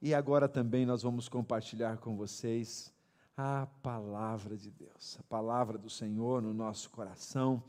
E 0.00 0.14
agora 0.14 0.48
também 0.48 0.86
nós 0.86 1.02
vamos 1.02 1.28
compartilhar 1.28 1.96
com 1.98 2.16
vocês 2.16 2.94
a 3.36 3.66
palavra 3.82 4.56
de 4.56 4.70
Deus, 4.70 5.16
a 5.18 5.24
palavra 5.24 5.76
do 5.76 5.90
Senhor 5.90 6.40
no 6.40 6.54
nosso 6.54 6.88
coração, 6.90 7.60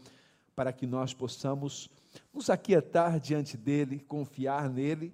para 0.55 0.71
que 0.71 0.86
nós 0.86 1.12
possamos 1.12 1.89
nos 2.31 2.47
aquietar 2.52 3.20
diante 3.20 3.57
dele, 3.57 4.00
confiar 4.00 4.70
nele, 4.70 5.12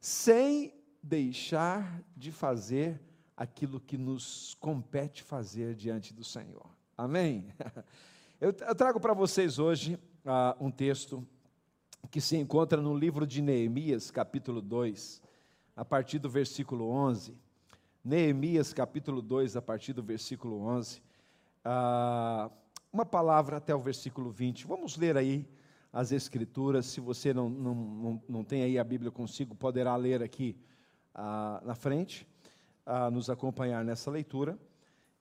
sem 0.00 0.72
deixar 1.02 2.00
de 2.16 2.30
fazer 2.30 3.00
aquilo 3.36 3.80
que 3.80 3.98
nos 3.98 4.54
compete 4.60 5.24
fazer 5.24 5.74
diante 5.74 6.14
do 6.14 6.22
Senhor. 6.22 6.70
Amém? 6.96 7.52
Eu 8.40 8.52
trago 8.52 9.00
para 9.00 9.14
vocês 9.14 9.58
hoje 9.58 9.98
uh, 10.24 10.64
um 10.64 10.70
texto 10.70 11.26
que 12.08 12.20
se 12.20 12.36
encontra 12.36 12.80
no 12.80 12.96
livro 12.96 13.26
de 13.26 13.42
Neemias, 13.42 14.12
capítulo 14.12 14.60
2 14.60 15.31
a 15.76 15.84
partir 15.84 16.18
do 16.18 16.28
versículo 16.28 16.88
11. 16.88 17.34
Neemias, 18.04 18.72
capítulo 18.72 19.22
2, 19.22 19.56
a 19.56 19.62
partir 19.62 19.92
do 19.92 20.02
versículo 20.02 20.60
11. 20.60 21.02
Ah, 21.64 22.50
uma 22.92 23.06
palavra 23.06 23.56
até 23.56 23.74
o 23.74 23.80
versículo 23.80 24.30
20. 24.30 24.66
Vamos 24.66 24.96
ler 24.96 25.16
aí 25.16 25.48
as 25.92 26.12
Escrituras. 26.12 26.86
Se 26.86 27.00
você 27.00 27.32
não, 27.32 27.48
não, 27.48 27.74
não, 27.74 28.22
não 28.28 28.44
tem 28.44 28.62
aí 28.62 28.78
a 28.78 28.84
Bíblia 28.84 29.10
consigo, 29.10 29.54
poderá 29.54 29.96
ler 29.96 30.22
aqui 30.22 30.56
ah, 31.14 31.62
na 31.64 31.74
frente, 31.74 32.26
ah, 32.84 33.10
nos 33.10 33.30
acompanhar 33.30 33.84
nessa 33.84 34.10
leitura. 34.10 34.58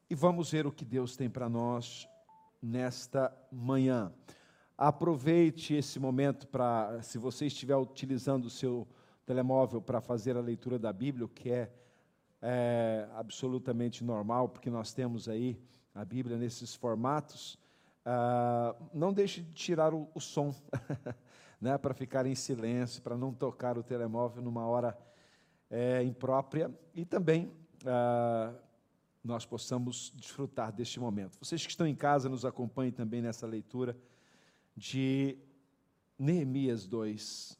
E 0.09 0.16
vamos 0.16 0.52
ver 0.52 0.68
o 0.68 0.72
que 0.72 0.84
Deus 0.84 1.16
tem 1.16 1.30
para 1.30 1.48
nós 1.48 2.08
nesta 2.62 3.34
manhã. 3.52 4.12
Aproveite 4.78 5.76
esse 5.76 6.00
momento 6.00 6.48
para, 6.48 7.02
se 7.04 7.18
você 7.18 7.45
estiver 7.45 7.78
utilizando 7.78 8.45
o 8.45 8.50
seu 8.50 8.88
telemóvel 9.31 9.81
para 9.81 10.02
fazer 10.02 10.35
a 10.35 10.41
leitura 10.41 10.77
da 10.77 10.91
Bíblia, 10.91 11.26
o 11.26 11.30
que 11.30 11.49
é, 11.49 11.72
é, 12.41 13.08
absolutamente 13.16 14.03
normal, 14.03 14.49
porque 14.49 14.70
nós 14.70 14.91
temos 14.94 15.30
aí 15.30 15.58
a 15.95 16.03
Bíblia 16.03 16.38
nesses 16.38 16.75
formatos. 16.75 17.58
Ah, 18.06 18.75
não 18.94 19.14
deixe 19.14 19.41
de 19.41 19.53
tirar 19.53 19.94
o, 19.94 20.09
o 20.14 20.19
som, 20.19 20.53
né, 21.61 21.78
para 21.78 21.94
ficar 21.94 22.25
em 22.25 22.36
silêncio, 22.36 23.02
para 23.02 23.16
não 23.16 23.33
tocar 23.33 23.78
o 23.78 23.83
telemóvel 23.83 24.44
numa 24.44 24.66
hora 24.66 24.97
é, 25.69 26.03
imprópria 26.03 26.69
e 26.94 27.06
também 27.06 27.53
ah, 27.86 28.53
nós 29.23 29.45
possamos 29.45 30.11
desfrutar 30.13 30.73
deste 30.73 31.00
momento. 31.00 31.38
Vocês 31.39 31.63
que 31.63 31.72
estão 31.72 31.88
em 31.88 31.95
casa, 31.95 32.28
nos 32.28 32.44
acompanhem 32.44 32.91
também 32.91 33.22
nessa 33.22 33.47
leitura 33.47 33.97
de 34.75 35.38
Neemias 36.19 36.86
2, 36.86 37.58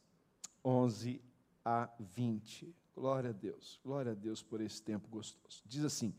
11 0.62 1.31
a 1.64 1.88
20. 1.98 2.74
Glória 2.94 3.30
a 3.30 3.32
Deus, 3.32 3.80
glória 3.84 4.12
a 4.12 4.14
Deus 4.14 4.42
por 4.42 4.60
esse 4.60 4.82
tempo 4.82 5.08
gostoso. 5.08 5.62
Diz 5.64 5.84
assim: 5.84 6.14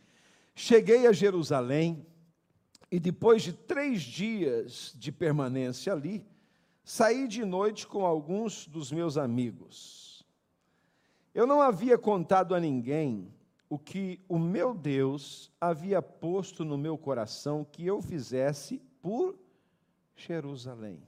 Cheguei 0.56 1.06
a 1.08 1.12
Jerusalém 1.12 2.06
e 2.92 3.00
depois 3.00 3.44
de 3.44 3.54
três 3.54 4.02
dias 4.02 4.94
de 4.96 5.12
permanência 5.12 5.94
ali, 5.94 6.26
saí 6.84 7.28
de 7.28 7.46
noite 7.46 7.88
com 7.88 8.06
alguns 8.06 8.68
dos 8.68 8.92
meus 8.92 9.18
amigos. 9.18 10.26
Eu 11.34 11.48
não 11.48 11.62
havia 11.62 11.98
contado 11.98 12.54
a 12.54 12.60
ninguém 12.60 13.34
o 13.68 13.80
que 13.80 14.20
o 14.30 14.38
meu 14.38 14.76
Deus 14.76 15.52
havia 15.60 16.00
posto 16.00 16.64
no 16.64 16.78
meu 16.78 16.96
coração 16.96 17.66
que 17.66 17.84
eu 17.84 18.02
fizesse 18.02 18.80
por 19.02 19.36
Jerusalém. 20.16 21.02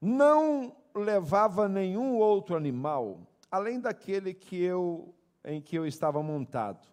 Não 0.00 0.74
levava 0.98 1.68
nenhum 1.68 2.16
outro 2.16 2.56
animal, 2.56 3.20
além 3.50 3.80
daquele 3.80 4.34
que 4.34 4.60
eu, 4.60 5.14
em 5.44 5.60
que 5.60 5.76
eu 5.76 5.86
estava 5.86 6.22
montado. 6.22 6.86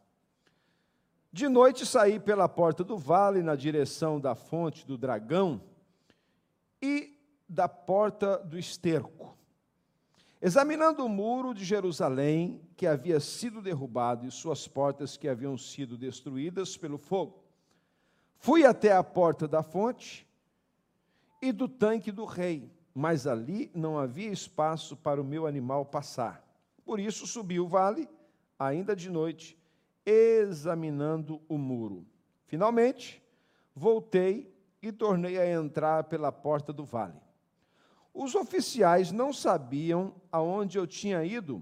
De 1.32 1.50
noite 1.50 1.86
saí 1.86 2.20
pela 2.20 2.48
porta 2.48 2.84
do 2.84 2.98
vale, 2.98 3.42
na 3.42 3.56
direção 3.56 4.20
da 4.20 4.36
fonte 4.36 4.86
do 4.88 4.98
dragão 4.98 5.62
e 6.82 7.20
da 7.48 7.68
porta 7.68 8.38
do 8.38 8.58
esterco. 8.58 9.38
Examinando 10.42 11.06
o 11.06 11.10
muro 11.10 11.54
de 11.54 11.66
Jerusalém, 11.66 12.62
que 12.78 12.86
havia 12.86 13.20
sido 13.20 13.62
derrubado, 13.62 14.26
e 14.26 14.32
suas 14.32 14.68
portas 14.68 15.18
que 15.18 15.28
haviam 15.28 15.58
sido 15.58 15.98
destruídas 15.98 16.78
pelo 16.78 16.98
fogo, 16.98 17.44
fui 18.38 18.66
até 18.66 18.94
a 18.94 19.04
porta 19.04 19.48
da 19.48 19.64
fonte 19.64 20.28
e 21.42 21.52
do 21.52 21.68
tanque 21.68 22.12
do 22.12 22.26
rei 22.26 22.75
mas 22.96 23.28
ali 23.28 23.70
não 23.76 24.00
havia 24.00 24.32
espaço 24.32 24.96
para 24.96 25.22
o 25.22 25.26
meu 25.26 25.46
animal 25.46 25.86
passar. 25.86 26.42
Por 26.86 26.98
isso 26.98 27.28
subi 27.28 27.60
o 27.60 27.68
vale, 27.68 28.08
ainda 28.58 28.96
de 28.96 29.10
noite, 29.10 29.58
examinando 30.06 31.42
o 31.50 31.58
muro. 31.58 32.06
Finalmente, 32.46 33.22
voltei 33.76 34.50
e 34.82 34.94
tornei 34.94 35.38
a 35.38 35.52
entrar 35.52 36.06
pela 36.06 36.32
porta 36.32 36.72
do 36.72 36.86
vale. 36.86 37.20
Os 38.14 38.34
oficiais 38.34 39.12
não 39.12 39.34
sabiam 39.34 40.16
aonde 40.32 40.78
eu 40.78 40.88
tinha 40.88 41.22
ido 41.26 41.62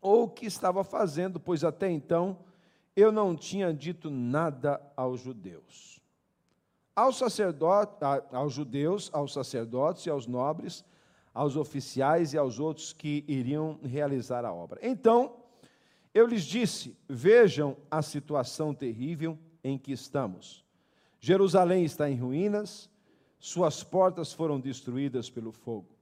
ou 0.00 0.24
o 0.24 0.28
que 0.28 0.46
estava 0.46 0.82
fazendo, 0.82 1.38
pois 1.38 1.62
até 1.62 1.88
então 1.88 2.40
eu 2.96 3.12
não 3.12 3.36
tinha 3.36 3.72
dito 3.72 4.10
nada 4.10 4.80
aos 4.96 5.20
judeus 5.20 5.97
aos, 6.98 7.16
sacerdotes, 7.16 7.96
aos 8.32 8.52
judeus, 8.52 9.08
aos 9.12 9.32
sacerdotes 9.32 10.04
e 10.04 10.10
aos 10.10 10.26
nobres, 10.26 10.84
aos 11.32 11.54
oficiais 11.54 12.32
e 12.32 12.38
aos 12.38 12.58
outros 12.58 12.92
que 12.92 13.24
iriam 13.28 13.78
realizar 13.84 14.44
a 14.44 14.52
obra. 14.52 14.80
Então, 14.82 15.36
eu 16.12 16.26
lhes 16.26 16.42
disse: 16.42 16.98
Vejam 17.08 17.76
a 17.88 18.02
situação 18.02 18.74
terrível 18.74 19.38
em 19.62 19.78
que 19.78 19.92
estamos. 19.92 20.64
Jerusalém 21.20 21.84
está 21.84 22.10
em 22.10 22.16
ruínas, 22.16 22.90
suas 23.38 23.84
portas 23.84 24.32
foram 24.32 24.58
destruídas 24.58 25.30
pelo 25.30 25.52
fogo. 25.52 25.94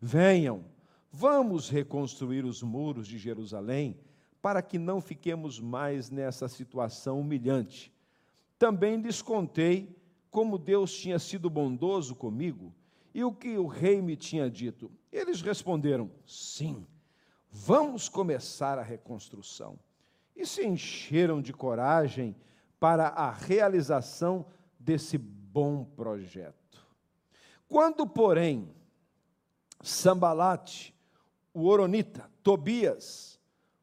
Venham, 0.00 0.64
vamos 1.10 1.68
reconstruir 1.68 2.44
os 2.44 2.62
muros 2.62 3.08
de 3.08 3.18
Jerusalém, 3.18 3.98
para 4.40 4.62
que 4.62 4.78
não 4.78 5.00
fiquemos 5.00 5.58
mais 5.58 6.10
nessa 6.10 6.46
situação 6.46 7.20
humilhante. 7.20 7.92
Também 8.56 9.00
lhes 9.00 9.20
contei 9.20 10.03
como 10.34 10.58
Deus 10.58 10.92
tinha 10.92 11.16
sido 11.20 11.48
bondoso 11.48 12.12
comigo 12.16 12.74
e 13.14 13.22
o 13.22 13.32
que 13.32 13.56
o 13.56 13.68
rei 13.68 14.02
me 14.02 14.16
tinha 14.16 14.50
dito. 14.50 14.90
Eles 15.12 15.40
responderam: 15.40 16.10
Sim, 16.26 16.84
vamos 17.48 18.08
começar 18.08 18.76
a 18.76 18.82
reconstrução. 18.82 19.78
E 20.34 20.44
se 20.44 20.66
encheram 20.66 21.40
de 21.40 21.52
coragem 21.52 22.34
para 22.80 23.06
a 23.10 23.30
realização 23.30 24.44
desse 24.76 25.16
bom 25.16 25.84
projeto. 25.84 26.84
Quando, 27.68 28.04
porém, 28.04 28.68
Sambalate, 29.80 30.92
o 31.54 31.64
Oronita, 31.68 32.28
Tobias, 32.42 33.38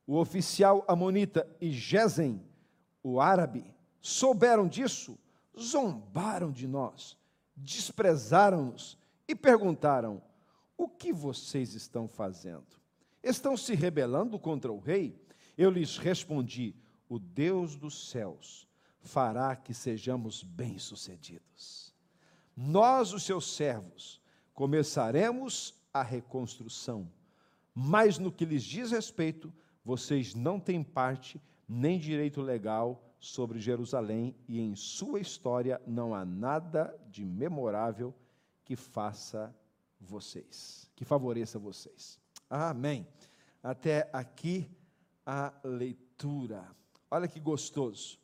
o 0.06 0.18
oficial 0.18 0.83
Amonita 0.85 1.47
e 1.62 1.72
Gesem, 1.72 2.44
o 3.01 3.22
árabe, 3.22 3.73
souberam 4.01 4.68
disso, 4.68 5.18
zombaram 5.59 6.51
de 6.51 6.67
nós, 6.67 7.17
desprezaram-nos 7.56 8.97
e 9.28 9.35
perguntaram: 9.35 10.22
O 10.78 10.88
que 10.88 11.12
vocês 11.13 11.73
estão 11.73 12.07
fazendo? 12.07 12.79
Estão 13.23 13.56
se 13.56 13.75
rebelando 13.75 14.39
contra 14.39 14.72
o 14.72 14.79
rei? 14.79 15.19
Eu 15.57 15.69
lhes 15.69 15.97
respondi: 15.97 16.75
O 17.07 17.19
Deus 17.19 17.75
dos 17.75 18.09
céus 18.09 18.67
fará 19.01 19.56
que 19.56 19.73
sejamos 19.73 20.44
bem-sucedidos. 20.44 21.94
Nós, 22.56 23.13
os 23.13 23.23
seus 23.23 23.56
servos, 23.56 24.22
começaremos 24.53 25.73
a 25.94 26.03
reconstrução, 26.03 27.12
mas 27.73 28.18
no 28.18 28.31
que 28.31 28.45
lhes 28.45 28.63
diz 28.63 28.91
respeito, 28.91 29.51
vocês 29.83 30.35
não 30.35 30.59
têm 30.59 30.83
parte 30.83 31.41
nem 31.68 31.97
direito 31.97 32.42
legal 32.42 33.11
sobre 33.21 33.59
Jerusalém 33.59 34.35
e 34.47 34.59
em 34.59 34.75
sua 34.75 35.19
história 35.19 35.79
não 35.85 36.15
há 36.15 36.25
nada 36.25 37.00
de 37.07 37.23
memorável 37.23 38.13
que 38.65 38.75
faça 38.75 39.56
vocês, 40.00 40.89
que 40.95 41.06
favoreça 41.06 41.59
vocês. 41.59 42.19
Amém. 42.50 43.07
Até 43.62 44.09
aqui 44.12 44.68
a 45.23 45.53
leitura. 45.63 46.68
Olha 47.12 47.27
que 47.27 47.39
gostoso. 47.39 48.19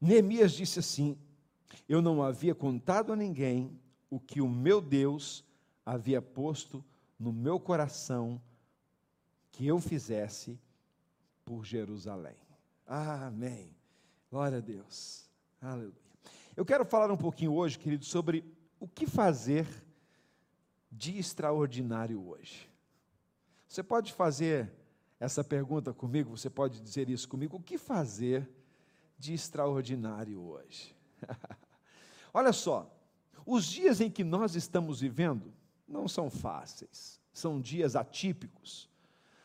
Neemias 0.00 0.52
disse 0.52 0.78
assim: 0.78 1.18
Eu 1.86 2.00
não 2.00 2.22
havia 2.22 2.54
contado 2.54 3.12
a 3.12 3.16
ninguém 3.16 3.78
o 4.08 4.18
que 4.18 4.40
o 4.40 4.48
meu 4.48 4.80
Deus 4.80 5.44
havia 5.84 6.22
posto 6.22 6.82
no 7.18 7.34
meu 7.34 7.60
coração 7.60 8.40
que 9.52 9.66
eu 9.66 9.78
fizesse 9.78 10.58
por 11.50 11.64
Jerusalém. 11.64 12.36
Amém. 12.86 13.76
Glória 14.30 14.58
a 14.58 14.60
Deus. 14.60 15.28
Aleluia. 15.60 15.92
Eu 16.56 16.64
quero 16.64 16.84
falar 16.84 17.10
um 17.10 17.16
pouquinho 17.16 17.52
hoje, 17.54 17.76
querido, 17.76 18.04
sobre 18.04 18.44
o 18.78 18.86
que 18.86 19.04
fazer 19.04 19.66
de 20.92 21.18
extraordinário 21.18 22.24
hoje. 22.24 22.70
Você 23.66 23.82
pode 23.82 24.12
fazer 24.12 24.72
essa 25.18 25.42
pergunta 25.42 25.92
comigo, 25.92 26.30
você 26.36 26.48
pode 26.48 26.80
dizer 26.80 27.10
isso 27.10 27.28
comigo: 27.28 27.56
o 27.56 27.60
que 27.60 27.76
fazer 27.76 28.48
de 29.18 29.34
extraordinário 29.34 30.40
hoje? 30.40 30.94
Olha 32.32 32.52
só, 32.52 32.96
os 33.44 33.64
dias 33.66 34.00
em 34.00 34.08
que 34.08 34.22
nós 34.22 34.54
estamos 34.54 35.00
vivendo 35.00 35.52
não 35.88 36.06
são 36.06 36.30
fáceis, 36.30 37.20
são 37.32 37.60
dias 37.60 37.96
atípicos, 37.96 38.88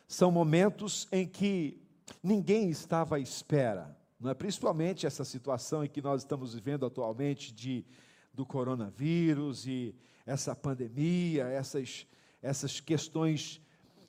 são 0.06 0.30
momentos 0.30 1.08
em 1.10 1.26
que 1.26 1.84
ninguém 2.22 2.68
estava 2.70 3.16
à 3.16 3.20
espera, 3.20 3.96
não 4.18 4.30
é? 4.30 4.34
principalmente 4.34 5.06
essa 5.06 5.24
situação 5.24 5.84
em 5.84 5.88
que 5.88 6.00
nós 6.00 6.22
estamos 6.22 6.54
vivendo 6.54 6.86
atualmente 6.86 7.52
de, 7.52 7.84
do 8.32 8.44
coronavírus 8.44 9.66
e 9.66 9.94
essa 10.24 10.54
pandemia, 10.54 11.44
essas, 11.44 12.06
essas 12.42 12.80
questões 12.80 13.60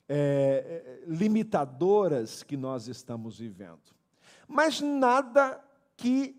é, 0.08 1.02
limitadoras 1.06 2.42
que 2.42 2.56
nós 2.56 2.88
estamos 2.88 3.38
vivendo. 3.38 3.94
Mas 4.46 4.80
nada 4.80 5.62
que 5.96 6.34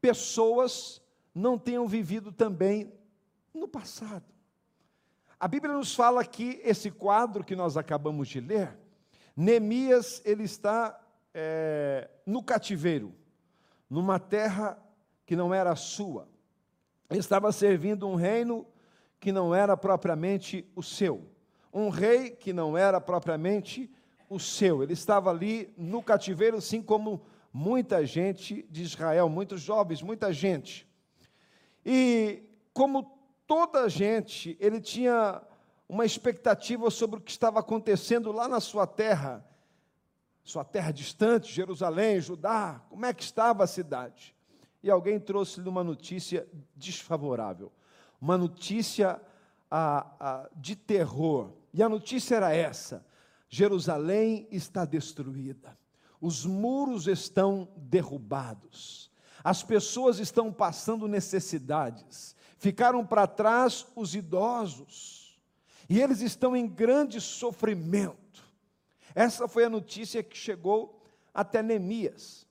pessoas 0.00 1.02
não 1.34 1.58
tenham 1.58 1.86
vivido 1.86 2.32
também 2.32 2.92
no 3.52 3.68
passado. 3.68 4.24
A 5.38 5.46
Bíblia 5.46 5.74
nos 5.74 5.94
fala 5.94 6.24
que 6.24 6.60
esse 6.64 6.90
quadro 6.90 7.44
que 7.44 7.54
nós 7.54 7.76
acabamos 7.76 8.28
de 8.28 8.40
ler, 8.40 8.76
Neemias, 9.40 10.22
ele 10.24 10.44
está 10.44 11.00
é, 11.32 12.10
no 12.26 12.42
cativeiro, 12.42 13.14
numa 13.88 14.18
terra 14.18 14.78
que 15.24 15.34
não 15.34 15.52
era 15.54 15.74
sua. 15.76 16.28
Ele 17.08 17.20
estava 17.20 17.50
servindo 17.52 18.08
um 18.08 18.14
reino 18.14 18.66
que 19.18 19.32
não 19.32 19.54
era 19.54 19.76
propriamente 19.76 20.70
o 20.74 20.82
seu 20.82 21.30
um 21.72 21.88
rei 21.88 22.30
que 22.30 22.52
não 22.52 22.76
era 22.76 23.00
propriamente 23.00 23.90
o 24.28 24.38
seu. 24.38 24.82
Ele 24.82 24.92
estava 24.92 25.30
ali 25.30 25.72
no 25.76 26.02
cativeiro, 26.02 26.56
assim 26.56 26.82
como 26.82 27.22
muita 27.52 28.04
gente 28.04 28.66
de 28.70 28.82
Israel, 28.82 29.28
muitos 29.28 29.60
jovens, 29.60 30.02
muita 30.02 30.32
gente. 30.32 30.86
E 31.84 32.42
como 32.72 33.18
toda 33.46 33.88
gente, 33.88 34.56
ele 34.60 34.80
tinha 34.80 35.42
uma 35.90 36.06
expectativa 36.06 36.88
sobre 36.88 37.18
o 37.18 37.20
que 37.20 37.32
estava 37.32 37.58
acontecendo 37.58 38.30
lá 38.30 38.46
na 38.46 38.60
sua 38.60 38.86
terra, 38.86 39.44
sua 40.44 40.64
terra 40.64 40.92
distante, 40.92 41.52
Jerusalém, 41.52 42.20
Judá, 42.20 42.80
como 42.88 43.04
é 43.04 43.12
que 43.12 43.24
estava 43.24 43.64
a 43.64 43.66
cidade? 43.66 44.32
E 44.84 44.88
alguém 44.88 45.18
trouxe-lhe 45.18 45.68
uma 45.68 45.82
notícia 45.82 46.48
desfavorável, 46.76 47.72
uma 48.20 48.38
notícia 48.38 49.20
a, 49.68 50.06
a, 50.20 50.48
de 50.54 50.76
terror. 50.76 51.50
E 51.74 51.82
a 51.82 51.88
notícia 51.88 52.36
era 52.36 52.54
essa: 52.54 53.04
Jerusalém 53.48 54.46
está 54.48 54.84
destruída, 54.84 55.76
os 56.20 56.46
muros 56.46 57.08
estão 57.08 57.68
derrubados, 57.76 59.10
as 59.42 59.64
pessoas 59.64 60.20
estão 60.20 60.52
passando 60.52 61.08
necessidades, 61.08 62.36
ficaram 62.58 63.04
para 63.04 63.26
trás 63.26 63.88
os 63.96 64.14
idosos, 64.14 65.19
e 65.90 66.00
eles 66.00 66.20
estão 66.20 66.54
em 66.54 66.68
grande 66.68 67.20
sofrimento. 67.20 68.44
Essa 69.12 69.48
foi 69.48 69.64
a 69.64 69.68
notícia 69.68 70.22
que 70.22 70.38
chegou 70.38 71.02
até 71.34 71.64
Neemias. 71.64 72.46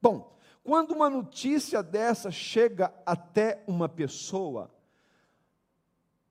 Bom, 0.00 0.38
quando 0.62 0.92
uma 0.92 1.10
notícia 1.10 1.82
dessa 1.82 2.30
chega 2.30 2.94
até 3.04 3.64
uma 3.66 3.88
pessoa, 3.88 4.70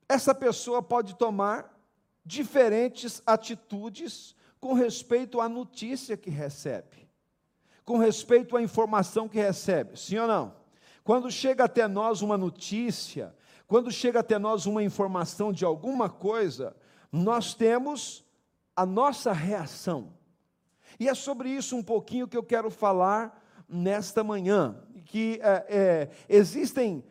essa 0.08 0.34
pessoa 0.34 0.82
pode 0.82 1.16
tomar 1.16 1.78
diferentes 2.24 3.22
atitudes 3.26 4.34
com 4.58 4.72
respeito 4.72 5.42
à 5.42 5.50
notícia 5.50 6.16
que 6.16 6.30
recebe, 6.30 7.10
com 7.84 7.98
respeito 7.98 8.56
à 8.56 8.62
informação 8.62 9.28
que 9.28 9.38
recebe, 9.38 9.98
sim 9.98 10.16
ou 10.16 10.26
não? 10.26 10.56
Quando 11.04 11.30
chega 11.30 11.64
até 11.64 11.86
nós 11.86 12.22
uma 12.22 12.38
notícia, 12.38 13.36
quando 13.68 13.92
chega 13.92 14.20
até 14.20 14.38
nós 14.38 14.64
uma 14.64 14.82
informação 14.82 15.52
de 15.52 15.64
alguma 15.64 16.08
coisa, 16.08 16.74
nós 17.12 17.54
temos 17.54 18.24
a 18.74 18.86
nossa 18.86 19.30
reação. 19.30 20.14
E 20.98 21.06
é 21.06 21.14
sobre 21.14 21.50
isso 21.50 21.76
um 21.76 21.82
pouquinho 21.82 22.26
que 22.26 22.36
eu 22.36 22.42
quero 22.42 22.70
falar 22.70 23.44
nesta 23.68 24.24
manhã. 24.24 24.82
Que 25.04 25.38
é, 25.42 25.66
é, 25.68 26.10
existem, 26.28 27.04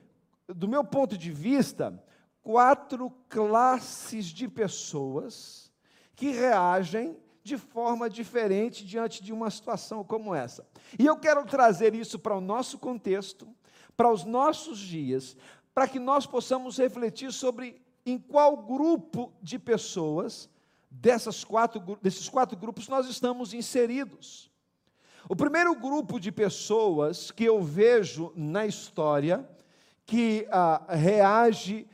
do 0.48 0.68
meu 0.68 0.84
ponto 0.84 1.16
de 1.16 1.32
vista, 1.32 2.04
quatro 2.42 3.12
classes 3.30 4.26
de 4.26 4.48
pessoas 4.48 5.72
que 6.16 6.32
reagem 6.32 7.16
de 7.44 7.56
forma 7.56 8.10
diferente 8.10 8.84
diante 8.84 9.24
de 9.24 9.32
uma 9.32 9.52
situação 9.52 10.04
como 10.04 10.34
essa. 10.34 10.68
E 10.98 11.06
eu 11.06 11.18
quero 11.18 11.46
trazer 11.46 11.94
isso 11.94 12.18
para 12.18 12.36
o 12.36 12.42
nosso 12.42 12.80
contexto, 12.80 13.48
para 13.96 14.12
os 14.12 14.26
nossos 14.26 14.78
dias, 14.80 15.36
para 15.78 15.88
que 15.88 16.00
nós 16.00 16.26
possamos 16.26 16.76
refletir 16.80 17.32
sobre 17.32 17.80
em 18.04 18.18
qual 18.18 18.58
grupo 18.58 19.32
de 19.44 19.60
pessoas 19.60 20.50
dessas 20.90 21.44
quatro, 21.44 22.00
desses 22.02 22.28
quatro 22.28 22.58
grupos 22.58 22.88
nós 22.88 23.08
estamos 23.08 23.54
inseridos. 23.54 24.50
O 25.30 25.36
primeiro 25.36 25.76
grupo 25.76 26.20
de 26.20 26.32
pessoas 26.32 27.30
que 27.30 27.44
eu 27.44 27.62
vejo 27.62 28.34
na 28.36 28.66
história 28.66 29.48
que 30.04 30.48
ah, 30.50 30.84
reage 30.90 31.88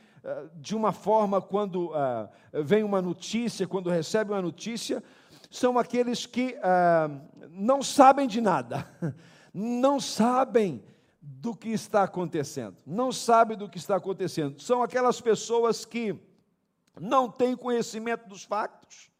de 0.54 0.74
uma 0.74 0.90
forma 0.90 1.42
quando 1.42 1.90
uh, 1.90 2.26
vem 2.64 2.82
uma 2.82 3.02
notícia, 3.02 3.66
quando 3.66 3.90
recebe 3.90 4.32
uma 4.32 4.40
notícia, 4.40 5.04
são 5.50 5.78
aqueles 5.78 6.24
que 6.24 6.56
uh, 6.56 7.20
não 7.50 7.82
sabem 7.82 8.26
de 8.26 8.40
nada, 8.40 8.88
não 9.52 10.00
sabem 10.00 10.82
do 11.26 11.56
que 11.56 11.70
está 11.70 12.02
acontecendo, 12.02 12.76
não 12.84 13.10
sabem 13.10 13.56
do 13.56 13.68
que 13.68 13.78
está 13.78 13.96
acontecendo. 13.96 14.60
São 14.60 14.82
aquelas 14.82 15.22
pessoas 15.22 15.86
que 15.86 16.14
não 17.00 17.30
têm 17.30 17.56
conhecimento 17.56 18.28
dos 18.28 18.44
factos, 18.44 19.10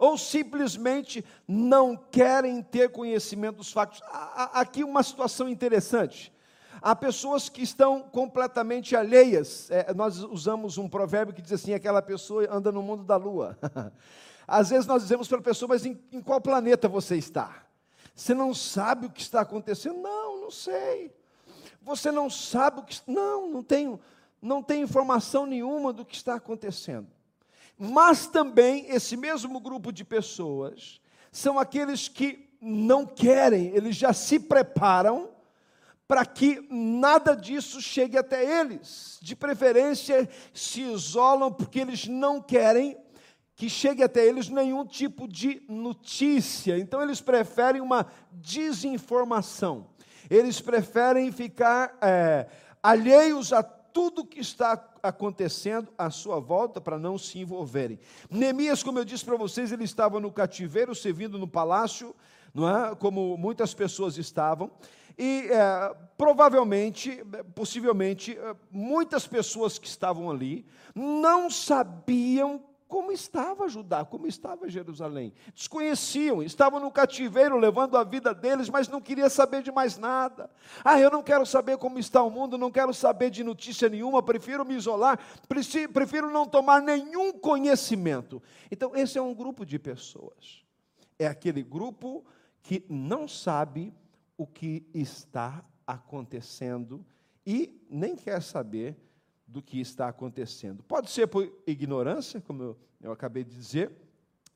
ou 0.00 0.18
simplesmente 0.18 1.24
não 1.46 1.96
querem 1.96 2.60
ter 2.60 2.90
conhecimento 2.90 3.58
dos 3.58 3.70
factos. 3.70 4.02
Aqui 4.52 4.82
uma 4.82 5.02
situação 5.04 5.48
interessante. 5.48 6.32
Há 6.82 6.96
pessoas 6.96 7.48
que 7.48 7.62
estão 7.62 8.02
completamente 8.02 8.96
alheias. 8.96 9.70
É, 9.70 9.94
nós 9.94 10.18
usamos 10.18 10.76
um 10.76 10.88
provérbio 10.88 11.32
que 11.32 11.40
diz 11.40 11.52
assim: 11.52 11.72
aquela 11.72 12.02
pessoa 12.02 12.46
anda 12.50 12.72
no 12.72 12.82
mundo 12.82 13.04
da 13.04 13.16
lua. 13.16 13.56
Às 14.46 14.70
vezes 14.70 14.86
nós 14.86 15.02
dizemos 15.02 15.28
para 15.28 15.38
a 15.38 15.42
pessoa, 15.42 15.68
mas 15.68 15.86
em, 15.86 16.02
em 16.12 16.20
qual 16.20 16.40
planeta 16.40 16.88
você 16.88 17.16
está? 17.16 17.64
Você 18.14 18.34
não 18.34 18.52
sabe 18.52 19.06
o 19.06 19.10
que 19.10 19.22
está 19.22 19.40
acontecendo? 19.40 20.00
Não, 20.00 20.42
não 20.42 20.50
sei. 20.50 21.14
Você 21.84 22.10
não 22.10 22.30
sabe 22.30 22.80
o 22.80 22.82
que. 22.82 22.98
Não, 23.06 23.50
não 23.50 23.62
tenho, 23.62 24.00
não 24.40 24.62
tenho 24.62 24.84
informação 24.84 25.46
nenhuma 25.46 25.92
do 25.92 26.04
que 26.04 26.16
está 26.16 26.34
acontecendo. 26.34 27.06
Mas 27.78 28.26
também 28.26 28.86
esse 28.88 29.16
mesmo 29.16 29.60
grupo 29.60 29.92
de 29.92 30.04
pessoas 30.04 31.00
são 31.30 31.58
aqueles 31.58 32.08
que 32.08 32.48
não 32.60 33.04
querem, 33.04 33.66
eles 33.74 33.94
já 33.96 34.12
se 34.12 34.40
preparam 34.40 35.28
para 36.08 36.24
que 36.24 36.66
nada 36.70 37.34
disso 37.34 37.80
chegue 37.80 38.16
até 38.16 38.60
eles. 38.60 39.18
De 39.20 39.34
preferência, 39.34 40.28
se 40.52 40.82
isolam 40.82 41.52
porque 41.52 41.80
eles 41.80 42.06
não 42.06 42.40
querem 42.40 42.96
que 43.56 43.68
chegue 43.68 44.02
até 44.02 44.26
eles 44.26 44.48
nenhum 44.48 44.84
tipo 44.84 45.28
de 45.28 45.62
notícia. 45.68 46.78
Então, 46.78 47.02
eles 47.02 47.20
preferem 47.20 47.80
uma 47.80 48.06
desinformação. 48.32 49.86
Eles 50.30 50.60
preferem 50.60 51.30
ficar 51.32 51.96
é, 52.00 52.46
alheios 52.82 53.52
a 53.52 53.62
tudo 53.62 54.24
que 54.24 54.40
está 54.40 54.72
acontecendo 55.02 55.92
à 55.96 56.10
sua 56.10 56.40
volta 56.40 56.80
para 56.80 56.98
não 56.98 57.16
se 57.16 57.38
envolverem. 57.38 58.00
Neemias, 58.28 58.82
como 58.82 58.98
eu 58.98 59.04
disse 59.04 59.24
para 59.24 59.36
vocês, 59.36 59.70
ele 59.70 59.84
estava 59.84 60.18
no 60.18 60.32
cativeiro, 60.32 60.94
servindo 60.94 61.38
no 61.38 61.46
palácio, 61.46 62.14
não 62.52 62.68
é? 62.68 62.94
Como 62.96 63.36
muitas 63.36 63.72
pessoas 63.72 64.18
estavam. 64.18 64.70
E 65.16 65.48
é, 65.50 65.94
provavelmente, 66.18 67.24
possivelmente, 67.54 68.36
é, 68.36 68.56
muitas 68.70 69.28
pessoas 69.28 69.78
que 69.78 69.86
estavam 69.86 70.28
ali 70.28 70.66
não 70.92 71.48
sabiam 71.48 72.60
como 72.94 73.10
estava 73.10 73.68
Judá, 73.68 74.04
como 74.04 74.24
estava 74.24 74.68
Jerusalém. 74.68 75.32
Desconheciam, 75.52 76.40
estavam 76.44 76.78
no 76.78 76.92
cativeiro 76.92 77.56
levando 77.56 77.96
a 77.96 78.04
vida 78.04 78.32
deles, 78.32 78.70
mas 78.70 78.86
não 78.86 79.00
queria 79.00 79.28
saber 79.28 79.64
de 79.64 79.72
mais 79.72 79.98
nada. 79.98 80.48
Ah, 80.84 81.00
eu 81.00 81.10
não 81.10 81.20
quero 81.20 81.44
saber 81.44 81.76
como 81.76 81.98
está 81.98 82.22
o 82.22 82.30
mundo, 82.30 82.56
não 82.56 82.70
quero 82.70 82.94
saber 82.94 83.30
de 83.30 83.42
notícia 83.42 83.88
nenhuma, 83.88 84.22
prefiro 84.22 84.64
me 84.64 84.76
isolar, 84.76 85.18
prefiro 85.92 86.30
não 86.30 86.46
tomar 86.46 86.80
nenhum 86.82 87.32
conhecimento. 87.32 88.40
Então, 88.70 88.94
esse 88.94 89.18
é 89.18 89.22
um 89.22 89.34
grupo 89.34 89.66
de 89.66 89.76
pessoas. 89.76 90.64
É 91.18 91.26
aquele 91.26 91.64
grupo 91.64 92.24
que 92.62 92.86
não 92.88 93.26
sabe 93.26 93.92
o 94.38 94.46
que 94.46 94.86
está 94.94 95.64
acontecendo 95.84 97.04
e 97.44 97.84
nem 97.90 98.14
quer 98.14 98.40
saber 98.40 98.96
do 99.46 99.62
que 99.62 99.80
está 99.80 100.08
acontecendo. 100.08 100.82
Pode 100.82 101.10
ser 101.10 101.26
por 101.26 101.50
ignorância, 101.66 102.40
como 102.40 102.62
eu, 102.62 102.78
eu 103.02 103.12
acabei 103.12 103.44
de 103.44 103.54
dizer, 103.54 103.92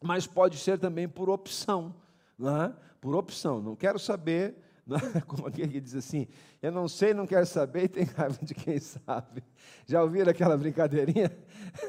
mas 0.01 0.27
pode 0.27 0.57
ser 0.59 0.79
também 0.79 1.09
por 1.09 1.29
opção, 1.29 1.95
é? 2.41 2.73
por 3.01 3.15
opção. 3.15 3.61
Não 3.61 3.77
quero 3.77 3.99
saber, 3.99 4.57
é? 4.91 5.21
como 5.27 5.47
aquele 5.47 5.69
que 5.69 5.81
diz 5.81 5.95
assim, 5.95 6.27
eu 6.63 6.73
não 6.73 6.89
sei, 6.89 7.13
não 7.13 7.27
quero 7.27 7.47
saber 7.47 7.85
e 7.85 7.89
tem 7.89 8.05
raiva 8.05 8.39
de 8.43 8.55
quem 8.55 8.79
sabe. 8.79 9.43
Já 9.87 10.03
ouviram 10.03 10.31
aquela 10.31 10.57
brincadeirinha? 10.57 11.37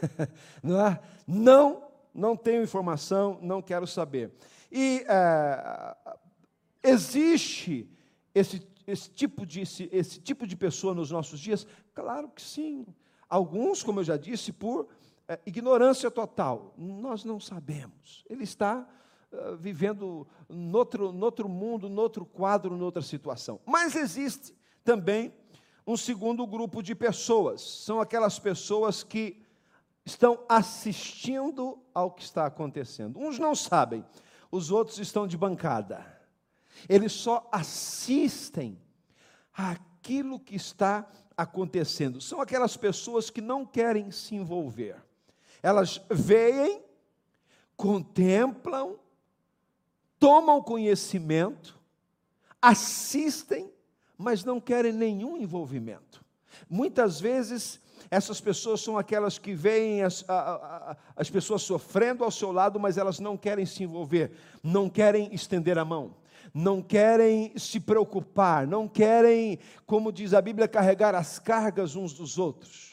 Não, 0.62 0.86
é? 0.86 1.00
não, 1.26 1.88
não 2.14 2.36
tenho 2.36 2.64
informação, 2.64 3.40
não 3.42 3.62
quero 3.62 3.88
saber. 3.88 4.34
E 4.72 5.06
é, 5.08 5.96
existe 6.84 7.90
esse, 8.36 8.60
esse, 8.90 9.10
tipo 9.10 9.46
de, 9.46 9.62
esse, 9.62 9.90
esse 9.92 10.20
tipo 10.20 10.48
de 10.48 10.56
pessoa 10.56 10.94
nos 10.94 11.12
nossos 11.12 11.40
dias? 11.40 11.66
Claro 11.94 12.30
que 12.30 12.42
sim. 12.42 12.86
Alguns, 13.30 13.84
como 13.84 14.00
eu 14.00 14.04
já 14.04 14.18
disse, 14.18 14.52
por 14.52 14.88
é, 15.28 15.40
ignorância 15.46 16.10
total. 16.10 16.74
Nós 16.76 17.24
não 17.24 17.40
sabemos. 17.40 18.26
Ele 18.28 18.44
está 18.44 18.88
uh, 19.32 19.56
vivendo 19.58 20.28
noutro, 20.50 21.14
noutro 21.14 21.48
mundo, 21.48 21.88
noutro 21.88 22.26
quadro, 22.26 22.76
noutra 22.76 23.04
situação. 23.04 23.60
Mas 23.64 23.96
existe 23.96 24.56
também 24.84 25.32
um 25.86 25.96
segundo 25.96 26.46
grupo 26.48 26.82
de 26.82 26.96
pessoas. 26.96 27.62
São 27.62 28.02
aquelas 28.02 28.40
pessoas 28.40 29.04
que 29.04 29.44
estão 30.04 30.44
assistindo 30.50 31.78
ao 31.94 32.12
que 32.12 32.24
está 32.24 32.48
acontecendo. 32.48 33.20
Uns 33.20 33.38
não 33.38 33.54
sabem, 33.54 34.04
os 34.52 34.72
outros 34.72 34.98
estão 34.98 35.28
de 35.28 35.38
bancada. 35.38 36.19
Eles 36.88 37.12
só 37.12 37.48
assistem 37.52 38.80
àquilo 39.54 40.40
que 40.40 40.56
está 40.56 41.08
acontecendo. 41.36 42.20
São 42.22 42.42
aquelas 42.42 42.76
pessoas 42.78 43.30
que 43.30 43.42
não 43.42 43.66
querem 43.66 44.12
se 44.12 44.36
envolver. 44.36 44.98
Elas 45.64 46.02
veem, 46.10 46.84
contemplam, 47.76 49.00
tomam 50.20 50.62
conhecimento, 50.62 51.80
assistem, 52.62 53.72
mas 54.18 54.44
não 54.44 54.60
querem 54.60 54.92
nenhum 54.92 55.38
envolvimento. 55.38 56.24
Muitas 56.70 57.20
vezes, 57.20 57.80
essas 58.12 58.42
pessoas 58.42 58.82
são 58.82 58.98
aquelas 58.98 59.38
que 59.38 59.54
veem 59.54 60.04
as, 60.04 60.28
a, 60.28 60.92
a, 60.92 60.98
as 61.16 61.30
pessoas 61.30 61.62
sofrendo 61.62 62.24
ao 62.24 62.32
seu 62.32 62.52
lado, 62.52 62.80
mas 62.80 62.98
elas 62.98 63.20
não 63.20 63.38
querem 63.38 63.66
se 63.66 63.84
envolver, 63.84 64.32
não 64.62 64.90
querem 64.90 65.34
estender 65.34 65.78
a 65.78 65.86
mão, 65.86 66.16
não 66.54 66.82
querem 66.82 67.52
se 67.58 67.80
preocupar, 67.80 68.68
não 68.68 68.88
querem, 68.88 69.60
como 69.86 70.12
diz 70.12 70.34
a 70.34 70.42
Bíblia, 70.42 70.68
carregar 70.68 71.16
as 71.16 71.40
cargas 71.40 71.96
uns 71.96 72.14
dos 72.14 72.38
outros 72.38 72.90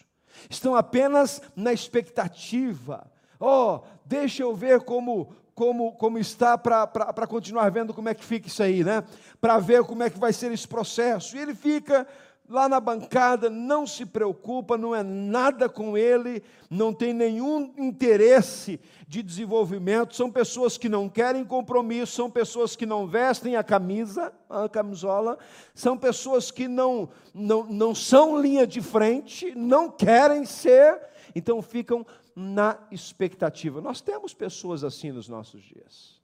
estão 0.51 0.75
apenas 0.75 1.41
na 1.55 1.73
expectativa. 1.73 3.11
Oh, 3.39 3.81
deixa 4.05 4.43
eu 4.43 4.55
ver 4.55 4.81
como, 4.83 5.35
como, 5.55 5.93
como 5.93 6.19
está 6.19 6.57
para 6.57 7.27
continuar 7.27 7.71
vendo 7.71 7.95
como 7.95 8.09
é 8.09 8.15
que 8.15 8.25
fica 8.25 8.49
isso 8.49 8.63
aí, 8.63 8.83
né? 8.85 9.05
Para 9.41 9.59
ver 9.59 9.85
como 9.85 10.03
é 10.03 10.11
que 10.11 10.19
vai 10.19 10.33
ser 10.33 10.53
esse 10.53 10.67
processo. 10.67 11.37
E 11.37 11.41
ele 11.41 11.55
fica 11.55 12.07
lá 12.49 12.69
na 12.69 12.79
bancada, 12.81 13.51
não 13.51 13.87
se 13.87 14.07
preocupa, 14.07 14.77
não 14.77 14.95
é 14.95 15.03
nada 15.03 15.69
com 15.69 15.97
ele, 15.97 16.43
não 16.71 16.93
tem 16.93 17.13
nenhum 17.13 17.73
interesse 17.77 18.81
de 19.07 19.23
desenvolvimento. 19.23 20.15
São 20.15 20.31
pessoas 20.31 20.79
que 20.79 20.89
não 20.89 21.09
querem 21.09 21.45
compromisso, 21.45 22.13
são 22.13 22.31
pessoas 22.31 22.77
que 22.77 22.87
não 22.87 23.07
vestem 23.07 23.57
a 23.57 23.65
camisa, 23.65 24.33
a 24.49 24.69
camisola, 24.69 25.39
são 25.75 25.97
pessoas 25.97 26.51
que 26.51 26.69
não, 26.69 27.09
não, 27.35 27.65
não 27.65 27.95
são 27.95 28.41
linha 28.41 28.67
de 28.67 28.81
frente, 28.81 29.55
não 29.55 29.91
querem 29.91 30.45
ser, 30.45 31.01
então 31.35 31.61
ficam 31.61 32.07
na 32.35 32.79
expectativa. 32.91 33.81
Nós 33.81 34.01
temos 34.01 34.35
pessoas 34.35 34.85
assim 34.85 35.11
nos 35.11 35.29
nossos 35.29 35.63
dias, 35.63 36.21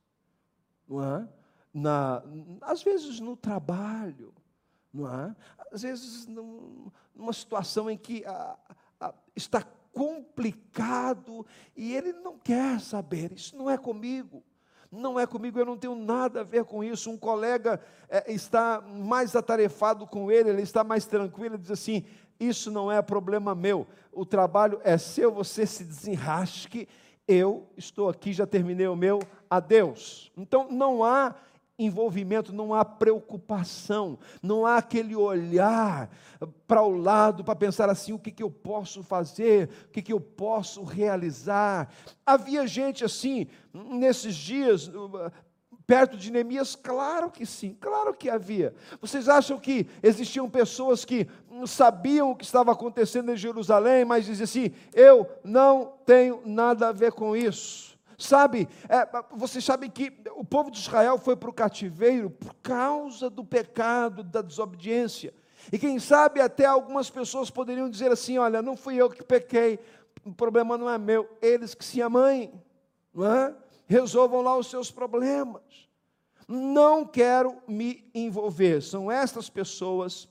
não 0.89 1.03
é? 1.03 1.29
Na, 1.75 2.23
às 2.61 2.83
vezes 2.83 3.19
no 3.19 3.35
trabalho, 3.35 4.35
é? 4.95 5.35
Às 5.73 5.83
vezes 5.83 6.27
numa 6.27 7.33
situação 7.33 7.91
em 7.91 7.97
que 7.97 8.25
a, 8.27 8.57
a, 9.01 9.15
está 9.35 9.63
complicado 9.93 11.47
e 11.77 11.95
ele 11.95 12.13
não 12.13 12.39
quer 12.39 12.81
saber, 12.81 13.33
isso 13.33 13.57
não 13.57 13.71
é 13.71 13.77
comigo. 13.77 14.43
Não 14.91 15.19
é 15.19 15.27
comigo, 15.27 15.59
eu 15.59 15.65
não 15.65 15.79
tenho 15.79 15.95
nada 15.95 16.43
a 16.43 16.45
ver 16.45 16.65
com 16.65 16.85
isso. 16.85 17.11
Um 17.11 17.17
colega 17.17 17.81
é, 18.11 18.31
está 18.31 18.83
mais 18.83 19.35
atarefado 19.35 20.07
com 20.07 20.31
ele, 20.31 20.51
ele 20.51 20.61
está 20.61 20.85
mais 20.85 21.07
tranquilo, 21.07 21.55
ele 21.55 21.63
diz 21.63 21.71
assim: 21.71 22.05
Isso 22.39 22.71
não 22.71 22.93
é 22.93 23.01
problema 23.01 23.55
meu, 23.55 23.87
o 24.13 24.27
trabalho 24.27 24.79
é 24.85 24.99
seu, 24.99 25.33
você 25.33 25.65
se 25.65 25.83
desenrasque, 25.83 26.87
eu 27.27 27.67
estou 27.75 28.11
aqui, 28.11 28.35
já 28.35 28.47
terminei 28.47 28.87
o 28.87 28.95
meu, 28.95 29.21
adeus. 29.49 30.31
Então 30.37 30.71
não 30.71 31.03
há 31.03 31.35
envolvimento, 31.79 32.53
não 32.53 32.75
há 32.75 32.85
preocupação, 32.85 34.19
não 34.43 34.67
há 34.67 34.77
aquele 34.77 35.17
olhar 35.17 36.11
para 36.67 36.83
o 36.83 36.97
lado 36.97 37.45
para 37.45 37.57
pensar 37.57 37.89
assim: 37.89 38.13
o 38.13 38.19
que, 38.19 38.31
que 38.31 38.43
eu 38.43 38.51
posso 38.51 39.03
fazer, 39.03 39.69
o 39.87 39.89
que, 39.91 40.03
que 40.03 40.13
eu 40.13 40.21
posso 40.21 40.85
realizar. 40.85 41.93
Havia 42.25 42.67
gente 42.67 43.05
assim, 43.05 43.47
nesses 43.73 44.35
dias, 44.35 44.91
perto 45.87 46.17
de 46.17 46.31
Neemias? 46.31 46.75
Claro 46.75 47.31
que 47.31 47.45
sim, 47.45 47.77
claro 47.81 48.15
que 48.15 48.31
havia. 48.31 48.75
Vocês 49.01 49.29
acham 49.29 49.59
que 49.59 49.87
existiam 50.03 50.49
pessoas 50.49 51.05
que 51.05 51.27
sabiam 51.67 52.31
o 52.31 52.37
que 52.37 52.45
estava 52.45 52.73
acontecendo 52.73 53.33
em 53.33 53.37
Jerusalém, 53.37 54.05
mas 54.05 54.27
diziam 54.27 54.45
assim: 54.45 54.73
eu 54.93 55.29
não 55.43 55.95
tenho 56.05 56.43
nada 56.45 56.89
a 56.89 56.93
ver 56.93 57.13
com 57.13 57.37
isso. 57.37 57.92
Sabe, 58.23 58.69
é, 58.89 59.07
vocês 59.33 59.65
sabem 59.65 59.91
que 59.91 60.13
o 60.37 60.45
povo 60.45 60.71
de 60.71 60.79
Israel 60.79 61.19
foi 61.19 61.35
para 61.35 61.51
o 61.51 61.53
cativeiro 61.53 62.31
por 62.31 62.55
causa 62.63 63.29
do 63.29 63.45
pecado, 63.45 64.23
da 64.23 64.41
desobediência. 64.41 65.35
E 65.73 65.79
quem 65.79 65.99
sabe 65.99 66.41
até 66.41 66.65
algumas 66.65 67.11
pessoas 67.11 67.51
poderiam 67.51 67.91
dizer 67.91 68.13
assim: 68.13 68.39
olha, 68.39 68.63
não 68.63 68.77
fui 68.77 68.95
eu 68.97 69.11
que 69.11 69.25
pequei, 69.25 69.79
o 70.25 70.33
problema 70.33 70.79
não 70.79 70.89
é 70.89 70.97
meu, 70.99 71.29
eles 71.43 71.75
que 71.75 71.85
se 71.85 72.01
amem, 72.01 72.53
não 73.13 73.27
é? 73.27 73.55
resolvam 73.87 74.41
lá 74.41 74.57
os 74.57 74.69
seus 74.69 74.91
problemas. 74.91 75.89
Não 76.49 77.05
quero 77.05 77.59
me 77.67 78.09
envolver. 78.15 78.83
São 78.83 79.11
estas 79.11 79.51
pessoas 79.51 80.29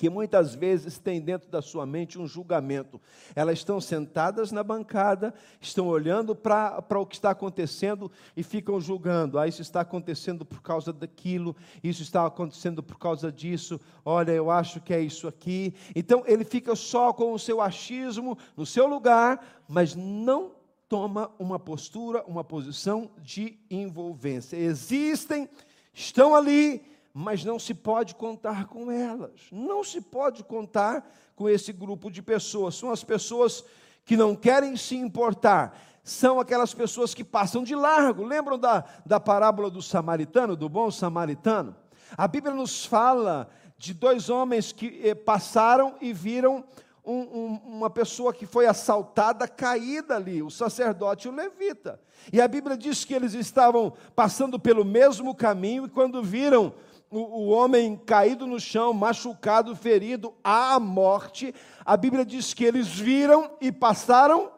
que 0.00 0.08
muitas 0.08 0.54
vezes 0.54 0.96
têm 0.96 1.20
dentro 1.20 1.50
da 1.50 1.60
sua 1.60 1.84
mente 1.84 2.18
um 2.18 2.26
julgamento. 2.26 2.98
Elas 3.36 3.58
estão 3.58 3.78
sentadas 3.82 4.50
na 4.50 4.62
bancada, 4.64 5.34
estão 5.60 5.88
olhando 5.88 6.34
para 6.34 6.98
o 6.98 7.04
que 7.04 7.16
está 7.16 7.32
acontecendo 7.32 8.10
e 8.34 8.42
ficam 8.42 8.80
julgando. 8.80 9.38
Ah, 9.38 9.46
isso 9.46 9.60
está 9.60 9.82
acontecendo 9.82 10.42
por 10.42 10.62
causa 10.62 10.90
daquilo, 10.90 11.54
isso 11.84 12.00
está 12.00 12.24
acontecendo 12.24 12.82
por 12.82 12.98
causa 12.98 13.30
disso. 13.30 13.78
Olha, 14.02 14.32
eu 14.32 14.50
acho 14.50 14.80
que 14.80 14.94
é 14.94 15.00
isso 15.02 15.28
aqui. 15.28 15.74
Então 15.94 16.24
ele 16.26 16.46
fica 16.46 16.74
só 16.74 17.12
com 17.12 17.34
o 17.34 17.38
seu 17.38 17.60
achismo 17.60 18.38
no 18.56 18.64
seu 18.64 18.86
lugar, 18.86 19.60
mas 19.68 19.94
não 19.94 20.52
toma 20.88 21.30
uma 21.38 21.58
postura, 21.58 22.24
uma 22.26 22.42
posição 22.42 23.10
de 23.18 23.58
envolvência. 23.70 24.56
Existem, 24.56 25.46
estão 25.92 26.34
ali, 26.34 26.82
mas 27.12 27.44
não 27.44 27.58
se 27.58 27.74
pode 27.74 28.14
contar 28.14 28.66
com 28.66 28.90
elas. 28.90 29.32
Não 29.50 29.82
se 29.82 30.00
pode 30.00 30.44
contar 30.44 31.08
com 31.34 31.48
esse 31.48 31.72
grupo 31.72 32.10
de 32.10 32.22
pessoas. 32.22 32.74
São 32.74 32.90
as 32.90 33.02
pessoas 33.02 33.64
que 34.04 34.16
não 34.16 34.34
querem 34.34 34.76
se 34.76 34.96
importar. 34.96 35.78
São 36.02 36.40
aquelas 36.40 36.72
pessoas 36.72 37.14
que 37.14 37.24
passam 37.24 37.62
de 37.62 37.74
largo. 37.74 38.24
Lembram 38.24 38.58
da, 38.58 38.84
da 39.04 39.18
parábola 39.18 39.70
do 39.70 39.82
samaritano, 39.82 40.56
do 40.56 40.68
bom 40.68 40.90
samaritano? 40.90 41.74
A 42.16 42.26
Bíblia 42.26 42.54
nos 42.54 42.84
fala 42.84 43.48
de 43.76 43.94
dois 43.94 44.28
homens 44.28 44.72
que 44.72 45.00
eh, 45.02 45.14
passaram 45.14 45.94
e 46.00 46.12
viram 46.12 46.64
um, 47.04 47.20
um, 47.20 47.60
uma 47.64 47.90
pessoa 47.90 48.32
que 48.32 48.46
foi 48.46 48.66
assaltada, 48.66 49.48
caída 49.48 50.16
ali, 50.16 50.42
o 50.42 50.50
sacerdote 50.50 51.26
e 51.26 51.30
o 51.30 51.34
levita. 51.34 52.00
E 52.32 52.40
a 52.40 52.46
Bíblia 52.46 52.76
diz 52.76 53.04
que 53.04 53.14
eles 53.14 53.32
estavam 53.32 53.92
passando 54.14 54.58
pelo 54.58 54.84
mesmo 54.84 55.34
caminho 55.34 55.86
e 55.86 55.88
quando 55.88 56.22
viram 56.22 56.74
o, 57.10 57.48
homem 57.48 57.96
caído 57.96 58.46
no 58.46 58.60
chão, 58.60 58.92
machucado, 58.92 59.74
ferido, 59.74 60.32
à 60.44 60.78
morte, 60.78 61.54
a 61.84 61.96
Bíblia 61.96 62.24
diz 62.24 62.54
que 62.54 62.64
eles 62.64 62.86
viram 62.88 63.50
e 63.60 63.72
passaram 63.72 64.50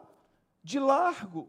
de 0.63 0.79
largo. 0.79 1.47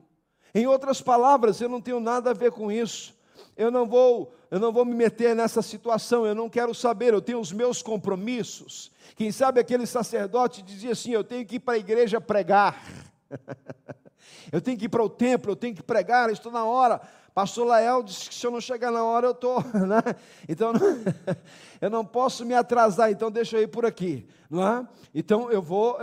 Em 0.54 0.66
outras 0.66 1.02
palavras, 1.02 1.60
eu 1.60 1.68
não 1.68 1.80
tenho 1.80 2.00
nada 2.00 2.30
a 2.30 2.34
ver 2.34 2.52
com 2.52 2.72
isso. 2.72 3.14
Eu 3.56 3.70
não 3.70 3.86
vou, 3.86 4.34
eu 4.50 4.58
não 4.58 4.72
vou 4.72 4.84
me 4.84 4.94
meter 4.94 5.36
nessa 5.36 5.62
situação, 5.62 6.24
eu 6.24 6.34
não 6.34 6.48
quero 6.48 6.74
saber, 6.74 7.12
eu 7.12 7.20
tenho 7.20 7.38
os 7.38 7.52
meus 7.52 7.82
compromissos. 7.82 8.90
Quem 9.14 9.30
sabe 9.30 9.60
aquele 9.60 9.86
sacerdote 9.86 10.62
dizia 10.62 10.92
assim: 10.92 11.12
"Eu 11.12 11.22
tenho 11.22 11.46
que 11.46 11.56
ir 11.56 11.60
para 11.60 11.74
a 11.74 11.78
igreja 11.78 12.20
pregar". 12.20 12.82
Eu 14.52 14.60
tenho 14.60 14.78
que 14.78 14.86
ir 14.86 14.88
para 14.88 15.02
o 15.02 15.08
templo, 15.08 15.52
eu 15.52 15.56
tenho 15.56 15.74
que 15.74 15.82
pregar, 15.82 16.30
estou 16.30 16.52
na 16.52 16.64
hora. 16.64 17.00
Pastor 17.34 17.66
Lael 17.66 18.02
disse 18.04 18.28
que 18.28 18.34
se 18.34 18.46
eu 18.46 18.50
não 18.52 18.60
chegar 18.60 18.92
na 18.92 19.02
hora, 19.02 19.26
eu 19.26 19.32
estou. 19.32 19.62
Né? 19.74 20.00
Então, 20.48 20.72
eu 21.80 21.90
não 21.90 22.04
posso 22.04 22.44
me 22.44 22.54
atrasar, 22.54 23.10
então 23.10 23.30
deixa 23.30 23.56
eu 23.56 23.62
ir 23.62 23.66
por 23.66 23.84
aqui. 23.84 24.26
Não 24.48 24.66
é? 24.66 24.88
Então, 25.12 25.50
eu 25.50 25.60
vou. 25.60 25.98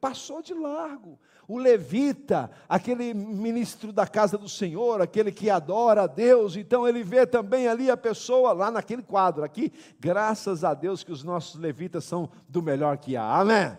Passou 0.00 0.42
de 0.42 0.52
largo. 0.52 1.18
O 1.48 1.58
levita, 1.58 2.50
aquele 2.68 3.14
ministro 3.14 3.92
da 3.92 4.06
casa 4.06 4.36
do 4.36 4.48
Senhor, 4.48 5.00
aquele 5.00 5.30
que 5.30 5.48
adora 5.48 6.02
a 6.02 6.06
Deus, 6.08 6.56
então 6.56 6.88
ele 6.88 7.04
vê 7.04 7.24
também 7.24 7.68
ali 7.68 7.88
a 7.88 7.96
pessoa, 7.96 8.52
lá 8.52 8.68
naquele 8.68 9.02
quadro 9.02 9.44
aqui, 9.44 9.72
graças 10.00 10.64
a 10.64 10.74
Deus 10.74 11.04
que 11.04 11.12
os 11.12 11.22
nossos 11.22 11.60
levitas 11.60 12.04
são 12.04 12.28
do 12.48 12.60
melhor 12.60 12.98
que 12.98 13.16
há. 13.16 13.38
Amém? 13.38 13.78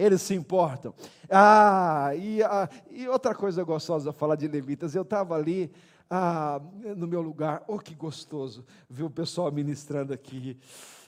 Eles 0.00 0.22
se 0.22 0.34
importam. 0.34 0.94
Ah, 1.28 2.10
e, 2.16 2.42
ah, 2.42 2.68
e 2.90 3.06
outra 3.06 3.34
coisa 3.34 3.62
gostosa 3.62 4.12
falar 4.12 4.34
de 4.34 4.48
levitas, 4.48 4.94
eu 4.94 5.02
estava 5.02 5.34
ali 5.34 5.70
ah, 6.08 6.60
no 6.96 7.06
meu 7.06 7.20
lugar, 7.20 7.62
oh 7.68 7.78
que 7.78 7.94
gostoso, 7.94 8.64
ver 8.88 9.04
o 9.04 9.10
pessoal 9.10 9.52
ministrando 9.52 10.12
aqui. 10.12 10.58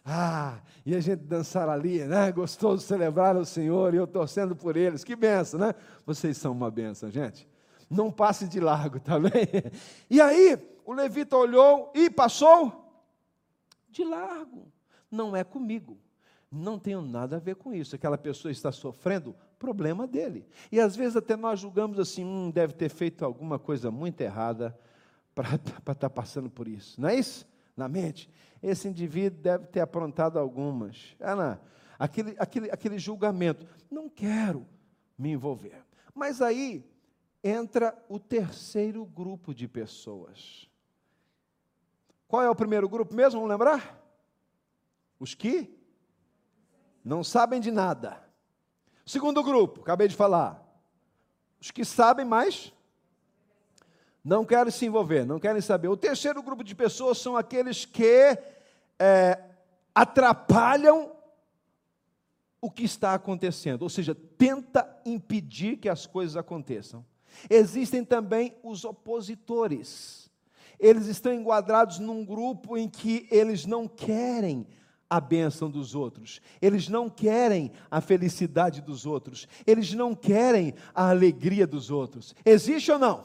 Ah, 0.04 0.58
e 0.84 0.94
a 0.94 1.00
gente 1.00 1.20
dançar 1.20 1.68
ali, 1.68 2.04
né? 2.04 2.30
Gostoso 2.32 2.84
celebrar 2.84 3.37
o 3.37 3.46
Senhor 3.46 3.94
e 3.94 3.96
eu 3.96 4.06
torcendo 4.06 4.54
por 4.54 4.76
eles. 4.76 5.04
Que 5.04 5.16
benção, 5.16 5.61
né? 5.61 5.75
Vocês 6.04 6.37
são 6.37 6.52
uma 6.52 6.70
benção, 6.70 7.11
gente. 7.11 7.49
Não 7.88 8.11
passe 8.11 8.46
de 8.46 8.61
largo, 8.61 9.00
tá 9.00 9.18
bem? 9.18 9.30
E 10.11 10.20
aí, 10.20 10.58
o 10.84 10.92
levita 10.92 11.37
olhou 11.37 11.90
e 11.94 12.11
passou 12.11 12.94
de 13.88 14.04
largo. 14.04 14.70
Não 15.11 15.37
é 15.37 15.44
comigo 15.44 15.99
não 16.52 16.78
tenho 16.78 17.00
nada 17.00 17.37
a 17.37 17.40
ver 17.40 17.56
com 17.56 17.73
isso. 17.73 17.97
Aquela 17.97 18.18
pessoa 18.18 18.52
está 18.52 18.71
sofrendo, 18.71 19.35
problema 19.59 20.06
dele. 20.06 20.47
E 20.71 20.78
às 20.78 20.94
vezes 20.94 21.16
até 21.16 21.35
nós 21.35 21.59
julgamos 21.59 21.99
assim, 21.99 22.25
hum, 22.25 22.50
deve 22.50 22.75
ter 22.75 22.90
feito 22.90 23.25
alguma 23.25 23.59
coisa 23.59 23.90
muito 23.90 24.21
errada 24.21 24.78
para 25.35 25.54
estar 25.54 25.94
tá 25.94 26.11
passando 26.11 26.50
por 26.50 26.68
isso. 26.68 27.00
Não 27.00 27.09
é 27.09 27.16
isso? 27.16 27.49
Na 27.75 27.88
mente. 27.88 28.30
Esse 28.62 28.87
indivíduo 28.87 29.40
deve 29.40 29.66
ter 29.66 29.80
aprontado 29.80 30.38
algumas. 30.38 31.16
Ana, 31.18 31.59
aquele, 31.99 32.37
aquele, 32.38 32.71
aquele 32.71 32.99
julgamento. 32.99 33.66
Não 33.90 34.11
quero 34.11 34.66
me 35.16 35.30
envolver. 35.30 35.82
Mas 36.14 36.42
aí 36.42 36.85
entra 37.42 37.97
o 38.11 38.18
terceiro 38.18 39.06
grupo 39.06 39.54
de 39.54 39.66
pessoas. 39.66 40.68
Qual 42.28 42.42
é 42.42 42.50
o 42.50 42.54
primeiro 42.54 42.88
grupo 42.88 43.14
mesmo? 43.14 43.40
Vamos 43.40 43.50
lembrar? 43.50 43.99
Os 45.18 45.35
que 45.35 45.82
não 47.04 47.25
sabem 47.25 47.61
de 47.61 47.71
nada. 47.71 48.23
Segundo 49.04 49.42
grupo, 49.42 49.80
acabei 49.80 50.09
de 50.09 50.16
falar. 50.16 50.62
Os 51.61 51.71
que 51.71 51.85
sabem, 51.85 52.25
mas 52.25 52.73
não 54.25 54.44
querem 54.44 54.71
se 54.71 54.87
envolver, 54.87 55.25
não 55.25 55.40
querem 55.40 55.61
saber. 55.61 55.88
O 55.88 55.97
terceiro 55.97 56.42
grupo 56.42 56.62
de 56.62 56.75
pessoas 56.75 57.18
são 57.18 57.37
aqueles 57.37 57.85
que 57.85 58.38
é, 58.99 59.42
atrapalham 59.94 61.12
o 62.61 62.71
que 62.71 62.85
está 62.85 63.14
acontecendo, 63.14 63.82
ou 63.82 63.88
seja, 63.88 64.14
tenta 64.14 64.88
impedir 65.04 65.78
que 65.78 65.88
as 65.88 66.06
coisas 66.06 66.37
aconteçam. 66.37 67.04
Existem 67.50 68.04
também 68.04 68.56
os 68.62 68.85
opositores. 68.85 70.30
Eles 70.78 71.06
estão 71.06 71.35
enquadrados 71.35 71.99
num 71.99 72.25
grupo 72.25 72.76
em 72.76 72.88
que 72.88 73.26
eles 73.30 73.66
não 73.66 73.88
querem 73.88 74.66
a 75.12 75.21
bênção 75.21 75.71
dos 75.71 75.95
outros, 75.95 76.40
eles 76.59 76.88
não 76.88 77.11
querem 77.11 77.71
a 77.90 78.00
felicidade 78.00 78.81
dos 78.81 79.04
outros, 79.04 79.47
eles 79.66 79.92
não 79.92 80.14
querem 80.14 80.73
a 80.95 81.11
alegria 81.11 81.66
dos 81.66 81.90
outros. 81.90 82.35
Existe 82.47 82.90
ou 82.90 82.99
não? 82.99 83.25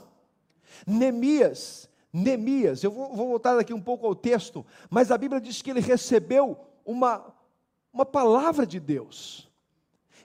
Neemias, 0.85 1.89
Neemias, 2.11 2.83
eu 2.83 2.91
vou, 2.91 3.15
vou 3.15 3.29
voltar 3.29 3.57
aqui 3.57 3.73
um 3.73 3.79
pouco 3.79 4.05
ao 4.05 4.13
texto, 4.13 4.65
mas 4.89 5.11
a 5.11 5.17
Bíblia 5.17 5.39
diz 5.39 5.61
que 5.61 5.69
ele 5.69 5.79
recebeu 5.79 6.57
uma, 6.85 7.33
uma 7.93 8.05
palavra 8.05 8.67
de 8.67 8.81
Deus. 8.81 9.49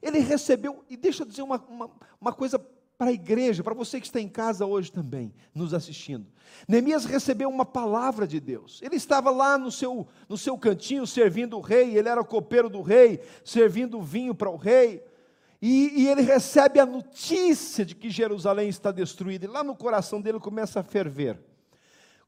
Ele 0.02 0.18
recebeu, 0.18 0.84
e 0.90 0.96
deixa 0.96 1.22
eu 1.22 1.28
dizer 1.28 1.42
uma, 1.42 1.64
uma, 1.68 1.88
uma 2.20 2.32
coisa 2.32 2.60
para 3.02 3.10
a 3.10 3.14
igreja, 3.14 3.64
para 3.64 3.74
você 3.74 3.98
que 3.98 4.06
está 4.06 4.20
em 4.20 4.28
casa 4.28 4.64
hoje 4.64 4.92
também, 4.92 5.34
nos 5.52 5.74
assistindo. 5.74 6.24
Neemias 6.68 7.04
recebeu 7.04 7.48
uma 7.48 7.64
palavra 7.64 8.28
de 8.28 8.38
Deus. 8.38 8.80
Ele 8.80 8.94
estava 8.94 9.28
lá 9.28 9.58
no 9.58 9.72
seu, 9.72 10.06
no 10.28 10.38
seu 10.38 10.56
cantinho 10.56 11.04
servindo 11.04 11.58
o 11.58 11.60
rei, 11.60 11.98
ele 11.98 12.08
era 12.08 12.22
copeiro 12.22 12.70
do 12.70 12.80
rei, 12.80 13.20
servindo 13.44 14.00
vinho 14.00 14.36
para 14.36 14.48
o 14.48 14.56
rei. 14.56 15.02
E, 15.60 16.02
e, 16.02 16.08
ele 16.08 16.22
recebe 16.22 16.78
a 16.78 16.86
notícia 16.86 17.84
de 17.84 17.96
que 17.96 18.08
Jerusalém 18.08 18.68
está 18.68 18.92
destruída, 18.92 19.46
e 19.46 19.48
lá 19.48 19.64
no 19.64 19.74
coração 19.74 20.20
dele 20.20 20.38
começa 20.38 20.78
a 20.78 20.84
ferver. 20.84 21.40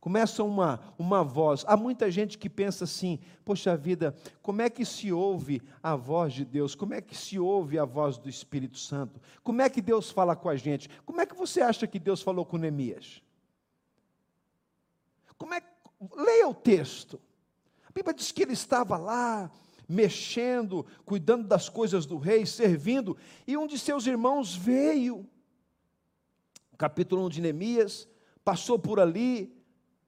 Começa 0.05 0.45
uma, 0.45 0.81
uma 0.99 1.25
voz. 1.25 1.65
Há 1.67 1.79
muita 1.79 2.11
gente 2.11 2.37
que 2.37 2.51
pensa 2.51 2.85
assim: 2.85 3.19
poxa 3.43 3.75
vida, 3.75 4.15
como 4.43 4.61
é 4.61 4.69
que 4.69 4.85
se 4.85 5.11
ouve 5.11 5.63
a 5.83 5.97
voz 5.97 6.35
de 6.35 6.45
Deus? 6.45 6.75
Como 6.75 6.93
é 6.93 7.01
que 7.01 7.17
se 7.17 7.39
ouve 7.39 7.79
a 7.79 7.87
voz 7.87 8.19
do 8.19 8.29
Espírito 8.29 8.77
Santo? 8.77 9.19
Como 9.43 9.63
é 9.63 9.71
que 9.71 9.81
Deus 9.81 10.11
fala 10.11 10.37
com 10.37 10.51
a 10.51 10.57
gente? 10.57 10.91
Como 11.07 11.23
é 11.23 11.25
que 11.25 11.35
você 11.35 11.63
acha 11.63 11.87
que 11.87 11.99
Deus 11.99 12.21
falou 12.21 12.45
com 12.45 12.59
Neemias? 12.59 13.23
Como 15.39 15.55
é 15.55 15.63
Leia 16.15 16.49
o 16.49 16.55
texto. 16.55 17.19
A 17.89 17.93
Bíblia 17.95 18.13
diz 18.13 18.31
que 18.31 18.43
ele 18.43 18.53
estava 18.53 18.99
lá, 18.99 19.51
mexendo, 19.89 20.85
cuidando 21.05 21.47
das 21.47 21.71
coisas 21.71 22.05
do 22.05 22.19
rei, 22.19 22.45
servindo, 22.45 23.17
e 23.47 23.57
um 23.57 23.67
de 23.67 23.79
seus 23.79 24.07
irmãos 24.07 24.55
veio. 24.55 25.27
Capítulo 26.77 27.25
1 27.25 27.29
de 27.31 27.41
Neemias, 27.41 28.07
passou 28.45 28.79
por 28.79 29.01
ali, 29.01 29.64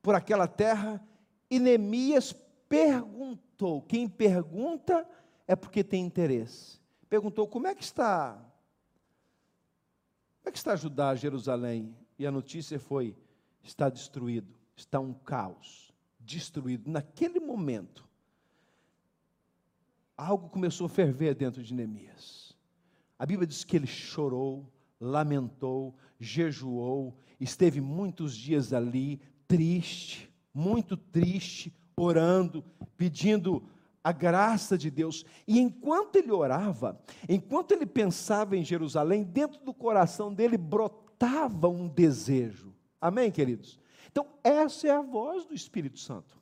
por 0.07 0.14
aquela 0.14 0.47
terra, 0.47 1.05
e 1.51 1.59
Neemias 1.59 2.33
perguntou. 2.69 3.83
Quem 3.83 4.09
pergunta 4.09 5.05
é 5.49 5.57
porque 5.57 5.83
tem 5.83 6.07
interesse. 6.07 6.79
Perguntou: 7.09 7.49
como 7.49 7.66
é 7.66 7.75
que 7.75 7.83
está? 7.83 8.35
Como 8.35 10.49
é 10.49 10.53
que 10.53 10.59
está 10.59 10.77
Judá, 10.77 11.12
Jerusalém? 11.16 11.92
E 12.16 12.25
a 12.25 12.31
notícia 12.31 12.79
foi: 12.79 13.16
está 13.64 13.88
destruído, 13.88 14.55
está 14.77 15.01
um 15.01 15.12
caos, 15.12 15.92
destruído. 16.21 16.88
Naquele 16.88 17.40
momento, 17.40 18.09
algo 20.16 20.49
começou 20.49 20.87
a 20.87 20.88
ferver 20.88 21.35
dentro 21.35 21.64
de 21.64 21.75
Neemias. 21.75 22.57
A 23.19 23.27
Bíblia 23.27 23.45
diz 23.45 23.64
que 23.64 23.75
ele 23.75 23.88
chorou, 23.88 24.73
lamentou, 25.01 25.97
jejuou, 26.21 27.19
esteve 27.40 27.81
muitos 27.81 28.37
dias 28.37 28.73
ali, 28.73 29.21
triste, 29.47 30.33
muito 30.53 30.97
triste, 30.97 31.75
orando, 31.97 32.65
pedindo 32.97 33.63
a 34.03 34.13
graça 34.13 34.79
de 34.79 34.91
Deus. 34.91 35.25
E 35.47 35.59
enquanto 35.59 36.17
ele 36.17 36.31
orava, 36.31 37.01
enquanto 37.29 37.73
ele 37.73 37.87
pensava 37.87 38.57
em 38.57 38.65
Jerusalém, 38.65 39.25
dentro 39.25 39.61
do 39.65 39.75
coração 39.75 40.33
dele 40.33 40.57
brotava 40.57 41.69
um 41.69 41.89
desejo. 41.89 42.73
Amém, 43.01 43.31
queridos? 43.31 43.79
Então, 44.11 44.27
essa 44.43 44.89
é 44.89 44.91
a 44.91 45.03
voz 45.03 45.45
do 45.45 45.55
Espírito 45.55 45.99
Santo. 45.99 46.41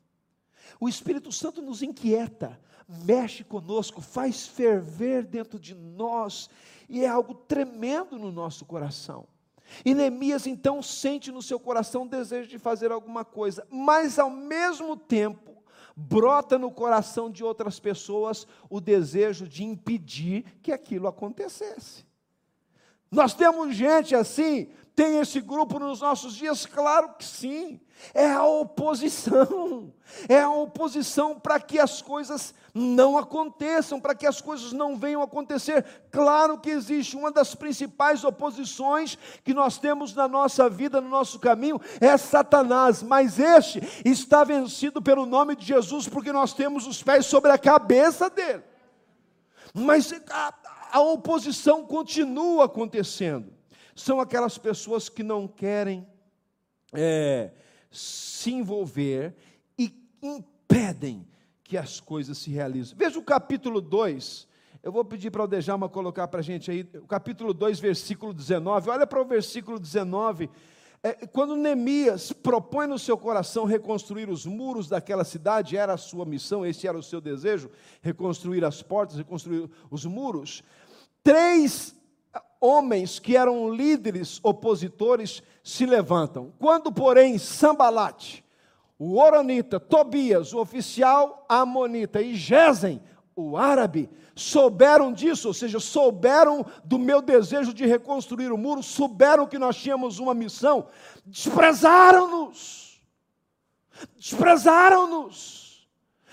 O 0.79 0.89
Espírito 0.89 1.33
Santo 1.33 1.63
nos 1.63 1.83
inquieta, 1.83 2.61
mexe 2.87 3.43
conosco, 3.43 4.01
faz 4.01 4.47
ferver 4.47 5.25
dentro 5.25 5.59
de 5.59 5.75
nós, 5.75 6.49
e 6.89 7.03
é 7.03 7.09
algo 7.09 7.35
tremendo 7.35 8.19
no 8.19 8.31
nosso 8.31 8.65
coração. 8.65 9.27
E 9.85 9.95
Neemias 9.95 10.47
então 10.47 10.83
sente 10.83 11.33
no 11.33 11.43
seu 11.43 11.59
coração 11.59 12.03
o 12.03 12.09
desejo 12.09 12.49
de 12.49 12.59
fazer 12.59 12.93
alguma 12.93 13.25
coisa, 13.25 13.67
mas 13.71 14.19
ao 14.19 14.31
mesmo 14.31 14.97
tempo 14.97 15.63
brota 15.97 16.59
no 16.59 16.71
coração 16.71 17.31
de 17.31 17.45
outras 17.45 17.79
pessoas 17.79 18.47
o 18.69 18.81
desejo 18.81 19.47
de 19.47 19.65
impedir 19.65 20.45
que 20.63 20.73
aquilo 20.73 21.07
acontecesse. 21.07 22.05
Nós 23.11 23.33
temos 23.33 23.75
gente 23.77 24.15
assim, 24.15 24.69
tem 24.95 25.19
esse 25.19 25.41
grupo 25.41 25.79
nos 25.81 26.01
nossos 26.01 26.35
dias? 26.35 26.67
Claro 26.67 27.15
que 27.19 27.25
sim. 27.25 27.81
É 28.13 28.31
a 28.31 28.45
oposição. 28.45 29.93
É 30.29 30.41
a 30.41 30.51
oposição 30.51 31.41
para 31.41 31.59
que 31.59 31.79
as 31.79 32.01
coisas 32.01 32.55
não 32.73 33.19
aconteçam, 33.19 34.01
para 34.01 34.15
que 34.15 34.27
as 34.27 34.41
coisas 34.41 34.73
não 34.73 34.97
venham 34.97 35.21
a 35.21 35.25
acontecer. 35.25 35.85
Claro 36.13 36.59
que 36.59 36.71
existe 36.71 37.17
uma 37.17 37.33
das 37.33 37.55
principais 37.55 38.23
oposições 38.23 39.19
que 39.43 39.55
nós 39.55 39.79
temos 39.79 40.15
na 40.15 40.29
nossa 40.29 40.69
vida, 40.69 41.01
no 41.01 41.09
nosso 41.09 41.39
caminho, 41.39 41.81
é 42.01 42.17
Satanás, 42.17 43.03
mas 43.03 43.39
este 43.39 43.81
está 44.05 44.45
vencido 44.45 45.01
pelo 45.01 45.25
nome 45.25 45.57
de 45.57 45.65
Jesus, 45.65 46.09
porque 46.09 46.33
nós 46.33 46.53
temos 46.53 46.87
os 46.87 47.03
pés 47.03 47.27
sobre 47.27 47.51
a 47.51 47.59
cabeça 47.59 48.29
dele. 48.29 48.63
Mas 49.73 50.13
a, 50.31 50.55
a 50.93 51.01
oposição 51.01 51.85
continua 51.85 52.67
acontecendo 52.67 53.54
são 53.95 54.21
aquelas 54.21 54.59
pessoas 54.59 55.09
que 55.09 55.23
não 55.23 55.47
querem 55.47 56.07
é, 56.93 57.53
se 57.91 58.53
envolver 58.53 59.35
e 59.79 59.93
impedem 60.23 61.27
que 61.63 61.77
as 61.77 62.01
coisas 62.01 62.39
se 62.39 62.51
realizem. 62.51 62.97
Veja 62.97 63.19
o 63.19 63.23
capítulo 63.23 63.81
2 63.81 64.49
Eu 64.83 64.93
vou 64.93 65.05
pedir 65.05 65.31
para 65.31 65.45
o 65.45 65.47
Djalma 65.47 65.89
colocar 65.89 66.29
para 66.29 66.41
a 66.41 66.43
gente 66.43 66.71
aí, 66.71 66.87
o 66.97 67.07
capítulo 67.07 67.55
2, 67.55 67.81
versículo 67.81 68.35
19. 68.35 68.91
Olha 68.91 69.07
para 69.07 69.23
o 69.23 69.25
versículo 69.25 69.79
19. 69.79 70.51
É, 71.03 71.27
quando 71.27 71.57
Neemias 71.57 72.33
propõe 72.33 72.87
no 72.87 72.99
seu 72.99 73.17
coração 73.17 73.65
reconstruir 73.65 74.29
os 74.29 74.47
muros 74.47 74.89
daquela 74.89 75.25
cidade, 75.25 75.77
era 75.77 75.95
a 75.95 75.99
sua 75.99 76.25
missão, 76.25 76.65
esse 76.65 76.87
era 76.87 76.99
o 76.99 77.03
seu 77.03 77.21
desejo, 77.21 77.71
reconstruir 78.01 78.65
as 78.65 78.83
portas, 78.83 79.19
reconstruir 79.19 79.71
os 79.91 80.05
muros. 80.07 80.63
Três 81.23 81.95
homens 82.65 83.19
que 83.19 83.37
eram 83.37 83.69
líderes 83.69 84.41
opositores 84.43 85.43
se 85.63 85.85
levantam. 85.85 86.51
Quando, 86.59 86.91
porém, 86.91 87.37
Sambalate, 87.37 88.43
o 88.99 89.21
Oronita, 89.21 89.79
Tobias, 89.79 90.55
o 90.55 90.61
oficial 90.61 91.45
Amonita 91.47 92.23
e 92.23 92.35
Gesem, 92.35 93.03
o 93.37 93.59
árabe, 93.59 94.09
souberam 94.35 95.13
disso, 95.13 95.49
ou 95.49 95.55
seja, 95.55 95.79
souberam 95.79 96.65
do 96.85 96.99
meu 96.99 97.21
desejo 97.21 97.75
de 97.75 97.85
reconstruir 97.85 98.51
o 98.51 98.57
muro, 98.57 98.83
souberam 98.83 99.47
que 99.47 99.59
nós 99.59 99.77
tínhamos 99.77 100.19
uma 100.19 100.33
missão, 100.33 100.87
desprezaram-nos. 101.27 103.03
Desprezaram-nos. 104.17 105.87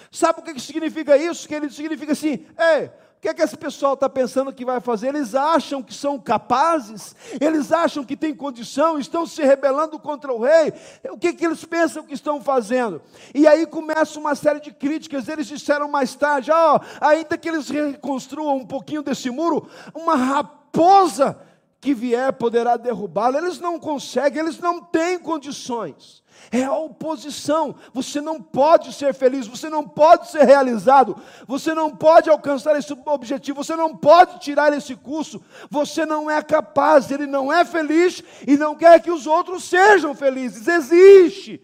Sabe 0.10 0.40
o 0.40 0.44
que 0.44 0.60
significa 0.60 1.18
isso? 1.18 1.48
Que 1.48 1.56
ele 1.56 1.70
significa 1.70 2.14
assim: 2.14 2.46
ei, 2.58 2.90
o 3.22 3.24
que, 3.24 3.30
é 3.30 3.34
que 3.36 3.42
esse 3.44 3.56
pessoal 3.56 3.94
está 3.94 4.10
pensando 4.10 4.52
que 4.52 4.66
vai 4.66 4.82
fazer? 4.82 5.10
Eles 5.10 5.36
acham 5.36 5.84
que 5.84 5.94
são 5.94 6.18
capazes, 6.18 7.16
eles 7.40 7.72
acham 7.72 8.04
que 8.04 8.18
têm 8.18 8.34
condição, 8.34 8.98
estão 8.98 9.28
se 9.28 9.44
rebelando 9.44 10.00
contra 10.00 10.34
o 10.34 10.42
rei. 10.42 10.74
O 11.08 11.16
que, 11.20 11.32
que 11.32 11.46
eles 11.46 11.64
pensam 11.64 12.04
que 12.04 12.16
estão 12.16 12.42
fazendo? 12.42 13.00
E 13.36 13.46
aí 13.46 13.68
começa 13.68 14.20
uma 14.20 14.34
série 14.34 14.60
de 14.60 14.72
críticas. 14.72 15.28
Eles 15.28 15.46
disseram 15.46 15.88
mais 15.88 16.16
tarde: 16.16 16.50
oh, 16.52 16.80
ainda 17.00 17.38
que 17.38 17.48
eles 17.48 17.70
reconstruam 17.70 18.58
um 18.58 18.66
pouquinho 18.66 19.04
desse 19.04 19.30
muro, 19.30 19.70
uma 19.94 20.16
raposa 20.16 21.38
que 21.80 21.94
vier 21.94 22.34
poderá 22.34 22.76
derrubá-lo. 22.76 23.38
Eles 23.38 23.60
não 23.60 23.80
conseguem, 23.80 24.42
eles 24.42 24.58
não 24.58 24.82
têm 24.82 25.20
condições 25.20 26.24
é 26.50 26.64
a 26.64 26.74
oposição. 26.74 27.76
Você 27.94 28.22
não 28.22 28.42
pode 28.42 28.94
ser 28.94 29.14
feliz, 29.14 29.46
você 29.46 29.70
não 29.70 29.88
pode 29.88 30.32
ser 30.32 30.44
realizado, 30.44 31.22
você 31.46 31.74
não 31.74 31.96
pode 31.96 32.30
alcançar 32.30 32.78
esse 32.78 32.94
objetivo, 33.06 33.64
você 33.64 33.76
não 33.76 33.96
pode 33.96 34.40
tirar 34.40 34.74
esse 34.74 34.96
curso, 34.96 35.44
você 35.70 36.06
não 36.06 36.32
é 36.32 36.42
capaz, 36.42 37.12
ele 37.12 37.28
não 37.28 37.52
é 37.52 37.64
feliz 37.66 38.24
e 38.48 38.58
não 38.58 38.76
quer 38.76 39.02
que 39.02 39.12
os 39.12 39.28
outros 39.28 39.66
sejam 39.66 40.16
felizes. 40.16 40.68
Existe 40.68 41.62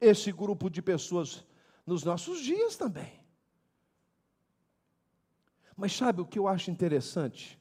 esse 0.00 0.30
grupo 0.30 0.68
de 0.68 0.82
pessoas 0.82 1.44
nos 1.86 2.04
nossos 2.04 2.40
dias 2.40 2.76
também. 2.76 3.20
Mas 5.76 5.96
sabe 5.96 6.20
o 6.20 6.26
que 6.26 6.38
eu 6.38 6.46
acho 6.46 6.70
interessante? 6.70 7.58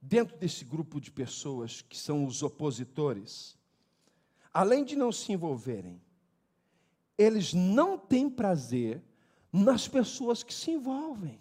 Dentro 0.00 0.36
desse 0.36 0.64
grupo 0.64 1.00
de 1.00 1.10
pessoas 1.10 1.82
que 1.82 1.96
são 1.96 2.24
os 2.24 2.42
opositores, 2.42 3.58
além 4.56 4.82
de 4.82 4.96
não 4.96 5.12
se 5.12 5.30
envolverem, 5.32 6.00
eles 7.18 7.52
não 7.52 7.98
têm 7.98 8.30
prazer 8.30 9.02
nas 9.52 9.86
pessoas 9.86 10.42
que 10.42 10.54
se 10.54 10.70
envolvem. 10.70 11.38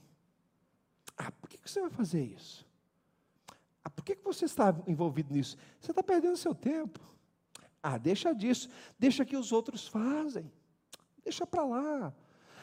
Ah, 1.18 1.32
por 1.32 1.50
que 1.50 1.58
você 1.66 1.80
vai 1.80 1.90
fazer 1.90 2.22
isso? 2.22 2.68
Ah, 3.82 3.90
por 3.90 4.04
que 4.04 4.18
você 4.22 4.44
está 4.44 4.76
envolvido 4.86 5.34
nisso? 5.34 5.58
Você 5.80 5.92
está 5.92 6.04
perdendo 6.04 6.36
seu 6.36 6.54
tempo. 6.54 7.00
Ah, 7.82 7.98
deixa 7.98 8.34
disso, 8.34 8.68
deixa 9.00 9.24
que 9.24 9.38
os 9.38 9.54
outros 9.54 9.88
fazem. 9.88 10.52
Deixa 11.24 11.48
para 11.48 11.64
lá. 11.64 12.14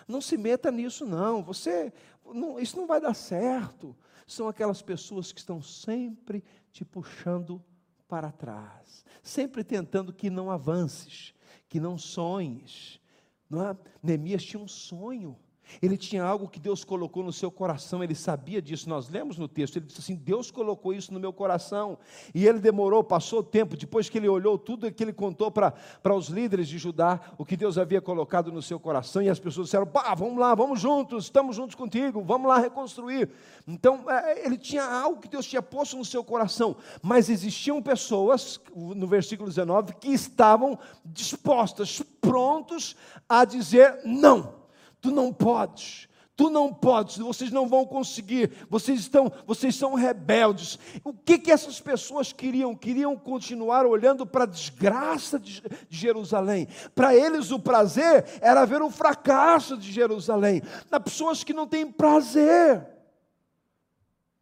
Não 0.06 0.20
se 0.20 0.36
meta 0.36 0.70
nisso, 0.70 1.06
não. 1.06 1.42
Você, 1.42 1.90
não, 2.26 2.60
isso 2.60 2.76
não 2.76 2.86
vai 2.86 3.00
dar 3.00 3.14
certo. 3.14 3.96
São 4.26 4.48
aquelas 4.48 4.82
pessoas 4.82 5.32
que 5.32 5.40
estão 5.40 5.62
sempre 5.62 6.44
te 6.70 6.84
puxando 6.84 7.64
para 8.12 8.30
trás, 8.30 9.06
sempre 9.22 9.64
tentando 9.64 10.12
que 10.12 10.28
não 10.28 10.50
avances, 10.50 11.32
que 11.66 11.80
não 11.80 11.96
sonhes. 11.96 13.00
Não 13.48 13.66
é? 13.66 13.74
Neemias 14.02 14.44
tinha 14.44 14.62
um 14.62 14.68
sonho. 14.68 15.34
Ele 15.80 15.96
tinha 15.96 16.24
algo 16.24 16.48
que 16.48 16.58
Deus 16.58 16.84
colocou 16.84 17.22
no 17.22 17.32
seu 17.32 17.50
coração, 17.50 18.02
ele 18.02 18.14
sabia 18.14 18.60
disso. 18.60 18.88
Nós 18.88 19.08
lemos 19.08 19.38
no 19.38 19.48
texto, 19.48 19.76
ele 19.76 19.86
disse 19.86 20.00
assim: 20.00 20.14
Deus 20.14 20.50
colocou 20.50 20.92
isso 20.92 21.12
no 21.12 21.20
meu 21.20 21.32
coração. 21.32 21.98
E 22.34 22.46
ele 22.46 22.58
demorou, 22.58 23.02
passou 23.04 23.40
o 23.40 23.42
tempo, 23.42 23.76
depois 23.76 24.08
que 24.08 24.18
ele 24.18 24.28
olhou 24.28 24.58
tudo 24.58 24.90
que 24.92 25.02
ele 25.02 25.12
contou 25.12 25.50
para 25.50 25.74
os 26.14 26.28
líderes 26.28 26.68
de 26.68 26.78
Judá, 26.78 27.20
o 27.38 27.44
que 27.44 27.56
Deus 27.56 27.78
havia 27.78 28.00
colocado 28.00 28.52
no 28.52 28.62
seu 28.62 28.78
coração, 28.78 29.22
e 29.22 29.28
as 29.28 29.38
pessoas 29.38 29.66
disseram: 29.66 29.86
Pá, 29.86 30.14
vamos 30.14 30.38
lá, 30.38 30.54
vamos 30.54 30.80
juntos, 30.80 31.24
estamos 31.24 31.56
juntos 31.56 31.74
contigo, 31.74 32.22
vamos 32.22 32.48
lá 32.48 32.58
reconstruir. 32.58 33.30
Então, 33.66 34.10
é, 34.10 34.44
ele 34.44 34.58
tinha 34.58 34.84
algo 34.84 35.20
que 35.20 35.28
Deus 35.28 35.46
tinha 35.46 35.62
posto 35.62 35.96
no 35.96 36.04
seu 36.04 36.24
coração, 36.24 36.76
mas 37.02 37.28
existiam 37.28 37.82
pessoas, 37.82 38.60
no 38.74 39.06
versículo 39.06 39.48
19, 39.48 39.94
que 39.94 40.08
estavam 40.08 40.78
dispostas, 41.04 42.02
prontos 42.20 42.96
a 43.28 43.44
dizer 43.44 44.00
não 44.04 44.61
Tu 45.02 45.10
não 45.10 45.30
podes. 45.30 46.08
Tu 46.34 46.48
não 46.48 46.72
podes, 46.72 47.18
vocês 47.18 47.52
não 47.52 47.68
vão 47.68 47.84
conseguir, 47.84 48.50
vocês 48.70 49.00
estão, 49.00 49.30
vocês 49.46 49.76
são 49.76 49.92
rebeldes. 49.92 50.78
O 51.04 51.12
que 51.12 51.38
que 51.38 51.52
essas 51.52 51.78
pessoas 51.78 52.32
queriam? 52.32 52.74
Queriam 52.74 53.14
continuar 53.14 53.84
olhando 53.84 54.24
para 54.24 54.44
a 54.44 54.46
desgraça 54.46 55.38
de 55.38 55.62
Jerusalém. 55.90 56.66
Para 56.94 57.14
eles 57.14 57.50
o 57.50 57.58
prazer 57.58 58.24
era 58.40 58.64
ver 58.64 58.80
o 58.80 58.90
fracasso 58.90 59.76
de 59.76 59.92
Jerusalém. 59.92 60.62
Nas 60.90 61.02
pessoas 61.02 61.44
que 61.44 61.52
não 61.52 61.66
têm 61.66 61.92
prazer 61.92 62.88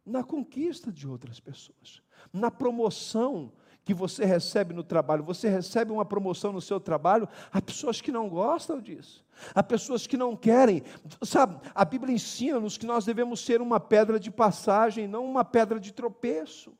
na 0.05 0.23
conquista 0.23 0.91
de 0.91 1.05
outras 1.05 1.41
pessoas, 1.41 2.01
na 2.31 2.49
promoção 2.49 3.51
que 3.83 3.93
você 3.93 4.25
recebe 4.25 4.73
no 4.73 4.83
trabalho. 4.83 5.23
Você 5.23 5.49
recebe 5.49 5.91
uma 5.91 6.05
promoção 6.05 6.51
no 6.51 6.61
seu 6.61 6.79
trabalho, 6.79 7.27
há 7.51 7.61
pessoas 7.61 7.99
que 8.01 8.11
não 8.11 8.29
gostam 8.29 8.79
disso. 8.79 9.25
Há 9.55 9.63
pessoas 9.63 10.05
que 10.05 10.17
não 10.17 10.35
querem. 10.35 10.83
Sabe, 11.23 11.59
a 11.73 11.83
Bíblia 11.83 12.13
ensina-nos 12.13 12.77
que 12.77 12.85
nós 12.85 13.05
devemos 13.05 13.43
ser 13.43 13.61
uma 13.61 13.79
pedra 13.79 14.19
de 14.19 14.29
passagem, 14.29 15.07
não 15.07 15.25
uma 15.25 15.43
pedra 15.43 15.79
de 15.79 15.91
tropeço. 15.91 16.73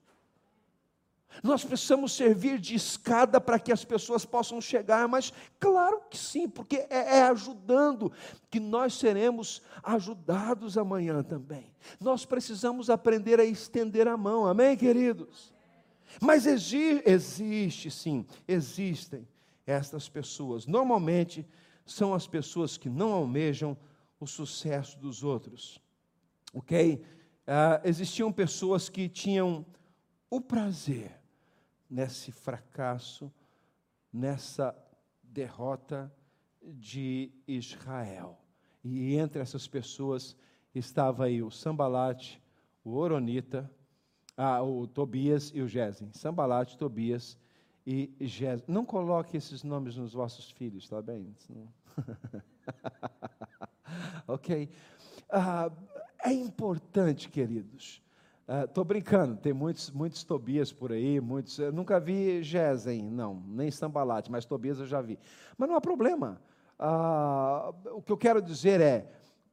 Nós 1.42 1.64
precisamos 1.64 2.14
servir 2.14 2.60
de 2.60 2.76
escada 2.76 3.40
para 3.40 3.58
que 3.58 3.72
as 3.72 3.86
pessoas 3.86 4.26
possam 4.26 4.60
chegar, 4.60 5.08
mas 5.08 5.32
claro 5.60 6.02
que 6.10 6.18
sim, 6.18 6.48
porque 6.48 6.86
é, 6.90 7.20
é, 7.20 7.24
ajudando 7.24 8.12
que 8.50 8.60
nós 8.60 8.96
seremos 8.96 9.62
ajudados 9.82 10.78
amanhã 10.78 11.24
também. 11.24 11.74
Nós 12.00 12.26
precisamos 12.26 12.90
aprender 12.90 13.40
a 13.40 13.46
estender 13.46 14.10
a 14.10 14.18
mão, 14.18 14.46
amém, 14.46 14.76
queridos? 14.76 15.54
Mas 16.20 16.46
existe, 16.46 17.04
existe 17.10 17.92
sim, 17.92 18.26
existem 18.48 19.28
estas 19.66 20.10
pessoas. 20.10 20.66
Normalmente 20.66 21.48
são 21.86 22.14
as 22.14 22.28
pessoas 22.28 22.78
que 22.78 22.90
não 22.90 23.14
almejam 23.14 23.78
o 24.20 24.28
sucesso 24.28 25.00
dos 25.00 25.24
outros. 25.24 25.82
Ok? 26.54 27.04
Uh, 27.42 27.88
existiam 27.88 28.32
pessoas 28.32 28.90
que 28.90 29.10
tinham 29.10 29.66
o 30.30 30.40
prazer 30.40 31.20
nesse 31.90 32.32
fracasso, 32.32 33.32
nessa 34.12 34.76
derrota 35.24 36.14
de 36.64 37.32
Israel. 37.48 38.38
E 38.84 39.16
entre 39.16 39.42
essas 39.42 39.68
pessoas 39.68 40.36
estava 40.74 41.26
aí 41.26 41.42
o 41.42 41.52
Sambalate, 41.52 42.42
o 42.84 42.96
Oronita, 42.96 43.70
ah, 44.42 44.64
o 44.64 44.88
Tobias 44.88 45.52
e 45.54 45.62
o 45.62 45.68
Gesem. 45.68 46.10
Sambalate, 46.14 46.76
Tobias 46.76 47.38
e 47.86 48.12
Gesem. 48.20 48.66
Não 48.68 48.84
coloque 48.84 49.38
esses 49.38 49.62
nomes 49.62 49.96
nos 49.96 50.14
vossos 50.14 50.50
filhos, 50.50 50.90
tá 50.90 51.00
bem? 51.00 51.36
ok? 54.28 54.68
Ah, 55.30 55.72
é 56.24 56.34
importante, 56.34 57.30
queridos. 57.30 58.02
Estou 58.66 58.82
ah, 58.82 58.86
brincando, 58.86 59.38
tem 59.38 59.54
muitos, 59.54 59.92
muitos 59.92 60.24
Tobias 60.24 60.74
por 60.74 60.92
aí, 60.92 61.22
muitos. 61.22 61.60
Eu 61.60 61.72
nunca 61.72 62.00
vi 62.00 62.42
Gesem, 62.42 63.04
não, 63.04 63.44
nem 63.48 63.70
Sambalate, 63.70 64.32
mas 64.32 64.44
Tobias 64.44 64.80
eu 64.80 64.88
já 64.88 65.02
vi. 65.02 65.20
Mas 65.56 65.70
não 65.70 65.76
há 65.76 65.82
problema. 65.82 66.42
Ah, 66.80 67.72
o 67.92 68.02
que 68.02 68.12
eu 68.12 68.18
quero 68.18 68.42
dizer 68.42 68.82
é: 68.82 69.08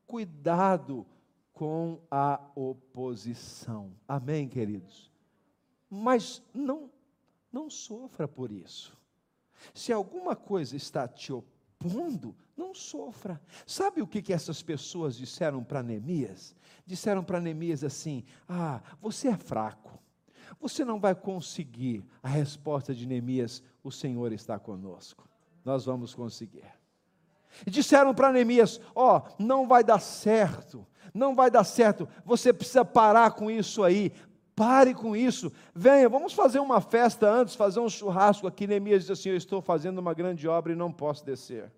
cuidado 0.06 1.06
com 1.58 2.00
a 2.08 2.40
oposição. 2.54 3.92
Amém, 4.06 4.48
queridos? 4.48 5.10
Mas 5.90 6.40
não, 6.54 6.88
não 7.50 7.68
sofra 7.68 8.28
por 8.28 8.52
isso. 8.52 8.96
Se 9.74 9.92
alguma 9.92 10.36
coisa 10.36 10.76
está 10.76 11.08
te 11.08 11.32
opondo, 11.32 12.32
não 12.56 12.72
sofra. 12.72 13.42
Sabe 13.66 14.00
o 14.00 14.06
que, 14.06 14.22
que 14.22 14.32
essas 14.32 14.62
pessoas 14.62 15.16
disseram 15.16 15.64
para 15.64 15.82
Neemias? 15.82 16.54
Disseram 16.86 17.24
para 17.24 17.40
Neemias 17.40 17.82
assim: 17.82 18.22
Ah, 18.48 18.80
você 19.00 19.26
é 19.26 19.36
fraco. 19.36 19.98
Você 20.60 20.84
não 20.84 21.00
vai 21.00 21.16
conseguir. 21.16 22.04
A 22.22 22.28
resposta 22.28 22.94
de 22.94 23.04
Neemias: 23.04 23.64
O 23.82 23.90
Senhor 23.90 24.32
está 24.32 24.60
conosco. 24.60 25.28
Nós 25.64 25.86
vamos 25.86 26.14
conseguir. 26.14 26.72
E 27.66 27.70
disseram 27.70 28.14
para 28.14 28.32
Neemias: 28.32 28.80
Ó, 28.94 29.18
oh, 29.18 29.32
não 29.38 29.66
vai 29.66 29.82
dar 29.82 30.00
certo, 30.00 30.86
não 31.12 31.34
vai 31.34 31.50
dar 31.50 31.64
certo, 31.64 32.08
você 32.24 32.52
precisa 32.52 32.84
parar 32.84 33.32
com 33.32 33.50
isso 33.50 33.82
aí, 33.82 34.12
pare 34.54 34.94
com 34.94 35.14
isso, 35.16 35.52
venha, 35.74 36.08
vamos 36.08 36.32
fazer 36.32 36.58
uma 36.58 36.80
festa 36.80 37.28
antes, 37.30 37.54
fazer 37.54 37.80
um 37.80 37.88
churrasco 37.88 38.46
aqui. 38.46 38.66
Neemias 38.66 39.02
disse 39.02 39.12
assim: 39.12 39.28
Eu 39.30 39.36
estou 39.36 39.60
fazendo 39.60 39.98
uma 39.98 40.14
grande 40.14 40.48
obra 40.48 40.72
e 40.72 40.76
não 40.76 40.92
posso 40.92 41.24
descer. 41.24 41.70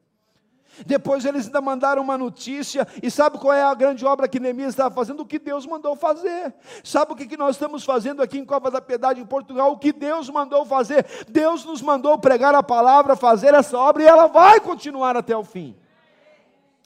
Depois 0.86 1.24
eles 1.24 1.46
ainda 1.46 1.60
mandaram 1.60 2.02
uma 2.02 2.16
notícia, 2.16 2.86
e 3.02 3.10
sabe 3.10 3.38
qual 3.38 3.52
é 3.52 3.62
a 3.62 3.74
grande 3.74 4.04
obra 4.06 4.28
que 4.28 4.40
Neemias 4.40 4.70
estava 4.70 4.94
fazendo? 4.94 5.20
O 5.20 5.26
que 5.26 5.38
Deus 5.38 5.66
mandou 5.66 5.94
fazer. 5.94 6.54
Sabe 6.82 7.12
o 7.12 7.16
que 7.16 7.36
nós 7.36 7.56
estamos 7.56 7.84
fazendo 7.84 8.22
aqui 8.22 8.38
em 8.38 8.44
Cova 8.44 8.70
da 8.70 8.80
Piedade, 8.80 9.20
em 9.20 9.26
Portugal? 9.26 9.72
O 9.72 9.78
que 9.78 9.92
Deus 9.92 10.28
mandou 10.30 10.64
fazer. 10.64 11.04
Deus 11.28 11.64
nos 11.64 11.82
mandou 11.82 12.18
pregar 12.18 12.54
a 12.54 12.62
palavra, 12.62 13.16
fazer 13.16 13.52
essa 13.54 13.76
obra, 13.76 14.02
e 14.02 14.06
ela 14.06 14.26
vai 14.26 14.60
continuar 14.60 15.16
até 15.16 15.36
o 15.36 15.44
fim. 15.44 15.76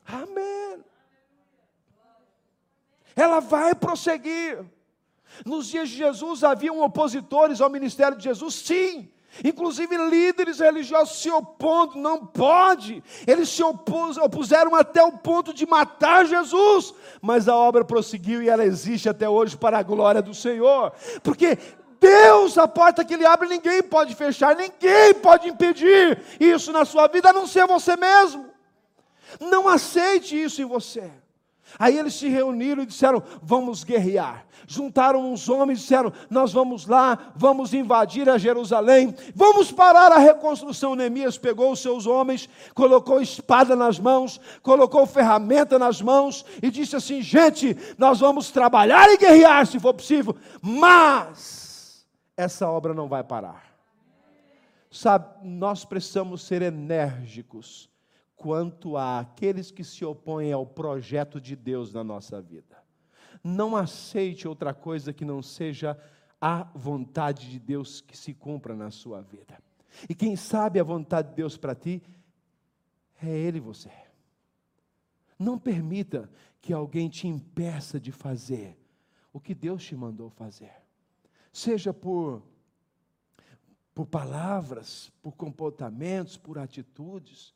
Amém. 0.06 0.84
Ela 3.16 3.40
vai 3.40 3.74
prosseguir. 3.74 4.64
Nos 5.44 5.66
dias 5.66 5.88
de 5.88 5.96
Jesus 5.96 6.44
haviam 6.44 6.80
opositores 6.80 7.60
ao 7.60 7.70
ministério 7.70 8.16
de 8.16 8.24
Jesus? 8.24 8.54
Sim. 8.54 9.10
Inclusive 9.42 9.96
líderes 9.96 10.60
religiosos 10.60 11.20
se 11.20 11.30
opondo, 11.30 11.98
não 11.98 12.24
pode. 12.24 13.02
Eles 13.26 13.48
se 13.48 13.62
opus, 13.62 14.16
opuseram 14.16 14.74
até 14.74 15.02
o 15.02 15.12
ponto 15.12 15.52
de 15.52 15.66
matar 15.66 16.26
Jesus. 16.26 16.94
Mas 17.20 17.48
a 17.48 17.56
obra 17.56 17.84
prosseguiu 17.84 18.42
e 18.42 18.48
ela 18.48 18.64
existe 18.64 19.08
até 19.08 19.28
hoje 19.28 19.56
para 19.56 19.78
a 19.78 19.82
glória 19.82 20.22
do 20.22 20.34
Senhor. 20.34 20.92
Porque 21.22 21.58
Deus, 21.98 22.58
a 22.58 22.68
porta 22.68 23.04
que 23.04 23.14
Ele 23.14 23.24
abre, 23.24 23.48
ninguém 23.48 23.82
pode 23.82 24.14
fechar, 24.14 24.54
ninguém 24.54 25.14
pode 25.14 25.48
impedir 25.48 26.20
isso 26.38 26.70
na 26.70 26.84
sua 26.84 27.08
vida, 27.08 27.30
a 27.30 27.32
não 27.32 27.46
ser 27.46 27.66
você 27.66 27.96
mesmo. 27.96 28.50
Não 29.40 29.66
aceite 29.66 30.40
isso 30.40 30.60
em 30.60 30.66
você. 30.66 31.10
Aí 31.78 31.98
eles 31.98 32.14
se 32.14 32.28
reuniram 32.28 32.82
e 32.82 32.86
disseram: 32.86 33.22
Vamos 33.42 33.84
guerrear. 33.84 34.46
Juntaram 34.66 35.32
uns 35.32 35.48
homens 35.48 35.78
e 35.78 35.82
disseram: 35.82 36.12
Nós 36.30 36.52
vamos 36.52 36.86
lá, 36.86 37.32
vamos 37.34 37.74
invadir 37.74 38.28
a 38.28 38.38
Jerusalém, 38.38 39.14
vamos 39.34 39.72
parar 39.72 40.12
a 40.12 40.18
reconstrução. 40.18 40.94
Neemias 40.94 41.36
pegou 41.36 41.72
os 41.72 41.80
seus 41.80 42.06
homens, 42.06 42.48
colocou 42.74 43.20
espada 43.20 43.74
nas 43.74 43.98
mãos, 43.98 44.40
colocou 44.62 45.06
ferramenta 45.06 45.78
nas 45.78 46.00
mãos 46.00 46.44
e 46.62 46.70
disse 46.70 46.96
assim: 46.96 47.20
Gente, 47.20 47.76
nós 47.98 48.20
vamos 48.20 48.50
trabalhar 48.50 49.08
e 49.10 49.18
guerrear 49.18 49.66
se 49.66 49.80
for 49.80 49.94
possível, 49.94 50.36
mas 50.60 52.06
essa 52.36 52.68
obra 52.68 52.94
não 52.94 53.08
vai 53.08 53.24
parar. 53.24 53.74
Sabe, 54.90 55.26
nós 55.42 55.84
precisamos 55.84 56.42
ser 56.42 56.62
enérgicos 56.62 57.92
quanto 58.44 58.98
àqueles 58.98 59.70
que 59.70 59.82
se 59.82 60.04
opõem 60.04 60.52
ao 60.52 60.66
projeto 60.66 61.40
de 61.40 61.56
Deus 61.56 61.94
na 61.94 62.04
nossa 62.04 62.42
vida. 62.42 62.76
Não 63.42 63.74
aceite 63.74 64.46
outra 64.46 64.74
coisa 64.74 65.14
que 65.14 65.24
não 65.24 65.40
seja 65.40 65.98
a 66.38 66.64
vontade 66.74 67.50
de 67.50 67.58
Deus 67.58 68.02
que 68.02 68.14
se 68.14 68.34
cumpra 68.34 68.76
na 68.76 68.90
sua 68.90 69.22
vida. 69.22 69.58
E 70.10 70.14
quem 70.14 70.36
sabe 70.36 70.78
a 70.78 70.84
vontade 70.84 71.30
de 71.30 71.36
Deus 71.36 71.56
para 71.56 71.74
ti 71.74 72.02
é 73.22 73.30
Ele 73.30 73.60
você. 73.60 73.90
Não 75.38 75.58
permita 75.58 76.30
que 76.60 76.70
alguém 76.70 77.08
te 77.08 77.26
impeça 77.26 77.98
de 77.98 78.12
fazer 78.12 78.78
o 79.32 79.40
que 79.40 79.54
Deus 79.54 79.82
te 79.82 79.96
mandou 79.96 80.28
fazer. 80.28 80.74
Seja 81.50 81.94
por 81.94 82.42
por 83.94 84.04
palavras, 84.04 85.10
por 85.22 85.32
comportamentos, 85.32 86.36
por 86.36 86.58
atitudes. 86.58 87.54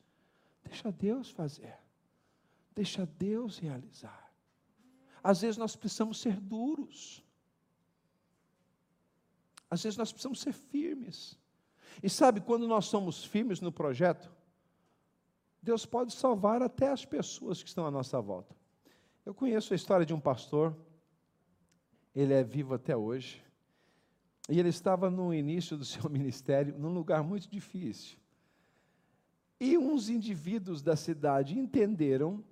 Deixa 0.68 0.92
Deus 0.92 1.30
fazer. 1.30 1.76
Deixa 2.74 3.06
Deus 3.06 3.58
realizar. 3.58 4.32
Às 5.22 5.40
vezes 5.40 5.56
nós 5.56 5.74
precisamos 5.74 6.20
ser 6.20 6.38
duros. 6.38 7.24
Às 9.70 9.82
vezes 9.82 9.96
nós 9.96 10.12
precisamos 10.12 10.40
ser 10.40 10.52
firmes. 10.52 11.38
E 12.02 12.08
sabe, 12.08 12.40
quando 12.40 12.68
nós 12.68 12.86
somos 12.86 13.24
firmes 13.24 13.60
no 13.60 13.72
projeto, 13.72 14.30
Deus 15.62 15.84
pode 15.84 16.12
salvar 16.12 16.62
até 16.62 16.88
as 16.88 17.04
pessoas 17.04 17.62
que 17.62 17.68
estão 17.68 17.86
à 17.86 17.90
nossa 17.90 18.20
volta. 18.20 18.54
Eu 19.24 19.34
conheço 19.34 19.72
a 19.72 19.76
história 19.76 20.06
de 20.06 20.14
um 20.14 20.20
pastor, 20.20 20.76
ele 22.14 22.32
é 22.32 22.44
vivo 22.44 22.74
até 22.74 22.96
hoje, 22.96 23.42
e 24.48 24.58
ele 24.58 24.68
estava 24.68 25.10
no 25.10 25.34
início 25.34 25.76
do 25.76 25.84
seu 25.84 26.08
ministério, 26.10 26.78
num 26.78 26.92
lugar 26.92 27.22
muito 27.22 27.48
difícil. 27.48 28.18
E 29.60 29.76
uns 29.76 30.08
indivíduos 30.08 30.82
da 30.82 30.94
cidade 30.94 31.58
entenderam 31.58 32.42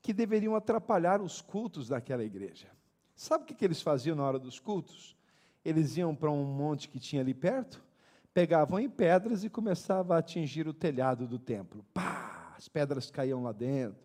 que 0.00 0.12
deveriam 0.12 0.54
atrapalhar 0.54 1.20
os 1.20 1.40
cultos 1.40 1.88
daquela 1.88 2.24
igreja. 2.24 2.68
Sabe 3.14 3.44
o 3.44 3.46
que, 3.46 3.64
eles 3.64 3.82
faziam 3.82 4.14
na 4.14 4.22
hora 4.22 4.38
dos 4.38 4.60
cultos? 4.60 5.16
Eles 5.64 5.96
iam 5.96 6.14
para 6.14 6.30
um 6.30 6.44
monte 6.44 6.88
que 6.88 7.00
tinha 7.00 7.20
ali 7.20 7.34
perto, 7.34 7.84
pegavam 8.32 8.78
em 8.78 8.88
pedras 8.88 9.42
e 9.42 9.50
começavam 9.50 10.14
a 10.16 10.20
atingir 10.20 10.68
o 10.68 10.72
telhado 10.72 11.26
do 11.26 11.38
templo. 11.38 11.84
Pá! 11.92 12.54
As 12.56 12.68
pedras 12.68 13.10
caíam 13.10 13.42
lá 13.42 13.52
dentro, 13.52 14.00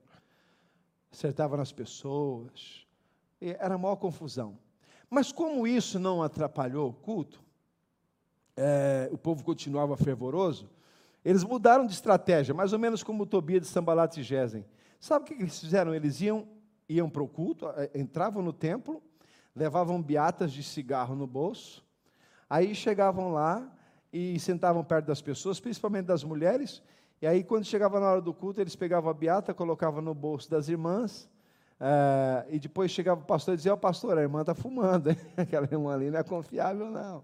acertavam 1.12 1.58
nas 1.58 1.72
pessoas. 1.72 2.88
Era 3.40 3.76
a 3.76 3.78
maior 3.78 3.96
confusão. 3.96 4.58
Mas 5.10 5.32
como 5.32 5.68
isso 5.68 6.00
não 6.00 6.24
atrapalhou 6.24 6.90
o 6.90 6.94
culto, 6.94 7.44
é, 8.58 9.10
o 9.12 9.18
povo 9.18 9.44
continuava 9.44 9.96
fervoroso, 9.96 10.70
eles 11.24 11.44
mudaram 11.44 11.86
de 11.86 11.94
estratégia, 11.94 12.54
mais 12.54 12.74
ou 12.74 12.80
menos 12.80 13.02
como 13.02 13.26
Tobias 13.26 13.62
de 13.62 13.68
Sambalat 13.68 14.18
e 14.18 14.24
Gesem. 14.24 14.66
Sabe 15.00 15.24
o 15.24 15.28
que 15.28 15.34
eles 15.42 15.60
fizeram? 15.60 15.96
Eles 15.96 16.20
iam, 16.22 16.48
iam 16.88 17.10
para 17.10 17.24
o 17.24 17.28
culto, 17.28 17.68
eh, 17.78 17.92
entravam 17.96 18.44
no 18.44 18.52
templo, 18.52 19.02
levavam 19.56 20.02
beatas 20.02 20.52
de 20.52 20.64
cigarro 20.64 21.16
no 21.16 21.26
bolso, 21.26 21.84
aí 22.50 22.76
chegavam 22.76 23.32
lá 23.32 23.72
e 24.12 24.38
sentavam 24.40 24.84
perto 24.84 25.06
das 25.06 25.22
pessoas, 25.22 25.60
principalmente 25.60 26.06
das 26.06 26.24
mulheres, 26.24 26.84
e 27.22 27.28
aí 27.28 27.44
quando 27.44 27.64
chegava 27.64 28.00
na 28.00 28.12
hora 28.12 28.22
do 28.22 28.34
culto, 28.34 28.60
eles 28.60 28.76
pegavam 28.76 29.10
a 29.10 29.14
beata, 29.14 29.54
colocavam 29.54 30.02
no 30.02 30.14
bolso 30.14 30.50
das 30.52 30.68
irmãs, 30.68 31.30
uh, 31.80 32.46
e 32.50 32.60
depois 32.60 32.92
chegava 32.92 33.22
o 33.22 33.26
pastor 33.26 33.54
e 33.54 33.58
dizia, 33.58 33.72
ó 33.72 33.76
oh, 33.76 33.78
pastor, 33.78 34.18
a 34.18 34.22
irmã 34.22 34.42
está 34.42 34.54
fumando, 34.54 35.10
aquela 35.38 35.68
irmã 35.72 35.94
ali 35.94 36.12
não 36.12 36.20
é 36.20 36.24
confiável 36.24 36.90
não. 36.90 37.24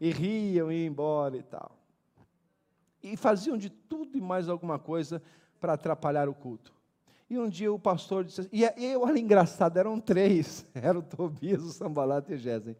E 0.00 0.10
riam, 0.10 0.72
e 0.72 0.82
iam 0.82 0.90
embora 0.90 1.36
e 1.36 1.42
tal 1.42 1.79
e 3.02 3.16
faziam 3.16 3.56
de 3.56 3.70
tudo 3.70 4.16
e 4.16 4.20
mais 4.20 4.48
alguma 4.48 4.78
coisa 4.78 5.22
para 5.60 5.74
atrapalhar 5.74 6.28
o 6.28 6.34
culto. 6.34 6.72
E 7.28 7.38
um 7.38 7.48
dia 7.48 7.72
o 7.72 7.78
pastor 7.78 8.24
disse 8.24 8.40
assim, 8.40 8.50
e, 8.52 8.64
e 8.64 8.96
olha 8.96 9.18
engraçado, 9.18 9.76
eram 9.76 10.00
três, 10.00 10.66
era 10.74 10.98
o 10.98 11.02
Tobias, 11.02 11.62
o 11.62 11.72
Sambalat 11.72 12.28
e 12.28 12.34
o 12.34 12.38
Gesem. 12.38 12.76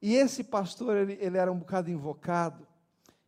E 0.00 0.14
esse 0.14 0.44
pastor, 0.44 0.96
ele, 0.96 1.18
ele, 1.20 1.36
era 1.36 1.52
um 1.52 1.58
bocado 1.58 1.90
invocado, 1.90 2.66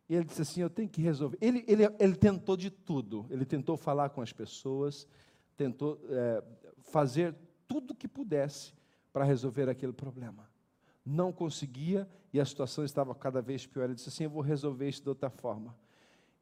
e 0.09 0.15
ele 0.15 0.25
disse 0.25 0.41
assim, 0.41 0.61
eu 0.61 0.69
tenho 0.69 0.89
que 0.89 1.01
resolver. 1.01 1.37
Ele, 1.39 1.63
ele, 1.67 1.83
ele 1.99 2.15
tentou 2.15 2.57
de 2.57 2.69
tudo, 2.71 3.25
ele 3.29 3.45
tentou 3.45 3.77
falar 3.77 4.09
com 4.09 4.21
as 4.21 4.33
pessoas, 4.33 5.07
tentou 5.55 5.99
é, 6.09 6.43
fazer 6.91 7.35
tudo 7.67 7.91
o 7.91 7.95
que 7.95 8.07
pudesse 8.07 8.73
para 9.11 9.23
resolver 9.23 9.69
aquele 9.69 9.93
problema. 9.93 10.46
Não 11.09 11.31
conseguia, 11.31 12.05
e 12.33 12.39
a 12.39 12.43
situação 12.43 12.83
estava 12.83 13.15
cada 13.15 13.41
vez 13.41 13.65
pior. 13.65 13.85
Ele 13.85 13.95
disse 13.95 14.09
assim: 14.09 14.25
Eu 14.25 14.29
vou 14.29 14.41
resolver 14.41 14.89
isso 14.89 15.01
de 15.01 15.07
outra 15.07 15.29
forma. 15.29 15.73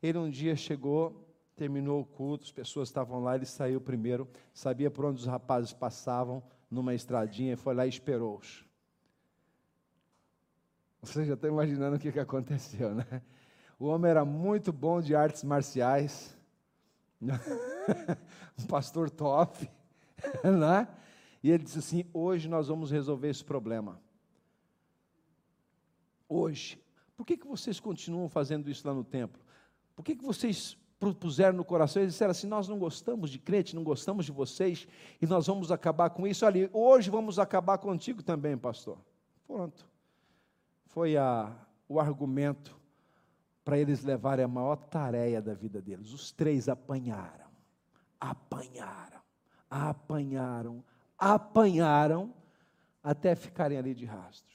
Ele 0.01 0.17
um 0.17 0.27
dia 0.27 0.55
chegou, 0.55 1.23
terminou 1.55 2.01
o 2.01 2.05
culto, 2.05 2.45
as 2.45 2.51
pessoas 2.51 2.89
estavam 2.89 3.21
lá, 3.21 3.35
ele 3.35 3.45
saiu 3.45 3.79
primeiro, 3.79 4.27
sabia 4.55 4.89
por 4.89 5.05
onde 5.05 5.19
os 5.19 5.27
rapazes 5.27 5.71
passavam, 5.71 6.41
numa 6.69 6.95
estradinha, 6.95 7.55
foi 7.55 7.75
lá 7.75 7.85
e 7.85 7.89
esperou-os. 7.89 8.65
Você 10.99 11.23
já 11.25 11.35
está 11.35 11.47
imaginando 11.47 11.97
o 11.97 11.99
que, 11.99 12.11
que 12.11 12.19
aconteceu, 12.19 12.95
né? 12.95 13.21
O 13.77 13.85
homem 13.85 14.09
era 14.09 14.25
muito 14.25 14.73
bom 14.73 14.99
de 14.99 15.15
artes 15.15 15.43
marciais, 15.43 16.35
um 17.21 18.65
pastor 18.65 19.11
top, 19.11 19.69
né? 20.43 20.87
E 21.43 21.51
ele 21.51 21.63
disse 21.63 21.77
assim: 21.77 22.03
Hoje 22.11 22.49
nós 22.49 22.67
vamos 22.67 22.89
resolver 22.89 23.29
esse 23.29 23.45
problema 23.45 24.03
hoje. 26.27 26.79
Por 27.15 27.25
que, 27.25 27.37
que 27.37 27.47
vocês 27.47 27.79
continuam 27.79 28.27
fazendo 28.27 28.69
isso 28.69 28.87
lá 28.87 28.93
no 28.93 29.03
templo? 29.03 29.41
Por 29.95 30.03
que, 30.03 30.15
que 30.15 30.23
vocês 30.23 30.77
propuseram 30.99 31.57
no 31.57 31.65
coração 31.65 32.03
e 32.03 32.07
disseram 32.07 32.31
assim: 32.31 32.47
Nós 32.47 32.67
não 32.67 32.77
gostamos 32.77 33.29
de 33.29 33.39
crente, 33.39 33.75
não 33.75 33.83
gostamos 33.83 34.25
de 34.25 34.31
vocês, 34.31 34.87
e 35.21 35.25
nós 35.25 35.47
vamos 35.47 35.71
acabar 35.71 36.09
com 36.09 36.27
isso. 36.27 36.45
Olha, 36.45 36.69
hoje 36.73 37.09
vamos 37.09 37.39
acabar 37.39 37.77
contigo 37.77 38.23
também, 38.23 38.57
pastor. 38.57 38.97
Pronto. 39.47 39.87
Foi 40.87 41.17
a, 41.17 41.55
o 41.87 41.99
argumento 41.99 42.79
para 43.63 43.77
eles 43.77 44.03
levarem 44.03 44.45
a 44.45 44.47
maior 44.47 44.75
tarefa 44.75 45.41
da 45.41 45.53
vida 45.53 45.81
deles. 45.81 46.11
Os 46.11 46.31
três 46.31 46.69
apanharam, 46.69 47.49
apanharam, 48.19 49.21
apanharam, 49.69 50.83
apanharam, 51.17 52.33
até 53.03 53.35
ficarem 53.35 53.77
ali 53.77 53.93
de 53.93 54.05
rastros. 54.05 54.54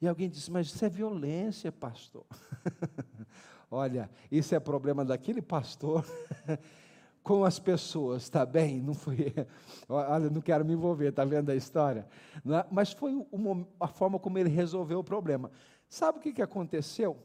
E 0.00 0.06
alguém 0.06 0.28
disse, 0.28 0.50
mas 0.50 0.66
isso 0.66 0.84
é 0.84 0.88
violência, 0.88 1.72
pastor. 1.72 2.24
Olha, 3.70 4.10
isso 4.30 4.54
é 4.54 4.60
problema 4.60 5.04
daquele 5.04 5.42
pastor 5.42 6.04
com 7.22 7.44
as 7.44 7.58
pessoas, 7.58 8.22
está 8.22 8.46
bem? 8.46 8.80
Não 8.80 8.94
fui. 8.94 9.34
Olha, 9.88 10.30
não 10.30 10.40
quero 10.40 10.64
me 10.64 10.74
envolver, 10.74 11.08
está 11.08 11.24
vendo 11.24 11.50
a 11.50 11.56
história? 11.56 12.06
É? 12.36 12.66
Mas 12.70 12.92
foi 12.92 13.26
uma, 13.32 13.66
a 13.80 13.88
forma 13.88 14.18
como 14.18 14.38
ele 14.38 14.48
resolveu 14.48 15.00
o 15.00 15.04
problema. 15.04 15.50
Sabe 15.88 16.18
o 16.18 16.20
que, 16.20 16.32
que 16.32 16.42
aconteceu? 16.42 17.16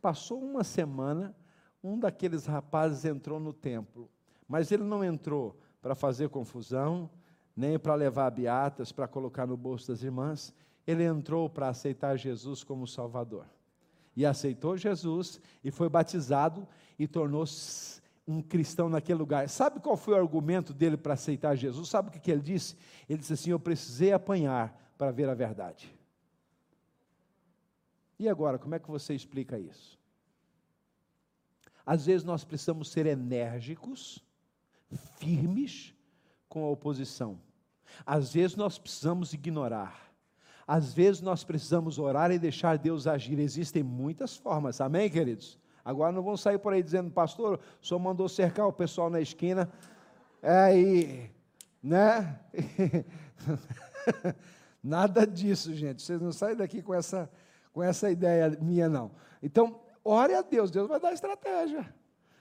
Passou 0.00 0.40
uma 0.40 0.62
semana, 0.62 1.34
um 1.82 1.98
daqueles 1.98 2.46
rapazes 2.46 3.04
entrou 3.04 3.40
no 3.40 3.52
templo, 3.52 4.08
mas 4.46 4.70
ele 4.70 4.84
não 4.84 5.02
entrou 5.02 5.58
para 5.80 5.94
fazer 5.94 6.28
confusão, 6.28 7.10
nem 7.56 7.78
para 7.78 7.94
levar 7.94 8.30
beatas, 8.30 8.92
para 8.92 9.08
colocar 9.08 9.46
no 9.46 9.56
bolso 9.56 9.88
das 9.88 10.02
irmãs. 10.02 10.54
Ele 10.86 11.04
entrou 11.04 11.48
para 11.48 11.68
aceitar 11.68 12.16
Jesus 12.16 12.62
como 12.62 12.86
Salvador. 12.86 13.46
E 14.16 14.24
aceitou 14.24 14.76
Jesus 14.76 15.40
e 15.62 15.70
foi 15.70 15.88
batizado 15.88 16.66
e 16.98 17.06
tornou-se 17.06 18.00
um 18.26 18.40
cristão 18.40 18.88
naquele 18.88 19.18
lugar. 19.18 19.48
Sabe 19.48 19.80
qual 19.80 19.96
foi 19.96 20.14
o 20.14 20.18
argumento 20.18 20.72
dele 20.72 20.96
para 20.96 21.14
aceitar 21.14 21.56
Jesus? 21.56 21.88
Sabe 21.88 22.08
o 22.08 22.12
que, 22.12 22.20
que 22.20 22.30
ele 22.30 22.40
disse? 22.40 22.76
Ele 23.08 23.18
disse 23.18 23.32
assim: 23.32 23.50
Eu 23.50 23.60
precisei 23.60 24.12
apanhar 24.12 24.94
para 24.96 25.10
ver 25.10 25.28
a 25.28 25.34
verdade. 25.34 25.92
E 28.18 28.28
agora, 28.28 28.58
como 28.58 28.74
é 28.74 28.78
que 28.78 28.90
você 28.90 29.14
explica 29.14 29.58
isso? 29.58 29.98
Às 31.84 32.06
vezes 32.06 32.24
nós 32.24 32.44
precisamos 32.44 32.88
ser 32.88 33.06
enérgicos, 33.06 34.24
firmes 35.18 35.92
com 36.48 36.64
a 36.64 36.70
oposição. 36.70 37.38
Às 38.06 38.32
vezes 38.32 38.56
nós 38.56 38.78
precisamos 38.78 39.32
ignorar. 39.32 40.03
Às 40.66 40.92
vezes 40.92 41.20
nós 41.20 41.44
precisamos 41.44 41.98
orar 41.98 42.30
e 42.30 42.38
deixar 42.38 42.78
Deus 42.78 43.06
agir. 43.06 43.38
Existem 43.38 43.82
muitas 43.82 44.36
formas, 44.36 44.80
amém, 44.80 45.10
queridos? 45.10 45.58
Agora 45.84 46.10
não 46.10 46.22
vão 46.22 46.36
sair 46.36 46.58
por 46.58 46.72
aí 46.72 46.82
dizendo, 46.82 47.10
pastor, 47.10 47.60
senhor 47.82 48.00
mandou 48.00 48.28
cercar 48.28 48.66
o 48.66 48.72
pessoal 48.72 49.10
na 49.10 49.20
esquina. 49.20 49.70
É, 50.42 50.78
e, 50.78 51.30
né? 51.82 52.40
Nada 54.82 55.26
disso, 55.26 55.74
gente. 55.74 56.02
Vocês 56.02 56.20
não 56.20 56.32
saem 56.32 56.56
daqui 56.56 56.80
com 56.80 56.94
essa, 56.94 57.30
com 57.72 57.82
essa 57.82 58.10
ideia 58.10 58.56
minha, 58.60 58.88
não. 58.88 59.10
Então, 59.42 59.78
ore 60.02 60.34
a 60.34 60.40
Deus, 60.40 60.70
Deus 60.70 60.88
vai 60.88 60.98
dar 60.98 61.12
estratégia. 61.12 61.94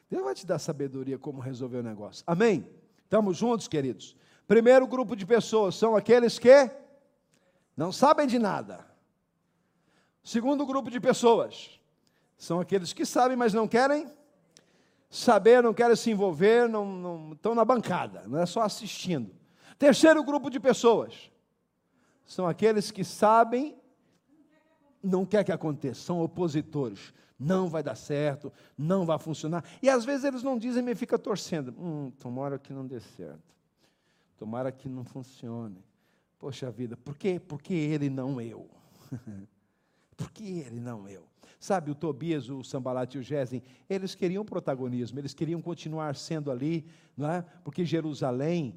Deus 0.09 0.23
vai 0.23 0.33
te 0.33 0.45
dar 0.45 0.59
sabedoria 0.59 1.17
como 1.17 1.41
resolver 1.41 1.79
o 1.79 1.83
negócio. 1.83 2.23
Amém? 2.25 2.65
Estamos 3.03 3.37
juntos, 3.37 3.67
queridos? 3.67 4.15
Primeiro 4.47 4.87
grupo 4.87 5.15
de 5.15 5.25
pessoas 5.25 5.75
são 5.75 5.95
aqueles 5.95 6.39
que 6.39 6.69
não 7.75 7.91
sabem 7.91 8.27
de 8.27 8.37
nada. 8.37 8.85
Segundo 10.23 10.65
grupo 10.65 10.89
de 10.89 10.99
pessoas 10.99 11.79
são 12.37 12.59
aqueles 12.59 12.93
que 12.93 13.05
sabem, 13.05 13.35
mas 13.35 13.53
não 13.53 13.67
querem 13.67 14.11
saber, 15.09 15.61
não 15.61 15.73
querem 15.73 15.95
se 15.95 16.09
envolver, 16.11 16.67
não, 16.67 16.85
não 16.85 17.33
estão 17.33 17.53
na 17.53 17.63
bancada, 17.63 18.23
não 18.27 18.39
é 18.39 18.45
só 18.45 18.61
assistindo. 18.61 19.33
Terceiro 19.77 20.23
grupo 20.23 20.49
de 20.49 20.59
pessoas 20.59 21.31
são 22.25 22.47
aqueles 22.47 22.89
que 22.89 23.03
sabem, 23.03 23.75
não 25.01 25.25
quer 25.25 25.43
que 25.43 25.51
aconteça, 25.51 26.01
são 26.01 26.21
opositores. 26.21 27.13
Não 27.37 27.67
vai 27.67 27.83
dar 27.83 27.95
certo, 27.95 28.53
não 28.77 29.05
vai 29.05 29.19
funcionar. 29.19 29.65
E 29.81 29.89
às 29.89 30.05
vezes 30.05 30.23
eles 30.23 30.43
não 30.43 30.57
dizem, 30.57 30.81
mas 30.81 30.97
fica 30.97 31.19
torcendo. 31.19 31.73
Hum, 31.77 32.11
tomara 32.19 32.57
que 32.57 32.71
não 32.71 32.85
dê 32.85 33.01
certo. 33.01 33.53
Tomara 34.37 34.71
que 34.71 34.87
não 34.87 35.03
funcione. 35.03 35.83
Poxa 36.43 36.69
vida, 36.69 36.97
por 36.97 37.17
quê? 37.17 37.39
Porque 37.39 37.73
ele 37.73 38.09
não 38.09 38.41
eu. 38.41 38.69
por 40.17 40.29
que 40.29 40.59
ele 40.59 40.77
não 40.81 41.07
eu? 41.07 41.25
Sabe, 41.57 41.89
o 41.89 41.95
Tobias, 41.95 42.49
o 42.49 42.61
Sambalat 42.65 43.15
e 43.15 43.17
o 43.17 43.23
Gesem, 43.23 43.63
eles 43.89 44.13
queriam 44.13 44.43
protagonismo, 44.43 45.17
eles 45.17 45.33
queriam 45.33 45.61
continuar 45.61 46.17
sendo 46.17 46.51
ali, 46.51 46.85
não 47.15 47.31
é? 47.31 47.43
porque 47.63 47.85
Jerusalém 47.85 48.75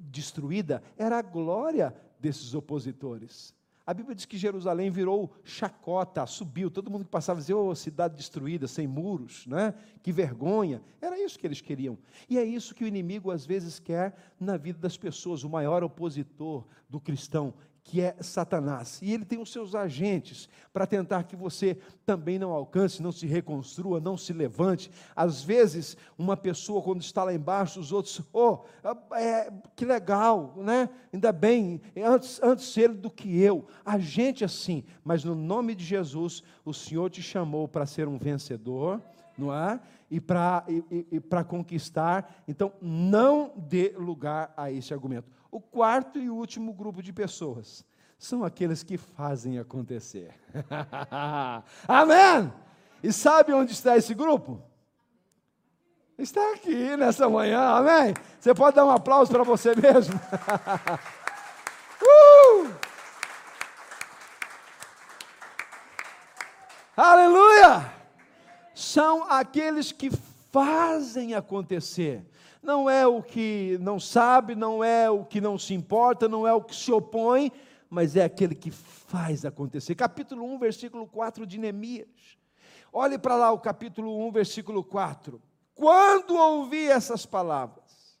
destruída 0.00 0.82
era 0.98 1.16
a 1.16 1.22
glória 1.22 1.94
desses 2.18 2.54
opositores. 2.54 3.54
A 3.86 3.94
Bíblia 3.94 4.16
diz 4.16 4.24
que 4.24 4.36
Jerusalém 4.36 4.90
virou 4.90 5.32
chacota, 5.44 6.26
subiu, 6.26 6.68
todo 6.68 6.90
mundo 6.90 7.04
que 7.04 7.10
passava 7.10 7.38
dizia, 7.38 7.56
oh, 7.56 7.72
cidade 7.72 8.16
destruída, 8.16 8.66
sem 8.66 8.84
muros, 8.84 9.46
né? 9.46 9.72
que 10.02 10.10
vergonha. 10.10 10.82
Era 11.00 11.16
isso 11.22 11.38
que 11.38 11.46
eles 11.46 11.60
queriam. 11.60 11.96
E 12.28 12.36
é 12.36 12.44
isso 12.44 12.74
que 12.74 12.82
o 12.82 12.88
inimigo 12.88 13.30
às 13.30 13.46
vezes 13.46 13.78
quer 13.78 14.34
na 14.40 14.56
vida 14.56 14.80
das 14.80 14.96
pessoas. 14.96 15.44
O 15.44 15.48
maior 15.48 15.84
opositor 15.84 16.66
do 16.90 16.98
cristão 16.98 17.54
que 17.86 18.00
é 18.00 18.16
Satanás. 18.20 19.00
E 19.00 19.12
ele 19.12 19.24
tem 19.24 19.40
os 19.40 19.52
seus 19.52 19.72
agentes 19.72 20.48
para 20.72 20.88
tentar 20.88 21.22
que 21.22 21.36
você 21.36 21.78
também 22.04 22.36
não 22.36 22.50
alcance, 22.50 23.00
não 23.00 23.12
se 23.12 23.28
reconstrua, 23.28 24.00
não 24.00 24.16
se 24.16 24.32
levante. 24.32 24.90
Às 25.14 25.40
vezes, 25.40 25.96
uma 26.18 26.36
pessoa, 26.36 26.82
quando 26.82 27.00
está 27.00 27.22
lá 27.22 27.32
embaixo, 27.32 27.78
os 27.78 27.92
outros, 27.92 28.20
oh, 28.32 28.58
é, 29.14 29.52
que 29.76 29.84
legal, 29.84 30.52
né? 30.56 30.90
Ainda 31.12 31.30
bem, 31.30 31.80
antes, 31.96 32.42
antes 32.42 32.76
ele 32.76 32.94
do 32.94 33.08
que 33.08 33.40
eu. 33.40 33.64
A 33.84 33.98
gente 33.98 34.44
assim, 34.44 34.82
mas 35.04 35.22
no 35.22 35.36
nome 35.36 35.72
de 35.72 35.84
Jesus, 35.84 36.42
o 36.64 36.74
Senhor 36.74 37.08
te 37.08 37.22
chamou 37.22 37.68
para 37.68 37.86
ser 37.86 38.08
um 38.08 38.18
vencedor, 38.18 39.00
não 39.38 39.54
é? 39.54 39.78
E 40.10 40.20
para 40.20 40.64
e, 40.68 41.06
e 41.12 41.44
conquistar. 41.44 42.42
Então, 42.48 42.72
não 42.82 43.52
dê 43.56 43.94
lugar 43.96 44.52
a 44.56 44.72
esse 44.72 44.92
argumento. 44.92 45.35
O 45.56 45.60
quarto 45.60 46.18
e 46.18 46.28
último 46.28 46.74
grupo 46.74 47.02
de 47.02 47.14
pessoas 47.14 47.82
são 48.18 48.44
aqueles 48.44 48.82
que 48.82 48.98
fazem 48.98 49.58
acontecer. 49.58 50.34
Amém! 51.88 52.52
E 53.02 53.10
sabe 53.10 53.54
onde 53.54 53.72
está 53.72 53.96
esse 53.96 54.12
grupo? 54.12 54.62
Está 56.18 56.52
aqui 56.52 56.94
nessa 56.98 57.26
manhã, 57.30 57.70
amém? 57.70 58.12
Você 58.38 58.54
pode 58.54 58.76
dar 58.76 58.84
um 58.84 58.90
aplauso 58.90 59.32
para 59.32 59.44
você 59.44 59.74
mesmo? 59.74 60.14
uh! 62.02 62.70
Aleluia! 66.94 67.94
São 68.74 69.24
aqueles 69.30 69.90
que 69.90 70.10
fazem 70.52 71.32
acontecer 71.32 72.26
não 72.66 72.90
é 72.90 73.06
o 73.06 73.22
que 73.22 73.78
não 73.80 73.98
sabe, 73.98 74.56
não 74.56 74.82
é 74.82 75.08
o 75.08 75.24
que 75.24 75.40
não 75.40 75.56
se 75.56 75.72
importa, 75.72 76.28
não 76.28 76.46
é 76.46 76.52
o 76.52 76.60
que 76.60 76.74
se 76.74 76.90
opõe, 76.90 77.52
mas 77.88 78.16
é 78.16 78.24
aquele 78.24 78.56
que 78.56 78.72
faz 78.72 79.44
acontecer. 79.44 79.94
Capítulo 79.94 80.44
1, 80.54 80.58
versículo 80.58 81.06
4 81.06 81.46
de 81.46 81.58
Neemias. 81.58 82.36
Olhe 82.92 83.16
para 83.16 83.36
lá 83.36 83.52
o 83.52 83.60
capítulo 83.60 84.26
1, 84.26 84.32
versículo 84.32 84.82
4. 84.82 85.40
Quando 85.74 86.34
ouvi 86.34 86.88
essas 86.88 87.24
palavras, 87.24 88.18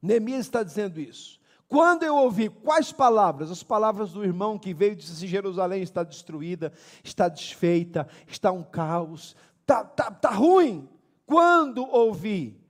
Neemias 0.00 0.46
está 0.46 0.62
dizendo 0.62 1.00
isso. 1.00 1.40
Quando 1.66 2.04
eu 2.04 2.14
ouvi 2.14 2.48
quais 2.48 2.92
palavras? 2.92 3.50
As 3.50 3.64
palavras 3.64 4.12
do 4.12 4.22
irmão 4.22 4.58
que 4.58 4.72
veio 4.72 4.92
e 4.92 4.96
disse 4.96 5.12
assim: 5.12 5.26
Jerusalém 5.26 5.82
está 5.82 6.04
destruída, 6.04 6.72
está 7.02 7.28
desfeita, 7.28 8.06
está 8.28 8.52
um 8.52 8.62
caos, 8.62 9.34
está 9.62 9.82
tá, 9.82 10.10
tá 10.10 10.30
ruim. 10.30 10.88
Quando 11.26 11.84
ouvi 11.88 12.60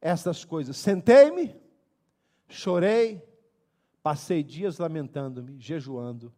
estas 0.00 0.44
coisas, 0.44 0.76
sentei-me, 0.76 1.54
chorei, 2.48 3.22
passei 4.02 4.42
dias 4.42 4.78
lamentando-me, 4.78 5.58
jejuando 5.58 6.32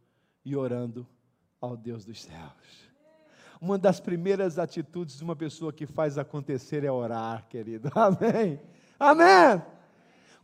e 0.45 0.57
orando 0.57 1.07
ao 1.61 1.77
Deus 1.77 2.05
dos 2.05 2.23
céus. 2.23 2.89
Uma 3.61 3.77
das 3.77 3.99
primeiras 3.99 4.59
atitudes 4.59 5.19
de 5.19 5.25
uma 5.25 5.35
pessoa 5.35 5.73
que 5.73 5.85
faz 5.85 6.17
acontecer 6.17 6.85
é 6.85 6.91
orar, 6.91 7.47
querido. 7.49 7.91
Amém. 7.95 8.61
Amém. 8.99 9.63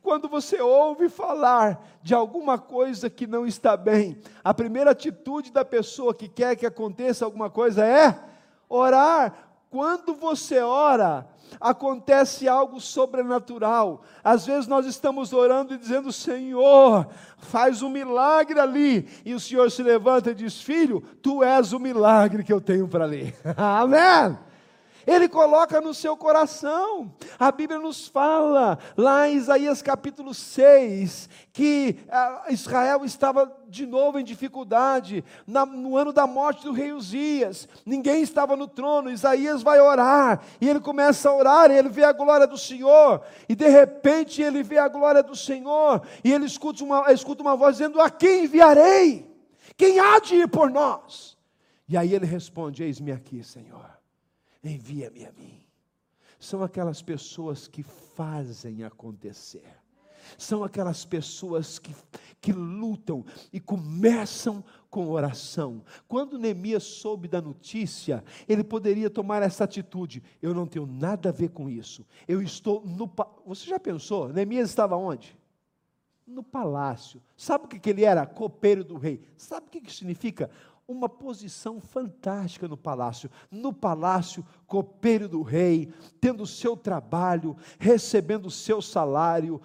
Quando 0.02 0.28
você 0.28 0.60
ouve 0.60 1.08
falar 1.08 1.82
de 2.02 2.12
alguma 2.12 2.58
coisa 2.58 3.08
que 3.08 3.26
não 3.26 3.46
está 3.46 3.74
bem, 3.74 4.20
a 4.42 4.52
primeira 4.52 4.90
atitude 4.90 5.50
da 5.50 5.64
pessoa 5.64 6.14
que 6.14 6.28
quer 6.28 6.56
que 6.56 6.66
aconteça 6.66 7.24
alguma 7.24 7.48
coisa 7.48 7.86
é 7.86 8.20
orar. 8.68 9.53
Quando 9.74 10.14
você 10.14 10.60
ora, 10.60 11.26
acontece 11.60 12.46
algo 12.46 12.80
sobrenatural. 12.80 14.02
Às 14.22 14.46
vezes 14.46 14.68
nós 14.68 14.86
estamos 14.86 15.32
orando 15.32 15.74
e 15.74 15.76
dizendo: 15.76 16.12
Senhor, 16.12 17.08
faz 17.38 17.82
um 17.82 17.88
milagre 17.88 18.60
ali. 18.60 19.08
E 19.24 19.34
o 19.34 19.40
Senhor 19.40 19.68
se 19.72 19.82
levanta 19.82 20.30
e 20.30 20.34
diz: 20.36 20.62
Filho, 20.62 21.02
tu 21.20 21.42
és 21.42 21.72
o 21.72 21.80
milagre 21.80 22.44
que 22.44 22.52
eu 22.52 22.60
tenho 22.60 22.86
para 22.86 23.02
ali. 23.02 23.34
Amém. 23.58 24.38
Ele 25.06 25.28
coloca 25.28 25.80
no 25.80 25.92
seu 25.92 26.16
coração. 26.16 27.12
A 27.38 27.52
Bíblia 27.52 27.78
nos 27.78 28.08
fala, 28.08 28.78
lá 28.96 29.28
em 29.28 29.36
Isaías 29.36 29.82
capítulo 29.82 30.32
6, 30.32 31.28
que 31.52 31.96
ah, 32.10 32.46
Israel 32.50 33.04
estava 33.04 33.52
de 33.68 33.86
novo 33.86 34.18
em 34.18 34.24
dificuldade, 34.24 35.24
no 35.46 35.96
ano 35.96 36.12
da 36.12 36.26
morte 36.26 36.64
do 36.64 36.72
rei 36.72 36.92
Uzias, 36.92 37.68
ninguém 37.84 38.22
estava 38.22 38.56
no 38.56 38.68
trono, 38.68 39.10
Isaías 39.10 39.62
vai 39.62 39.80
orar, 39.80 40.42
e 40.60 40.68
ele 40.68 40.80
começa 40.80 41.28
a 41.28 41.34
orar, 41.34 41.70
e 41.70 41.76
ele 41.76 41.88
vê 41.88 42.04
a 42.04 42.12
glória 42.12 42.46
do 42.46 42.56
Senhor, 42.56 43.20
e 43.48 43.54
de 43.54 43.68
repente 43.68 44.40
ele 44.42 44.62
vê 44.62 44.78
a 44.78 44.88
glória 44.88 45.22
do 45.22 45.34
Senhor, 45.34 46.02
e 46.22 46.32
ele 46.32 46.46
escuta 46.46 46.84
uma, 46.84 47.12
escuta 47.12 47.42
uma 47.42 47.56
voz 47.56 47.76
dizendo: 47.76 48.00
A 48.00 48.08
quem 48.08 48.44
enviarei? 48.44 49.32
Quem 49.76 49.98
há 49.98 50.20
de 50.20 50.36
ir 50.36 50.48
por 50.48 50.70
nós? 50.70 51.36
E 51.88 51.96
aí 51.96 52.14
ele 52.14 52.26
responde: 52.26 52.82
Eis-me 52.82 53.12
aqui, 53.12 53.42
Senhor 53.42 53.93
envia-me 54.70 55.26
a 55.26 55.32
mim. 55.32 55.60
são 56.38 56.62
aquelas 56.62 57.00
pessoas 57.00 57.66
que 57.66 57.82
fazem 57.82 58.84
acontecer. 58.84 59.84
São 60.38 60.64
aquelas 60.64 61.04
pessoas 61.04 61.78
que, 61.78 61.94
que 62.40 62.52
lutam 62.52 63.24
e 63.52 63.60
começam 63.60 64.64
com 64.90 65.08
oração. 65.10 65.82
Quando 66.08 66.38
Neemias 66.38 66.84
soube 66.84 67.28
da 67.28 67.40
notícia, 67.40 68.24
ele 68.48 68.64
poderia 68.64 69.10
tomar 69.10 69.42
essa 69.42 69.64
atitude: 69.64 70.22
eu 70.40 70.54
não 70.54 70.66
tenho 70.66 70.86
nada 70.86 71.28
a 71.28 71.32
ver 71.32 71.50
com 71.50 71.68
isso. 71.68 72.06
Eu 72.26 72.42
estou 72.42 72.84
no. 72.84 73.10
Você 73.46 73.66
já 73.68 73.78
pensou? 73.78 74.28
Neemias 74.28 74.70
estava 74.70 74.96
onde? 74.96 75.36
No 76.26 76.42
palácio. 76.42 77.22
Sabe 77.36 77.66
o 77.66 77.68
que 77.68 77.90
ele 77.90 78.04
era? 78.04 78.24
Copeiro 78.26 78.82
do 78.82 78.96
rei. 78.96 79.20
Sabe 79.36 79.66
o 79.66 79.70
que 79.70 79.92
significa? 79.92 80.50
Uma 80.86 81.08
posição 81.08 81.80
fantástica 81.80 82.68
no 82.68 82.76
palácio. 82.76 83.30
No 83.50 83.72
palácio, 83.72 84.44
copeiro 84.66 85.28
do 85.28 85.42
rei, 85.42 85.92
tendo 86.20 86.42
o 86.42 86.46
seu 86.46 86.76
trabalho, 86.76 87.56
recebendo 87.78 88.46
o 88.46 88.50
seu 88.50 88.82
salário. 88.82 89.60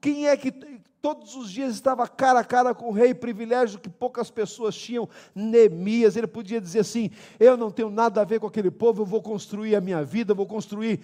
Quem 0.00 0.28
é 0.28 0.36
que 0.36 0.50
todos 1.02 1.34
os 1.34 1.50
dias 1.50 1.74
estava 1.74 2.06
cara 2.06 2.40
a 2.40 2.44
cara 2.44 2.74
com 2.74 2.88
o 2.88 2.92
rei, 2.92 3.14
privilégio 3.14 3.80
que 3.80 3.88
poucas 3.88 4.30
pessoas 4.30 4.74
tinham? 4.74 5.08
Neemias, 5.34 6.16
ele 6.16 6.26
podia 6.26 6.60
dizer 6.60 6.80
assim: 6.80 7.10
Eu 7.38 7.56
não 7.56 7.70
tenho 7.70 7.90
nada 7.90 8.20
a 8.20 8.24
ver 8.24 8.40
com 8.40 8.46
aquele 8.46 8.70
povo, 8.70 9.02
eu 9.02 9.06
vou 9.06 9.22
construir 9.22 9.76
a 9.76 9.80
minha 9.80 10.02
vida, 10.02 10.32
vou 10.32 10.46
construir 10.46 11.00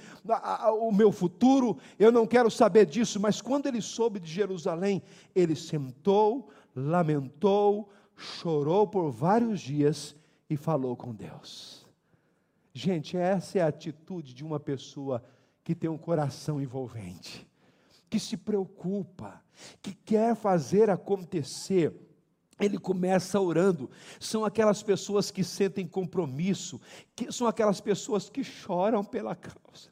o 0.81 0.93
meu 0.93 1.13
futuro, 1.13 1.77
eu 1.99 2.11
não 2.11 2.27
quero 2.27 2.51
saber 2.51 2.87
disso. 2.87 3.21
Mas 3.21 3.43
quando 3.43 3.67
ele 3.67 3.83
soube 3.83 4.19
de 4.19 4.31
Jerusalém, 4.31 5.03
ele 5.35 5.55
sentou, 5.55 6.49
lamentou, 6.75 7.91
chorou 8.17 8.87
por 8.87 9.11
vários 9.11 9.61
dias 9.61 10.17
e 10.49 10.57
falou 10.57 10.97
com 10.97 11.15
Deus. 11.15 11.87
Gente, 12.73 13.17
essa 13.17 13.59
é 13.59 13.63
a 13.63 13.69
atitude 13.69 14.35
de 14.35 14.45
uma 14.45 14.61
pessoa 14.61 15.23
que 15.65 15.75
tem 15.75 15.91
um 15.91 15.99
coração 15.99 16.61
envolvente, 16.61 17.47
que 18.09 18.21
se 18.21 18.37
preocupa, 18.37 19.43
que 19.83 19.95
quer 19.95 20.35
fazer 20.37 20.91
acontecer. 20.91 21.93
Ele 22.59 22.79
começa 22.79 23.41
orando. 23.41 23.91
São 24.21 24.45
aquelas 24.45 24.83
pessoas 24.83 25.31
que 25.31 25.43
sentem 25.43 25.87
compromisso, 25.87 26.81
que 27.15 27.33
são 27.33 27.47
aquelas 27.47 27.81
pessoas 27.81 28.31
que 28.31 28.45
choram 28.45 29.05
pela 29.05 29.35
causa. 29.35 29.91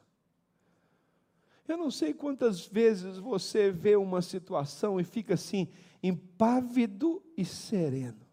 Eu 1.67 1.77
não 1.77 1.89
sei 1.89 2.13
quantas 2.13 2.67
vezes 2.67 3.17
você 3.17 3.71
vê 3.71 3.95
uma 3.95 4.21
situação 4.21 4.99
e 4.99 5.03
fica 5.03 5.33
assim, 5.33 5.67
impávido 6.07 7.23
e 7.35 7.43
sereno. 7.43 8.25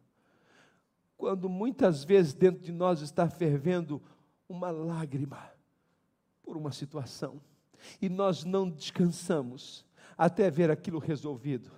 Quando 1.16 1.48
muitas 1.48 2.04
vezes 2.04 2.34
dentro 2.34 2.62
de 2.62 2.72
nós 2.72 3.00
está 3.00 3.28
fervendo 3.28 4.02
uma 4.48 4.70
lágrima 4.70 5.50
por 6.42 6.56
uma 6.56 6.72
situação, 6.72 7.40
e 8.00 8.08
nós 8.08 8.44
não 8.44 8.68
descansamos 8.68 9.84
até 10.16 10.50
ver 10.50 10.70
aquilo 10.70 10.98
resolvido. 10.98 11.70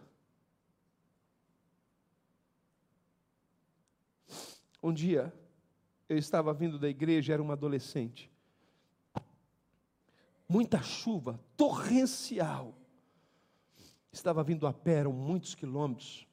Um 4.82 4.92
dia, 4.92 5.32
eu 6.08 6.18
estava 6.18 6.52
vindo 6.52 6.78
da 6.78 6.88
igreja, 6.88 7.32
era 7.32 7.42
uma 7.42 7.54
adolescente. 7.54 8.30
Muita 10.48 10.82
chuva, 10.82 11.40
torrencial. 11.56 12.74
Estava 14.14 14.44
vindo 14.44 14.64
a 14.64 14.72
pé, 14.72 15.00
eram 15.00 15.12
muitos 15.12 15.56
quilômetros. 15.56 16.24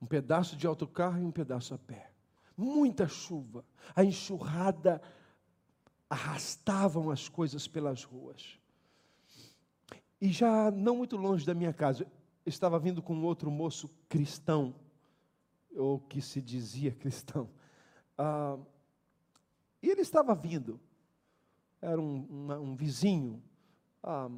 Um 0.00 0.06
pedaço 0.06 0.54
de 0.54 0.66
autocarro 0.66 1.18
e 1.18 1.24
um 1.24 1.32
pedaço 1.32 1.72
a 1.72 1.78
pé. 1.78 2.12
Muita 2.54 3.08
chuva. 3.08 3.64
A 3.96 4.04
enxurrada 4.04 5.00
arrastavam 6.10 7.10
as 7.10 7.26
coisas 7.26 7.66
pelas 7.66 8.04
ruas. 8.04 8.60
E 10.20 10.28
já 10.28 10.70
não 10.70 10.94
muito 10.94 11.16
longe 11.16 11.46
da 11.46 11.54
minha 11.54 11.72
casa, 11.72 12.06
estava 12.44 12.78
vindo 12.78 13.00
com 13.00 13.22
outro 13.22 13.50
moço 13.50 13.90
cristão, 14.10 14.74
ou 15.74 15.98
que 15.98 16.20
se 16.20 16.42
dizia 16.42 16.92
cristão. 16.92 17.48
Ah, 18.18 18.58
e 19.82 19.88
ele 19.88 20.02
estava 20.02 20.34
vindo, 20.34 20.78
era 21.80 21.98
um, 21.98 22.52
um 22.60 22.76
vizinho. 22.76 23.42
Ah, 24.02 24.28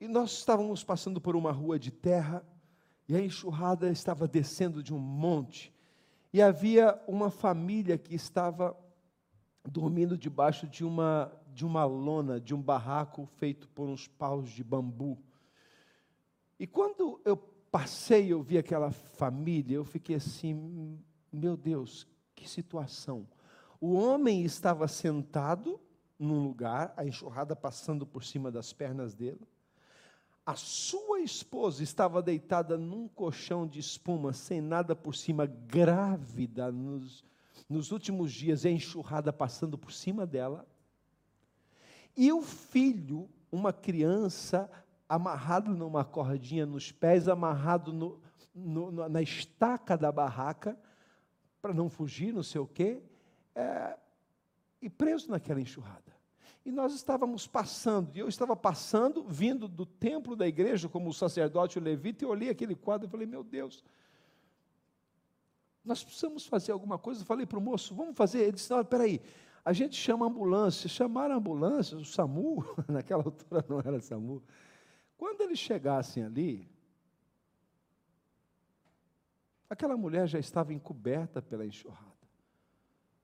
e 0.00 0.06
nós 0.06 0.30
estávamos 0.30 0.84
passando 0.84 1.20
por 1.20 1.34
uma 1.34 1.50
rua 1.50 1.78
de 1.78 1.90
terra, 1.90 2.44
e 3.08 3.16
a 3.16 3.20
enxurrada 3.20 3.90
estava 3.90 4.28
descendo 4.28 4.82
de 4.82 4.94
um 4.94 4.98
monte, 4.98 5.72
e 6.32 6.40
havia 6.40 7.00
uma 7.08 7.30
família 7.30 7.98
que 7.98 8.14
estava 8.14 8.76
dormindo 9.64 10.16
debaixo 10.16 10.66
de 10.66 10.84
uma, 10.84 11.32
de 11.52 11.66
uma 11.66 11.84
lona, 11.84 12.40
de 12.40 12.54
um 12.54 12.62
barraco 12.62 13.26
feito 13.38 13.68
por 13.70 13.88
uns 13.88 14.06
paus 14.06 14.50
de 14.50 14.62
bambu. 14.62 15.18
E 16.60 16.66
quando 16.66 17.20
eu 17.24 17.36
passei 17.36 18.32
eu 18.32 18.42
vi 18.42 18.56
aquela 18.56 18.90
família, 18.90 19.76
eu 19.76 19.84
fiquei 19.84 20.16
assim, 20.16 20.98
meu 21.32 21.56
Deus, 21.56 22.06
que 22.34 22.48
situação. 22.48 23.26
O 23.80 23.94
homem 23.94 24.44
estava 24.44 24.86
sentado 24.86 25.80
num 26.18 26.42
lugar, 26.42 26.92
a 26.96 27.04
enxurrada 27.04 27.56
passando 27.56 28.06
por 28.06 28.22
cima 28.22 28.50
das 28.50 28.72
pernas 28.72 29.14
dele 29.14 29.46
a 30.48 30.54
sua 30.54 31.20
esposa 31.20 31.82
estava 31.82 32.22
deitada 32.22 32.78
num 32.78 33.06
colchão 33.06 33.66
de 33.66 33.80
espuma, 33.80 34.32
sem 34.32 34.62
nada 34.62 34.96
por 34.96 35.14
cima, 35.14 35.44
grávida, 35.44 36.72
nos, 36.72 37.22
nos 37.68 37.92
últimos 37.92 38.32
dias, 38.32 38.64
a 38.64 38.70
enxurrada 38.70 39.30
passando 39.30 39.76
por 39.76 39.92
cima 39.92 40.24
dela. 40.24 40.66
E 42.16 42.32
o 42.32 42.40
filho, 42.40 43.28
uma 43.52 43.74
criança, 43.74 44.70
amarrado 45.06 45.74
numa 45.74 46.02
cordinha 46.02 46.64
nos 46.64 46.90
pés, 46.90 47.28
amarrado 47.28 47.92
no, 47.92 48.18
no, 48.54 49.06
na 49.06 49.20
estaca 49.20 49.98
da 49.98 50.10
barraca, 50.10 50.78
para 51.60 51.74
não 51.74 51.90
fugir, 51.90 52.32
não 52.32 52.42
sei 52.42 52.62
o 52.62 52.66
quê, 52.66 53.02
é, 53.54 53.98
e 54.80 54.88
preso 54.88 55.30
naquela 55.30 55.60
enxurrada. 55.60 56.17
E 56.68 56.70
nós 56.70 56.92
estávamos 56.92 57.46
passando, 57.46 58.14
e 58.14 58.18
eu 58.18 58.28
estava 58.28 58.54
passando, 58.54 59.24
vindo 59.24 59.66
do 59.66 59.86
templo 59.86 60.36
da 60.36 60.46
igreja, 60.46 60.86
como 60.86 61.08
o 61.08 61.14
sacerdote 61.14 61.78
o 61.78 61.82
levita, 61.82 62.26
e 62.26 62.28
olhei 62.28 62.50
aquele 62.50 62.74
quadro 62.74 63.08
e 63.08 63.10
falei: 63.10 63.26
Meu 63.26 63.42
Deus, 63.42 63.82
nós 65.82 66.04
precisamos 66.04 66.46
fazer 66.46 66.72
alguma 66.72 66.98
coisa. 66.98 67.22
Eu 67.22 67.24
falei 67.24 67.46
para 67.46 67.58
o 67.58 67.62
moço: 67.62 67.94
Vamos 67.94 68.14
fazer. 68.14 68.40
Ele 68.42 68.52
disse: 68.52 68.70
Não, 68.70 68.84
peraí, 68.84 69.18
a 69.64 69.72
gente 69.72 69.96
chama 69.96 70.26
a 70.26 70.28
ambulância. 70.28 70.90
Chamaram 70.90 71.36
a 71.36 71.38
ambulância, 71.38 71.96
o 71.96 72.04
SAMU, 72.04 72.62
naquela 72.86 73.24
altura 73.24 73.64
não 73.66 73.80
era 73.80 73.98
SAMU. 73.98 74.42
Quando 75.16 75.40
eles 75.40 75.58
chegassem 75.58 76.22
ali, 76.22 76.70
aquela 79.70 79.96
mulher 79.96 80.28
já 80.28 80.38
estava 80.38 80.74
encoberta 80.74 81.40
pela 81.40 81.64
enxurrada. 81.64 82.17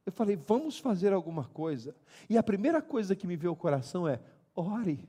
Eu 0.06 0.12
falei, 0.12 0.36
vamos 0.36 0.78
fazer 0.78 1.12
alguma 1.12 1.44
coisa. 1.44 1.96
E 2.28 2.36
a 2.36 2.42
primeira 2.42 2.82
coisa 2.82 3.16
que 3.16 3.26
me 3.26 3.36
veio 3.36 3.50
ao 3.50 3.56
coração 3.56 4.06
é: 4.06 4.20
ore. 4.54 5.08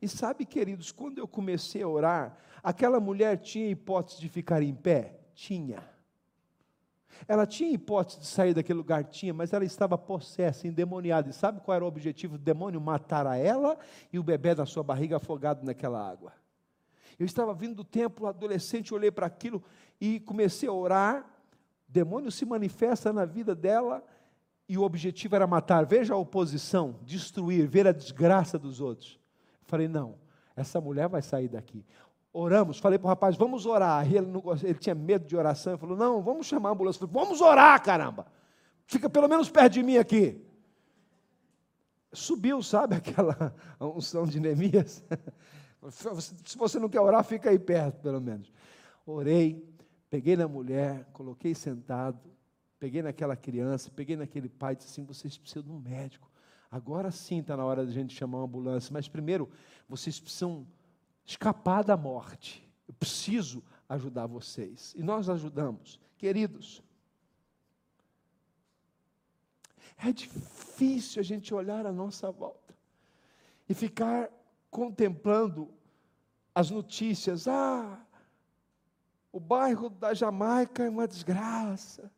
E 0.00 0.08
sabe, 0.08 0.44
queridos, 0.44 0.92
quando 0.92 1.18
eu 1.18 1.26
comecei 1.26 1.82
a 1.82 1.88
orar, 1.88 2.36
aquela 2.62 3.00
mulher 3.00 3.38
tinha 3.38 3.68
hipótese 3.68 4.20
de 4.20 4.28
ficar 4.28 4.62
em 4.62 4.74
pé? 4.74 5.18
Tinha. 5.34 5.82
Ela 7.26 7.46
tinha 7.46 7.70
hipótese 7.70 8.20
de 8.20 8.26
sair 8.26 8.54
daquele 8.54 8.78
lugar? 8.78 9.04
Tinha, 9.04 9.32
mas 9.32 9.52
ela 9.52 9.64
estava 9.64 9.96
possessa, 9.96 10.66
endemoniada. 10.66 11.30
E 11.30 11.32
sabe 11.32 11.60
qual 11.60 11.74
era 11.74 11.84
o 11.84 11.88
objetivo 11.88 12.36
do 12.36 12.44
demônio? 12.44 12.80
Matar 12.80 13.26
a 13.26 13.36
ela 13.36 13.78
e 14.12 14.18
o 14.18 14.22
bebê 14.22 14.54
na 14.54 14.66
sua 14.66 14.82
barriga 14.82 15.16
afogado 15.16 15.64
naquela 15.64 16.06
água. 16.06 16.32
Eu 17.18 17.24
estava 17.24 17.54
vindo 17.54 17.76
do 17.76 17.84
templo, 17.84 18.26
adolescente, 18.26 18.92
olhei 18.92 19.10
para 19.10 19.26
aquilo 19.26 19.62
e 20.00 20.18
comecei 20.20 20.68
a 20.68 20.72
orar 20.72 21.33
demônio 21.94 22.32
se 22.32 22.44
manifesta 22.44 23.12
na 23.12 23.24
vida 23.24 23.54
dela 23.54 24.04
e 24.68 24.76
o 24.76 24.82
objetivo 24.82 25.36
era 25.36 25.46
matar. 25.46 25.86
Veja 25.86 26.14
a 26.14 26.16
oposição, 26.16 26.98
destruir, 27.02 27.68
ver 27.68 27.86
a 27.86 27.92
desgraça 27.92 28.58
dos 28.58 28.80
outros. 28.80 29.20
Falei, 29.62 29.86
não, 29.86 30.16
essa 30.56 30.80
mulher 30.80 31.08
vai 31.08 31.22
sair 31.22 31.48
daqui. 31.48 31.86
Oramos, 32.32 32.80
falei 32.80 32.98
para 32.98 33.06
o 33.06 33.08
rapaz, 33.08 33.36
vamos 33.36 33.64
orar. 33.64 34.04
Ele, 34.12 34.26
não, 34.26 34.42
ele 34.60 34.74
tinha 34.74 34.94
medo 34.94 35.24
de 35.24 35.36
oração, 35.36 35.74
ele 35.74 35.80
falou, 35.80 35.96
não, 35.96 36.20
vamos 36.20 36.48
chamar 36.48 36.70
a 36.70 36.72
ambulância. 36.72 36.98
falei, 36.98 37.14
vamos 37.14 37.40
orar, 37.40 37.80
caramba. 37.80 38.26
Fica 38.86 39.08
pelo 39.08 39.28
menos 39.28 39.48
perto 39.48 39.74
de 39.74 39.82
mim 39.84 39.96
aqui. 39.96 40.44
Subiu, 42.12 42.60
sabe, 42.60 42.96
aquela 42.98 43.54
unção 43.80 44.26
de 44.26 44.40
Neemias? 44.40 45.04
Se 46.44 46.58
você 46.58 46.80
não 46.80 46.88
quer 46.88 47.00
orar, 47.00 47.22
fica 47.22 47.50
aí 47.50 47.58
perto, 47.58 48.00
pelo 48.00 48.20
menos. 48.20 48.50
Orei, 49.06 49.62
Peguei 50.14 50.36
na 50.36 50.46
mulher, 50.46 51.06
coloquei 51.12 51.56
sentado, 51.56 52.30
peguei 52.78 53.02
naquela 53.02 53.34
criança, 53.34 53.90
peguei 53.90 54.14
naquele 54.14 54.48
pai 54.48 54.76
disse 54.76 54.88
assim: 54.88 55.04
vocês 55.04 55.36
precisam 55.36 55.64
de 55.64 55.72
um 55.72 55.80
médico. 55.80 56.30
Agora 56.70 57.10
sim 57.10 57.40
está 57.40 57.56
na 57.56 57.64
hora 57.64 57.84
de 57.84 57.90
a 57.90 57.94
gente 57.94 58.14
chamar 58.14 58.38
uma 58.38 58.44
ambulância, 58.44 58.92
mas 58.92 59.08
primeiro 59.08 59.50
vocês 59.88 60.20
precisam 60.20 60.68
escapar 61.26 61.82
da 61.82 61.96
morte. 61.96 62.64
Eu 62.86 62.94
preciso 62.94 63.60
ajudar 63.88 64.28
vocês. 64.28 64.94
E 64.96 65.02
nós 65.02 65.28
ajudamos. 65.28 65.98
Queridos, 66.16 66.80
é 69.96 70.12
difícil 70.12 71.18
a 71.18 71.24
gente 71.24 71.52
olhar 71.52 71.84
à 71.84 71.92
nossa 71.92 72.30
volta 72.30 72.72
e 73.68 73.74
ficar 73.74 74.30
contemplando 74.70 75.74
as 76.54 76.70
notícias. 76.70 77.48
Ah, 77.48 78.03
o 79.34 79.40
bairro 79.40 79.90
da 79.90 80.14
Jamaica 80.14 80.84
é 80.84 80.88
uma 80.88 81.08
desgraça. 81.08 82.08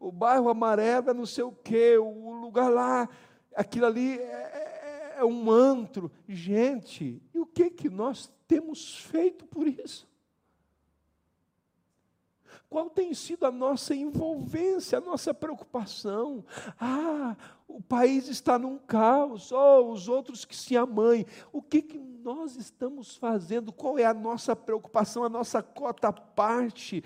O 0.00 0.10
bairro 0.10 0.48
amarelo 0.48 1.10
é 1.10 1.12
não 1.12 1.26
sei 1.26 1.44
o 1.44 1.52
quê. 1.52 1.98
O 1.98 2.32
lugar 2.32 2.70
lá, 2.70 3.06
aquilo 3.54 3.84
ali 3.84 4.18
é, 4.18 4.22
é, 4.22 5.14
é 5.18 5.24
um 5.26 5.50
antro. 5.50 6.10
Gente, 6.26 7.22
e 7.34 7.38
o 7.38 7.44
que 7.44 7.68
que 7.68 7.90
nós 7.90 8.32
temos 8.48 8.96
feito 8.96 9.44
por 9.44 9.68
isso? 9.68 10.08
Qual 12.70 12.88
tem 12.88 13.12
sido 13.12 13.44
a 13.44 13.52
nossa 13.52 13.94
envolvência, 13.94 14.96
a 14.96 15.00
nossa 15.00 15.34
preocupação? 15.34 16.42
Ah, 16.80 17.36
o 17.68 17.82
país 17.82 18.28
está 18.28 18.58
num 18.58 18.78
caos, 18.78 19.50
oh, 19.52 19.90
os 19.90 20.08
outros 20.08 20.44
que 20.44 20.56
se 20.56 20.76
amam. 20.76 21.24
O 21.52 21.60
que, 21.60 21.82
que 21.82 21.98
nós 21.98 22.56
estamos 22.56 23.16
fazendo? 23.16 23.72
Qual 23.72 23.98
é 23.98 24.04
a 24.04 24.14
nossa 24.14 24.54
preocupação, 24.54 25.24
a 25.24 25.28
nossa 25.28 25.62
cota 25.62 26.12
parte? 26.12 27.02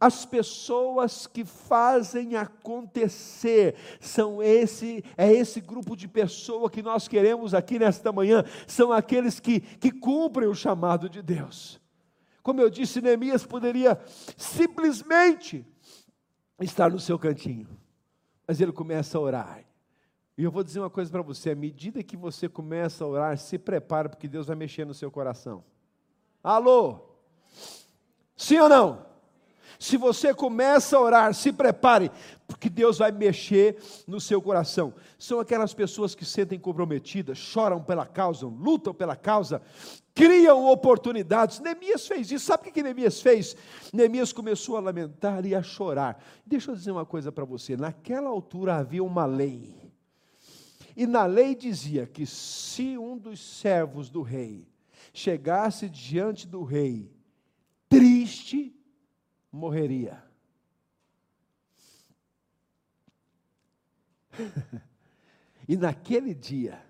As 0.00 0.24
pessoas 0.24 1.26
que 1.26 1.44
fazem 1.44 2.36
acontecer 2.36 3.74
são 4.00 4.42
esse 4.42 5.04
é 5.16 5.30
esse 5.30 5.60
grupo 5.60 5.94
de 5.94 6.08
pessoa 6.08 6.70
que 6.70 6.82
nós 6.82 7.06
queremos 7.06 7.52
aqui 7.52 7.78
nesta 7.78 8.10
manhã, 8.10 8.44
são 8.66 8.90
aqueles 8.90 9.38
que, 9.38 9.60
que 9.60 9.90
cumprem 9.90 10.48
o 10.48 10.54
chamado 10.54 11.08
de 11.08 11.20
Deus. 11.20 11.80
Como 12.42 12.60
eu 12.60 12.70
disse, 12.70 13.00
Neemias 13.00 13.44
poderia 13.44 13.98
simplesmente 14.36 15.66
estar 16.60 16.90
no 16.90 16.98
seu 16.98 17.18
cantinho, 17.18 17.68
mas 18.46 18.60
ele 18.60 18.72
começa 18.72 19.16
a 19.16 19.20
orar. 19.20 19.64
E 20.36 20.42
eu 20.42 20.50
vou 20.50 20.64
dizer 20.64 20.80
uma 20.80 20.90
coisa 20.90 21.10
para 21.10 21.22
você: 21.22 21.50
à 21.50 21.54
medida 21.54 22.02
que 22.02 22.16
você 22.16 22.48
começa 22.48 23.04
a 23.04 23.06
orar, 23.06 23.38
se 23.38 23.58
prepara, 23.58 24.08
porque 24.08 24.28
Deus 24.28 24.46
vai 24.46 24.56
mexer 24.56 24.84
no 24.84 24.94
seu 24.94 25.10
coração. 25.10 25.64
Alô? 26.42 27.00
Sim 28.36 28.58
ou 28.58 28.68
não? 28.68 29.06
Se 29.78 29.96
você 29.96 30.34
começa 30.34 30.96
a 30.96 31.00
orar, 31.00 31.34
se 31.34 31.52
prepare, 31.52 32.10
porque 32.46 32.68
Deus 32.68 32.98
vai 32.98 33.10
mexer 33.10 33.76
no 34.06 34.20
seu 34.20 34.40
coração. 34.40 34.94
São 35.18 35.40
aquelas 35.40 35.72
pessoas 35.72 36.14
que 36.14 36.24
se 36.24 36.32
sentem 36.32 36.58
comprometidas, 36.58 37.38
choram 37.38 37.82
pela 37.82 38.06
causa, 38.06 38.46
lutam 38.46 38.92
pela 38.92 39.16
causa, 39.16 39.62
criam 40.14 40.66
oportunidades. 40.70 41.60
Neemias 41.60 42.06
fez 42.06 42.30
isso. 42.30 42.46
Sabe 42.46 42.68
o 42.68 42.72
que 42.72 42.82
Neemias 42.82 43.20
fez? 43.20 43.56
Neemias 43.92 44.32
começou 44.32 44.76
a 44.76 44.80
lamentar 44.80 45.44
e 45.46 45.54
a 45.54 45.62
chorar. 45.62 46.22
Deixa 46.44 46.70
eu 46.70 46.76
dizer 46.76 46.90
uma 46.90 47.06
coisa 47.06 47.32
para 47.32 47.44
você: 47.44 47.76
naquela 47.76 48.28
altura 48.28 48.76
havia 48.76 49.02
uma 49.02 49.24
lei. 49.24 49.92
E 50.96 51.06
na 51.06 51.24
lei 51.24 51.54
dizia 51.54 52.06
que 52.06 52.24
se 52.24 52.96
um 52.96 53.18
dos 53.18 53.40
servos 53.40 54.08
do 54.08 54.22
rei 54.22 54.68
chegasse 55.12 55.88
diante 55.88 56.46
do 56.46 56.62
rei 56.62 57.10
triste, 57.88 58.74
morreria. 59.50 60.23
e 65.68 65.76
naquele 65.76 66.34
dia, 66.34 66.84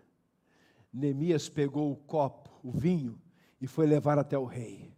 Neemias 0.92 1.48
pegou 1.48 1.92
o 1.92 1.96
copo, 1.96 2.50
o 2.62 2.70
vinho, 2.70 3.20
e 3.60 3.66
foi 3.66 3.86
levar 3.86 4.18
até 4.18 4.38
o 4.38 4.44
rei. 4.44 4.94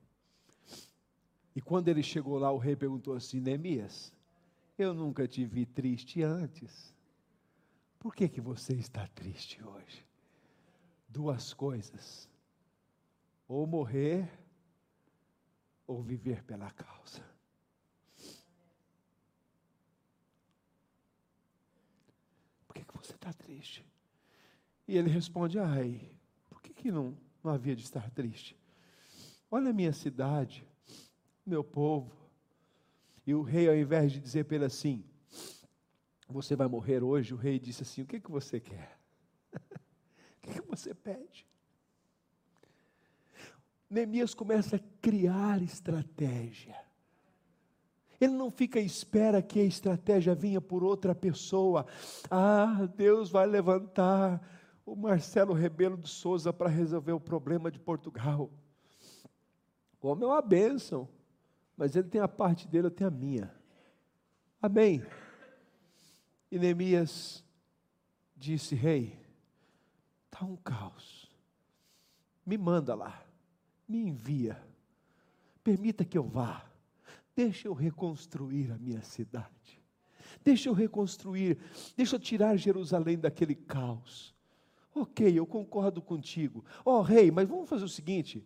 E 1.55 1.61
quando 1.61 1.89
ele 1.89 2.03
chegou 2.03 2.39
lá, 2.39 2.51
o 2.53 2.59
rei 2.59 2.77
perguntou 2.77 3.15
assim: 3.15 3.41
Neemias, 3.41 4.13
eu 4.79 4.93
nunca 4.93 5.27
te 5.27 5.45
vi 5.45 5.65
triste 5.65 6.23
antes. 6.23 6.95
Por 7.99 8.15
que, 8.15 8.29
que 8.29 8.41
você 8.41 8.75
está 8.75 9.07
triste 9.09 9.63
hoje? 9.65 10.05
Duas 11.09 11.55
coisas: 11.55 12.29
ou 13.49 13.67
morrer, 13.67 14.29
ou 15.87 16.03
viver 16.03 16.43
pela 16.45 16.71
causa. 16.71 17.36
Você 23.07 23.15
está 23.15 23.33
triste? 23.33 23.85
E 24.87 24.97
ele 24.97 25.09
responde: 25.09 25.59
Ai, 25.59 26.11
por 26.51 26.61
que, 26.61 26.73
que 26.73 26.91
não, 26.91 27.17
não 27.43 27.53
havia 27.53 27.77
de 27.77 27.83
estar 27.83 28.11
triste? 28.11 28.57
Olha 29.51 29.71
a 29.71 29.73
minha 29.73 29.93
cidade, 29.93 30.67
meu 31.45 31.63
povo. 31.63 32.13
E 33.27 33.35
o 33.35 33.43
rei, 33.43 33.69
ao 33.69 33.77
invés 33.77 34.13
de 34.13 34.21
dizer 34.21 34.45
para 34.45 34.57
ele 34.57 34.65
assim: 34.65 35.05
Você 36.29 36.57
vai 36.57 36.69
morrer 36.69 37.03
hoje, 37.03 37.35
o 37.35 37.37
rei 37.37 37.59
disse 37.59 37.83
assim: 37.83 38.03
O 38.03 38.07
que, 38.07 38.21
que 38.21 38.31
você 38.31 38.61
quer? 38.61 38.99
o 39.55 40.41
que, 40.43 40.61
que 40.61 40.69
você 40.69 40.95
pede? 40.95 41.47
Neemias 43.89 44.35
começa 44.35 44.77
a 44.77 44.81
criar 45.01 45.63
estratégia. 45.63 46.86
Ele 48.21 48.33
não 48.33 48.51
fica 48.51 48.79
à 48.79 48.83
espera 48.83 49.43
que 49.43 49.61
a 49.61 49.65
estratégia 49.65 50.35
venha 50.35 50.61
por 50.61 50.83
outra 50.83 51.15
pessoa. 51.15 51.87
Ah, 52.31 52.89
Deus 52.97 53.31
vai 53.31 53.47
levantar 53.47 54.41
o 54.85 54.95
Marcelo 54.95 55.53
Rebelo 55.53 55.97
de 55.97 56.09
Souza 56.09 56.53
para 56.53 56.69
resolver 56.69 57.13
o 57.13 57.21
problema 57.21 57.71
de 57.71 57.79
Portugal. 57.79 58.51
O 60.01 60.09
homem 60.09 60.25
é 60.25 60.29
uma 60.29 60.41
bênção, 60.41 61.09
mas 61.77 61.97
ele 61.97 62.09
tem 62.09 62.21
a 62.21 62.29
parte 62.29 62.69
dele, 62.69 62.87
eu 62.87 62.91
tenho 62.93 63.09
a 63.09 63.13
minha. 63.13 63.53
Amém. 64.63 65.05
E 66.51 66.59
Neemias 66.59 67.45
disse: 68.37 68.77
Rei, 68.77 69.19
está 70.27 70.45
um 70.45 70.57
caos. 70.57 71.29
Me 72.47 72.57
manda 72.57 72.95
lá, 72.95 73.21
me 73.89 73.99
envia, 73.99 74.63
permita 75.65 76.05
que 76.05 76.17
eu 76.17 76.23
vá. 76.23 76.65
Deixa 77.37 77.69
eu 77.69 77.75
reconstruir 77.75 78.73
a 78.73 78.79
minha 78.79 79.03
cidade. 79.03 79.79
Deixa 80.43 80.71
eu 80.71 80.73
reconstruir, 80.73 81.59
deixa 81.95 82.17
eu 82.17 82.21
tirar 82.21 82.57
Jerusalém 82.57 83.19
daquele 83.19 83.55
caos. 83.55 84.35
Ok, 84.95 85.39
eu 85.39 85.47
concordo 85.47 86.01
contigo. 86.01 86.65
Ó 86.83 86.99
oh, 86.99 87.03
rei, 87.03 87.31
mas 87.31 87.47
vamos 87.47 87.69
fazer 87.69 87.85
o 87.85 87.89
seguinte: 87.89 88.43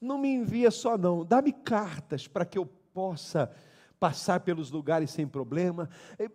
não 0.00 0.16
me 0.16 0.28
envia 0.28 0.70
só 0.70 0.96
não, 0.96 1.22
dá-me 1.22 1.52
cartas 1.52 2.26
para 2.26 2.46
que 2.46 2.56
eu 2.56 2.64
possa 2.94 3.54
passar 3.98 4.40
pelos 4.40 4.70
lugares 4.70 5.10
sem 5.10 5.28
problema. 5.28 5.90
Eh, 6.18 6.30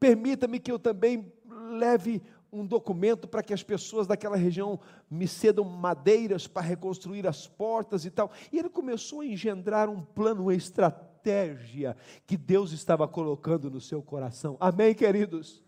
permita-me 0.00 0.58
que 0.58 0.72
eu 0.72 0.78
também 0.78 1.30
leve 1.78 2.22
um 2.50 2.64
documento 2.64 3.28
para 3.28 3.42
que 3.42 3.52
as 3.52 3.62
pessoas 3.62 4.06
daquela 4.06 4.36
região 4.36 4.80
me 5.10 5.28
cedam 5.28 5.64
madeiras 5.64 6.46
para 6.46 6.62
reconstruir 6.62 7.26
as 7.26 7.46
portas 7.46 8.06
e 8.06 8.10
tal. 8.10 8.32
E 8.50 8.58
ele 8.58 8.70
começou 8.70 9.20
a 9.20 9.26
engendrar 9.26 9.90
um 9.90 10.00
plano 10.00 10.50
estratégico 10.50 11.13
estratégia 11.24 11.96
que 12.26 12.36
Deus 12.36 12.72
estava 12.72 13.08
colocando 13.08 13.70
no 13.70 13.80
seu 13.80 14.02
coração. 14.02 14.56
Amém, 14.60 14.94
queridos? 14.94 15.62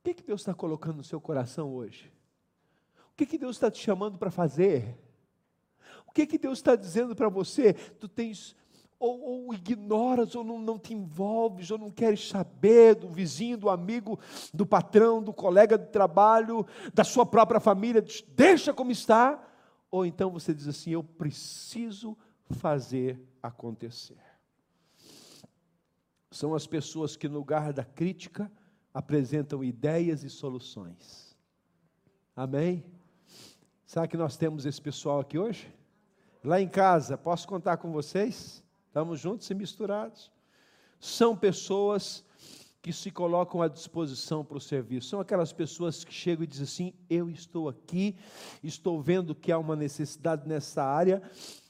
O 0.00 0.04
que, 0.04 0.14
que 0.14 0.22
Deus 0.22 0.40
está 0.40 0.54
colocando 0.54 0.96
no 0.96 1.04
seu 1.04 1.20
coração 1.20 1.74
hoje? 1.74 2.10
O 3.12 3.16
que, 3.16 3.26
que 3.26 3.36
Deus 3.36 3.56
está 3.56 3.70
te 3.70 3.78
chamando 3.78 4.16
para 4.16 4.30
fazer? 4.30 4.98
O 6.06 6.12
que, 6.12 6.26
que 6.26 6.38
Deus 6.38 6.58
está 6.58 6.74
dizendo 6.74 7.14
para 7.14 7.28
você? 7.28 7.74
Tu 7.74 8.08
tens 8.08 8.56
ou, 8.98 9.20
ou, 9.20 9.54
ignoras, 9.54 10.34
ou 10.34 10.42
não, 10.42 10.58
não, 10.58 10.78
te 10.78 10.94
envolves, 10.94 11.70
ou 11.70 11.78
não 11.78 11.90
queres 11.90 12.28
saber 12.28 12.96
do 12.96 13.08
vizinho, 13.08 13.56
do 13.56 13.68
amigo, 13.68 14.18
do 14.52 14.66
patrão, 14.66 15.22
do 15.22 15.32
colega 15.32 15.78
de 15.78 15.86
trabalho, 15.86 16.66
da 16.92 17.04
sua 17.04 17.24
própria 17.24 17.60
família, 17.60 18.04
deixa 18.34 18.72
como 18.72 18.90
está. 18.90 19.40
Ou 19.90 20.04
então 20.04 20.30
você 20.30 20.52
diz 20.52 20.66
assim: 20.66 20.90
Eu 20.90 21.04
preciso 21.04 22.16
fazer 22.50 23.27
acontecer. 23.48 24.20
São 26.30 26.54
as 26.54 26.66
pessoas 26.66 27.16
que, 27.16 27.28
no 27.28 27.38
lugar 27.38 27.72
da 27.72 27.84
crítica, 27.84 28.50
apresentam 28.92 29.64
ideias 29.64 30.22
e 30.22 30.30
soluções. 30.30 31.36
Amém? 32.36 32.84
Sabe 33.86 34.08
que 34.08 34.16
nós 34.16 34.36
temos 34.36 34.66
esse 34.66 34.80
pessoal 34.80 35.20
aqui 35.20 35.38
hoje? 35.38 35.72
Lá 36.44 36.60
em 36.60 36.68
casa, 36.68 37.16
posso 37.16 37.48
contar 37.48 37.78
com 37.78 37.90
vocês? 37.90 38.62
Estamos 38.86 39.20
juntos 39.20 39.48
e 39.50 39.54
misturados. 39.54 40.30
São 41.00 41.36
pessoas 41.36 42.24
que 42.80 42.92
se 42.92 43.10
colocam 43.10 43.60
à 43.60 43.68
disposição 43.68 44.44
para 44.44 44.56
o 44.56 44.60
serviço. 44.60 45.08
São 45.08 45.20
aquelas 45.20 45.52
pessoas 45.52 46.04
que 46.04 46.12
chegam 46.12 46.44
e 46.44 46.46
dizem 46.46 46.64
assim: 46.64 46.94
Eu 47.10 47.28
estou 47.28 47.68
aqui, 47.68 48.16
estou 48.62 49.00
vendo 49.00 49.34
que 49.34 49.50
há 49.50 49.58
uma 49.58 49.76
necessidade 49.76 50.48
nessa 50.48 50.82
área 50.82 51.22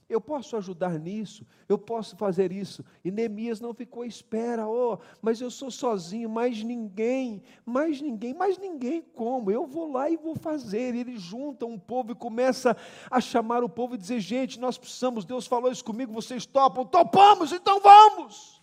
eu 0.08 0.20
posso 0.20 0.56
ajudar 0.56 0.98
nisso, 0.98 1.46
eu 1.68 1.76
posso 1.76 2.16
fazer 2.16 2.50
isso. 2.50 2.82
E 3.04 3.10
Neemias 3.10 3.60
não 3.60 3.74
ficou 3.74 4.02
à 4.02 4.06
espera, 4.06 4.66
oh, 4.66 4.98
mas 5.20 5.40
eu 5.40 5.50
sou 5.50 5.70
sozinho, 5.70 6.30
mais 6.30 6.62
ninguém, 6.62 7.42
mais 7.64 8.00
ninguém, 8.00 8.32
mais 8.32 8.56
ninguém 8.56 9.02
como? 9.02 9.50
Eu 9.50 9.66
vou 9.66 9.92
lá 9.92 10.08
e 10.08 10.16
vou 10.16 10.34
fazer. 10.34 10.94
E 10.94 11.00
ele 11.00 11.18
junta 11.18 11.66
um 11.66 11.78
povo 11.78 12.12
e 12.12 12.14
começa 12.14 12.74
a 13.10 13.20
chamar 13.20 13.62
o 13.62 13.68
povo 13.68 13.96
e 13.96 13.98
dizer: 13.98 14.18
gente, 14.20 14.58
nós 14.58 14.78
precisamos, 14.78 15.26
Deus 15.26 15.46
falou 15.46 15.70
isso 15.70 15.84
comigo, 15.84 16.10
vocês 16.12 16.46
topam, 16.46 16.86
topamos, 16.86 17.52
então 17.52 17.78
vamos. 17.78 18.62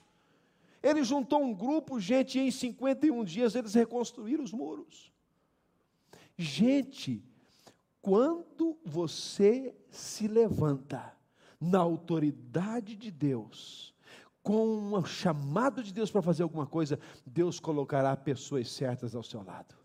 Ele 0.81 1.03
juntou 1.03 1.43
um 1.43 1.53
grupo, 1.53 1.99
gente, 1.99 2.39
e 2.39 2.47
em 2.47 2.51
51 2.51 3.23
dias 3.23 3.53
eles 3.53 3.73
reconstruíram 3.75 4.43
os 4.43 4.51
muros. 4.51 5.11
Gente, 6.37 7.23
quando 8.01 8.77
você 8.83 9.75
se 9.89 10.27
levanta 10.27 11.15
na 11.59 11.79
autoridade 11.79 12.95
de 12.95 13.11
Deus, 13.11 13.93
com 14.43 14.95
um 14.95 15.05
chamado 15.05 15.83
de 15.83 15.93
Deus 15.93 16.11
para 16.11 16.21
fazer 16.21 16.43
alguma 16.43 16.65
coisa, 16.67 16.99
Deus 17.25 17.59
colocará 17.59 18.15
pessoas 18.15 18.71
certas 18.71 19.15
ao 19.15 19.23
seu 19.23 19.43
lado. 19.43 19.75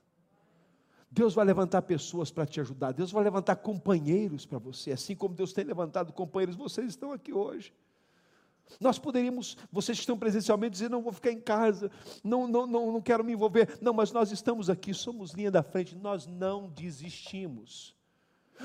Deus 1.10 1.34
vai 1.34 1.44
levantar 1.44 1.82
pessoas 1.82 2.30
para 2.30 2.46
te 2.46 2.60
ajudar, 2.60 2.92
Deus 2.92 3.10
vai 3.10 3.24
levantar 3.24 3.56
companheiros 3.56 4.46
para 4.46 4.58
você, 4.58 4.92
assim 4.92 5.16
como 5.16 5.34
Deus 5.34 5.52
tem 5.52 5.64
levantado 5.64 6.12
companheiros, 6.12 6.54
vocês 6.54 6.90
estão 6.90 7.12
aqui 7.12 7.32
hoje. 7.32 7.72
Nós 8.78 8.98
poderíamos, 8.98 9.56
vocês 9.72 9.98
que 9.98 10.02
estão 10.02 10.18
presencialmente, 10.18 10.72
dizer: 10.72 10.90
não 10.90 11.02
vou 11.02 11.12
ficar 11.12 11.32
em 11.32 11.40
casa, 11.40 11.90
não, 12.22 12.46
não, 12.46 12.66
não, 12.66 12.92
não 12.92 13.00
quero 13.00 13.24
me 13.24 13.32
envolver. 13.32 13.78
Não, 13.80 13.92
mas 13.92 14.12
nós 14.12 14.30
estamos 14.30 14.70
aqui, 14.70 14.94
somos 14.94 15.32
linha 15.32 15.50
da 15.50 15.62
frente, 15.62 15.96
nós 15.96 16.26
não 16.26 16.68
desistimos. 16.68 17.96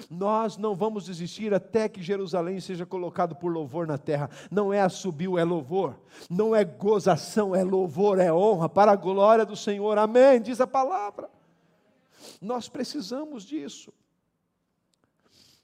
Nós 0.10 0.58
não 0.58 0.76
vamos 0.76 1.06
desistir 1.06 1.54
até 1.54 1.88
que 1.88 2.02
Jerusalém 2.02 2.60
seja 2.60 2.86
colocado 2.86 3.36
por 3.36 3.52
louvor 3.52 3.88
na 3.88 3.98
terra. 3.98 4.30
Não 4.52 4.74
é 4.74 4.82
assobio, 4.82 5.38
é 5.38 5.44
louvor. 5.44 6.00
Não 6.30 6.56
é 6.56 6.64
gozação, 6.64 7.56
é 7.56 7.64
louvor, 7.64 8.20
é 8.20 8.32
honra 8.32 8.70
para 8.70 8.92
a 8.92 8.96
glória 8.96 9.46
do 9.46 9.56
Senhor. 9.56 9.98
Amém. 9.98 10.42
Diz 10.42 10.60
a 10.62 10.68
palavra. 10.68 11.30
Nós 12.42 12.68
precisamos 12.68 13.44
disso. 13.44 13.94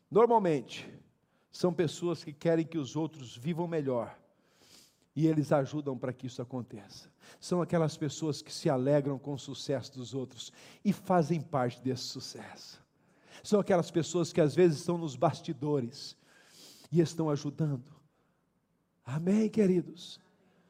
Normalmente, 0.09 0.89
são 1.51 1.73
pessoas 1.73 2.23
que 2.23 2.33
querem 2.33 2.65
que 2.65 2.77
os 2.77 2.95
outros 2.95 3.37
vivam 3.37 3.67
melhor. 3.67 4.17
E 5.15 5.27
eles 5.27 5.51
ajudam 5.51 5.97
para 5.97 6.13
que 6.13 6.27
isso 6.27 6.41
aconteça. 6.41 7.09
São 7.39 7.61
aquelas 7.61 7.97
pessoas 7.97 8.41
que 8.41 8.53
se 8.53 8.69
alegram 8.69 9.19
com 9.19 9.33
o 9.33 9.39
sucesso 9.39 9.93
dos 9.93 10.13
outros 10.13 10.51
e 10.83 10.93
fazem 10.93 11.41
parte 11.41 11.81
desse 11.81 12.03
sucesso. 12.03 12.80
São 13.43 13.59
aquelas 13.59 13.89
pessoas 13.89 14.31
que 14.31 14.41
às 14.41 14.55
vezes 14.55 14.79
estão 14.79 14.97
nos 14.97 15.15
bastidores 15.15 16.15
e 16.91 17.01
estão 17.01 17.29
ajudando. 17.29 17.91
Amém, 19.03 19.49
queridos? 19.49 20.19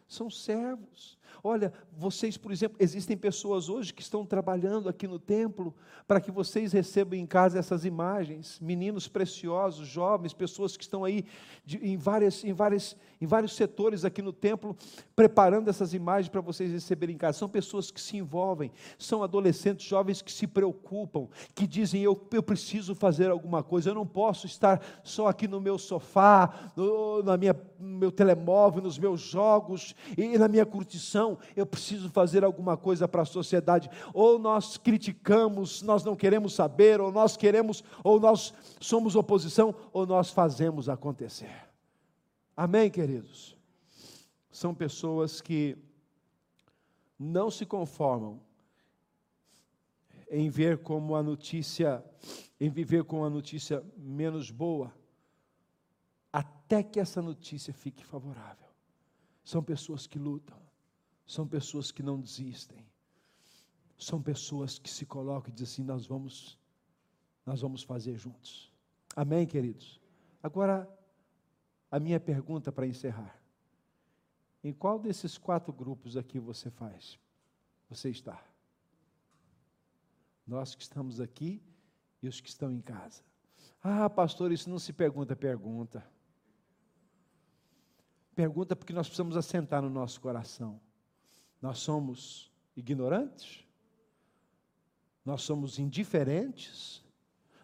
São 0.08 0.30
servos. 0.30 1.18
Olha, 1.44 1.74
vocês, 1.92 2.38
por 2.38 2.52
exemplo, 2.52 2.78
existem 2.80 3.18
pessoas 3.18 3.70
hoje 3.70 3.94
que 3.94 4.02
estão 4.02 4.26
trabalhando 4.26 4.88
aqui 4.90 5.08
no 5.08 5.20
templo 5.20 5.74
para 6.08 6.20
que 6.20 6.32
vocês 6.32 6.74
recebam 6.74 7.18
em 7.18 7.26
casa 7.26 7.60
essas 7.60 7.86
imagens, 7.86 8.60
meninos 8.60 9.08
preciosos, 9.08 9.88
jovens, 9.88 10.34
pessoas 10.34 10.76
que 10.76 10.84
estão 10.84 11.04
aí 11.04 11.26
de, 11.66 11.78
em, 11.78 11.98
várias, 11.98 12.44
em, 12.44 12.54
várias, 12.54 12.96
em 13.20 13.26
vários 13.26 13.56
setores 13.56 14.04
aqui 14.04 14.22
no 14.22 14.34
templo, 14.34 14.76
preparando 15.16 15.70
essas 15.70 15.94
imagens 15.94 16.30
para 16.30 16.42
vocês 16.42 16.72
receberem 16.72 17.16
em 17.16 17.18
casa. 17.18 17.38
São 17.38 17.50
pessoas 17.50 17.92
que 17.92 18.02
se 18.02 18.18
envolvem, 18.18 18.72
são 18.98 19.24
adolescentes, 19.24 19.86
jovens 19.86 20.22
que 20.22 20.32
se 20.32 20.48
preocupam, 20.48 21.28
que 21.56 21.66
dizem: 21.68 22.02
eu, 22.02 22.20
eu 22.32 22.44
preciso 22.44 22.94
fazer 22.94 23.30
alguma 23.30 23.64
coisa, 23.64 23.90
eu 23.90 23.96
não 23.96 24.06
posso 24.06 24.46
estar 24.46 24.82
só 25.04 25.28
aqui 25.28 25.48
no 25.48 25.62
meu 25.62 25.78
sofá, 25.78 26.72
no, 26.76 27.24
na 27.24 27.38
minha, 27.38 27.56
no 27.80 28.00
meu 28.00 28.12
telemóvel, 28.12 28.82
nos 28.82 28.98
meus 28.98 29.22
jogos 29.22 29.96
e 30.18 30.38
na 30.38 30.48
minha 30.48 30.66
curtição 30.66 31.21
eu 31.56 31.66
preciso 31.66 32.10
fazer 32.10 32.44
alguma 32.44 32.76
coisa 32.78 33.08
para 33.08 33.22
a 33.22 33.26
sociedade. 33.26 33.90
Ou 34.14 34.40
nós 34.40 34.78
criticamos, 34.78 35.82
nós 35.82 36.04
não 36.04 36.16
queremos 36.16 36.54
saber, 36.54 37.00
ou 37.02 37.12
nós 37.12 37.36
queremos, 37.38 37.84
ou 38.04 38.20
nós 38.20 38.54
somos 38.80 39.16
oposição, 39.16 39.74
ou 39.92 40.06
nós 40.06 40.30
fazemos 40.32 40.90
acontecer. 40.90 41.68
Amém, 42.56 42.90
queridos? 42.90 43.58
São 44.52 44.74
pessoas 44.74 45.42
que 45.42 45.78
não 47.18 47.50
se 47.50 47.66
conformam 47.66 48.40
em 50.30 50.50
ver 50.50 50.78
como 50.78 51.16
a 51.16 51.24
notícia, 51.24 52.04
em 52.60 52.70
viver 52.70 53.04
com 53.04 53.26
a 53.26 53.30
notícia 53.30 53.84
menos 53.98 54.50
boa, 54.50 54.94
até 56.32 56.82
que 56.82 57.00
essa 57.00 57.22
notícia 57.22 57.74
fique 57.74 58.06
favorável. 58.06 58.70
São 59.44 59.62
pessoas 59.62 60.08
que 60.08 60.18
lutam 60.18 60.61
são 61.32 61.48
pessoas 61.48 61.94
que 61.94 62.04
não 62.04 62.20
desistem. 62.20 62.86
São 63.98 64.22
pessoas 64.22 64.78
que 64.78 64.90
se 64.90 65.06
colocam 65.06 65.50
e 65.50 65.54
dizem 65.54 65.66
assim: 65.66 65.84
nós 65.84 66.06
vamos, 66.06 66.60
nós 67.46 67.62
vamos 67.62 67.84
fazer 67.84 68.18
juntos. 68.18 68.70
Amém, 69.16 69.48
queridos? 69.48 70.02
Agora, 70.44 70.90
a 71.90 72.00
minha 72.02 72.20
pergunta 72.20 72.70
para 72.70 72.86
encerrar: 72.86 73.42
em 74.62 74.74
qual 74.74 75.00
desses 75.00 75.38
quatro 75.38 75.72
grupos 75.72 76.18
aqui 76.18 76.38
você 76.38 76.70
faz? 76.70 77.18
Você 77.90 78.10
está? 78.10 78.44
Nós 80.46 80.76
que 80.76 80.82
estamos 80.82 81.22
aqui 81.22 81.64
e 82.22 82.28
os 82.28 82.42
que 82.42 82.50
estão 82.50 82.70
em 82.70 82.82
casa. 82.82 83.24
Ah, 83.82 84.10
pastor, 84.10 84.52
isso 84.52 84.70
não 84.70 84.80
se 84.80 84.92
pergunta, 84.92 85.34
pergunta. 85.34 86.06
Pergunta 88.36 88.76
porque 88.76 88.92
nós 88.92 89.08
precisamos 89.08 89.38
assentar 89.38 89.82
no 89.82 89.90
nosso 89.90 90.20
coração. 90.20 90.78
Nós 91.62 91.80
somos 91.80 92.52
ignorantes? 92.76 93.64
Nós 95.24 95.44
somos 95.44 95.78
indiferentes? 95.78 97.04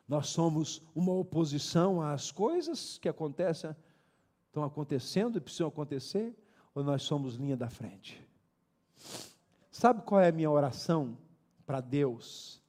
Nós 0.08 0.28
somos 0.28 0.82
uma 0.96 1.12
oposição 1.12 2.02
às 2.02 2.32
coisas 2.32 2.98
que 2.98 3.10
acontecem, 3.10 3.76
estão 4.46 4.64
acontecendo 4.64 5.38
e 5.38 5.42
precisam 5.42 5.68
acontecer? 5.68 6.36
Ou 6.74 6.84
nós 6.84 7.02
somos 7.02 7.36
linha 7.36 7.58
da 7.58 7.70
frente? 7.70 8.26
Sabe 9.72 10.04
qual 10.04 10.22
é 10.22 10.30
a 10.30 10.32
minha 10.32 10.50
oração 10.50 11.18
para 11.66 11.82
Deus? 11.82 12.62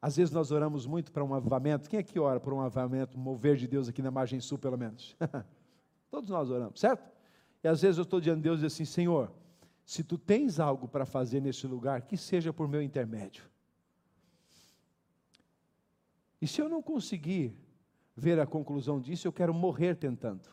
Às 0.00 0.16
vezes 0.16 0.32
nós 0.32 0.50
oramos 0.50 0.86
muito 0.86 1.10
para 1.10 1.24
um 1.24 1.34
avivamento. 1.34 1.88
Quem 1.88 1.98
é 1.98 2.02
que 2.02 2.18
ora 2.18 2.38
por 2.38 2.52
um 2.52 2.60
avivamento, 2.60 3.18
mover 3.18 3.56
de 3.56 3.66
Deus 3.66 3.88
aqui 3.88 4.00
na 4.00 4.10
margem 4.10 4.40
sul, 4.40 4.58
pelo 4.58 4.78
menos? 4.78 5.16
Todos 6.10 6.30
nós 6.30 6.50
oramos, 6.50 6.80
certo? 6.80 7.10
E 7.62 7.68
às 7.68 7.82
vezes 7.82 7.98
eu 7.98 8.04
estou 8.04 8.20
diante 8.20 8.38
de 8.38 8.42
Deus 8.44 8.58
e 8.58 8.60
digo 8.60 8.66
assim, 8.68 8.84
Senhor, 8.84 9.30
se 9.90 10.04
tu 10.04 10.16
tens 10.16 10.60
algo 10.60 10.86
para 10.86 11.04
fazer 11.04 11.40
nesse 11.40 11.66
lugar, 11.66 12.02
que 12.02 12.16
seja 12.16 12.52
por 12.52 12.68
meu 12.68 12.80
intermédio. 12.80 13.50
E 16.40 16.46
se 16.46 16.60
eu 16.60 16.68
não 16.68 16.80
conseguir 16.80 17.58
ver 18.14 18.38
a 18.38 18.46
conclusão 18.46 19.00
disso, 19.00 19.26
eu 19.26 19.32
quero 19.32 19.52
morrer 19.52 19.96
tentando. 19.96 20.48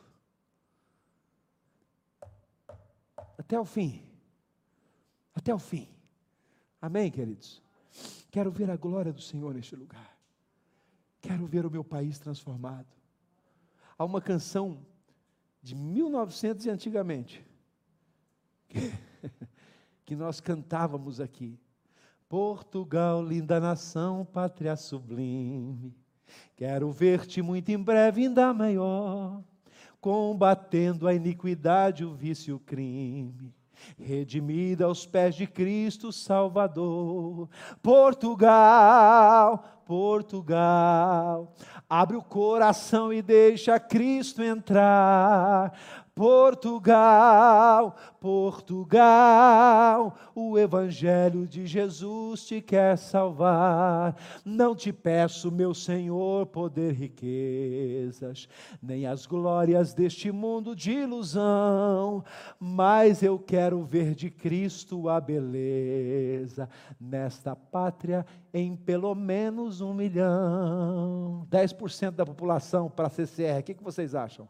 Até 3.37 3.59
o 3.59 3.63
fim. 3.63 4.03
Até 5.35 5.53
o 5.53 5.59
fim. 5.59 5.87
Amém, 6.81 7.11
queridos? 7.11 7.61
Quero 8.31 8.49
ver 8.49 8.71
a 8.71 8.75
glória 8.75 9.13
do 9.13 9.21
Senhor 9.21 9.53
neste 9.53 9.75
lugar. 9.75 10.17
Quero 11.21 11.45
ver 11.45 11.63
o 11.63 11.69
meu 11.69 11.83
país 11.83 12.17
transformado. 12.17 12.87
Há 13.99 14.03
uma 14.03 14.19
canção 14.19 14.83
de 15.61 15.75
1900 15.75 16.65
e 16.65 16.69
antigamente 16.71 17.45
que 18.67 19.06
nós 20.15 20.39
cantávamos 20.39 21.19
aqui. 21.19 21.59
Portugal, 22.29 23.23
linda 23.23 23.59
nação, 23.59 24.25
pátria 24.25 24.75
sublime, 24.75 25.95
quero 26.55 26.91
ver-te 26.91 27.41
muito 27.41 27.69
em 27.69 27.77
breve, 27.77 28.23
ainda 28.23 28.53
maior, 28.53 29.41
combatendo 30.01 31.07
a 31.07 31.13
iniquidade, 31.13 32.03
o 32.03 32.13
vício 32.13 32.51
e 32.51 32.53
o 32.53 32.59
crime, 32.59 33.53
redimida 33.97 34.85
aos 34.85 35.05
pés 35.05 35.35
de 35.35 35.47
Cristo 35.47 36.11
Salvador. 36.11 37.49
Portugal, 37.81 39.83
Portugal, 39.85 41.53
abre 41.89 42.17
o 42.17 42.21
coração 42.21 43.13
e 43.13 43.21
deixa 43.21 43.79
Cristo 43.79 44.43
entrar. 44.43 45.71
Portugal, 46.17 47.95
Portugal, 48.19 50.17
o 50.33 50.57
Evangelho 50.57 51.45
de 51.45 51.67
Jesus 51.67 52.43
te 52.43 52.59
quer 52.59 52.97
salvar. 52.97 54.15
Não 54.43 54.75
te 54.75 54.91
peço, 54.91 55.51
meu 55.51 55.75
Senhor, 55.75 56.47
poder, 56.47 56.93
riquezas, 56.93 58.49
nem 58.81 59.05
as 59.05 59.27
glórias 59.27 59.93
deste 59.93 60.31
mundo 60.31 60.75
de 60.75 60.91
ilusão, 60.91 62.23
mas 62.59 63.21
eu 63.21 63.37
quero 63.37 63.83
ver 63.83 64.15
de 64.15 64.31
Cristo 64.31 65.09
a 65.09 65.21
beleza 65.21 66.67
nesta 66.99 67.55
pátria 67.55 68.25
em 68.51 68.75
pelo 68.75 69.13
menos 69.13 69.81
um 69.81 69.93
milhão. 69.93 71.45
10% 71.51 72.09
da 72.09 72.25
população 72.25 72.89
para 72.89 73.05
a 73.05 73.11
CCR, 73.11 73.59
o 73.59 73.63
que, 73.63 73.75
que 73.75 73.83
vocês 73.83 74.15
acham? 74.15 74.49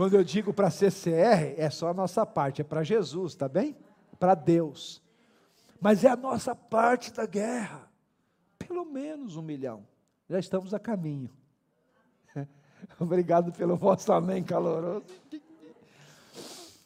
Quando 0.00 0.14
eu 0.14 0.24
digo 0.24 0.50
para 0.54 0.70
CCR, 0.70 1.56
é 1.58 1.68
só 1.68 1.88
a 1.90 1.92
nossa 1.92 2.24
parte, 2.24 2.62
é 2.62 2.64
para 2.64 2.82
Jesus, 2.82 3.34
tá 3.34 3.46
bem? 3.46 3.76
Para 4.18 4.34
Deus. 4.34 5.02
Mas 5.78 6.04
é 6.04 6.08
a 6.08 6.16
nossa 6.16 6.56
parte 6.56 7.12
da 7.12 7.26
guerra. 7.26 7.86
Pelo 8.58 8.86
menos 8.86 9.36
um 9.36 9.42
milhão. 9.42 9.86
Já 10.26 10.38
estamos 10.38 10.72
a 10.72 10.78
caminho. 10.78 11.28
Obrigado 12.98 13.52
pelo 13.52 13.76
vosso 13.76 14.10
amém 14.10 14.42
caloroso. 14.42 15.04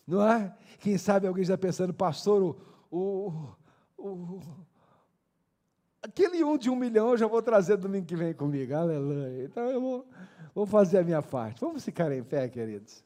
Não 0.04 0.20
é? 0.28 0.52
Quem 0.80 0.98
sabe 0.98 1.28
alguém 1.28 1.44
já 1.44 1.56
pensando, 1.56 1.94
pastor, 1.94 2.42
o, 2.42 2.56
o, 2.90 3.54
o, 3.96 4.42
aquele 6.04 6.44
um 6.44 6.56
de 6.58 6.68
um 6.68 6.76
milhão 6.76 7.10
eu 7.10 7.16
já 7.16 7.26
vou 7.26 7.40
trazer 7.42 7.78
domingo 7.78 8.06
que 8.06 8.14
vem 8.14 8.34
comigo. 8.34 8.74
Aleluia. 8.74 9.44
Então 9.44 9.64
eu 9.70 9.80
vou, 9.80 10.06
vou 10.54 10.66
fazer 10.66 10.98
a 10.98 11.02
minha 11.02 11.22
parte. 11.22 11.60
Vamos 11.60 11.82
ficar 11.84 12.12
em 12.12 12.22
pé, 12.22 12.46
queridos. 12.48 13.02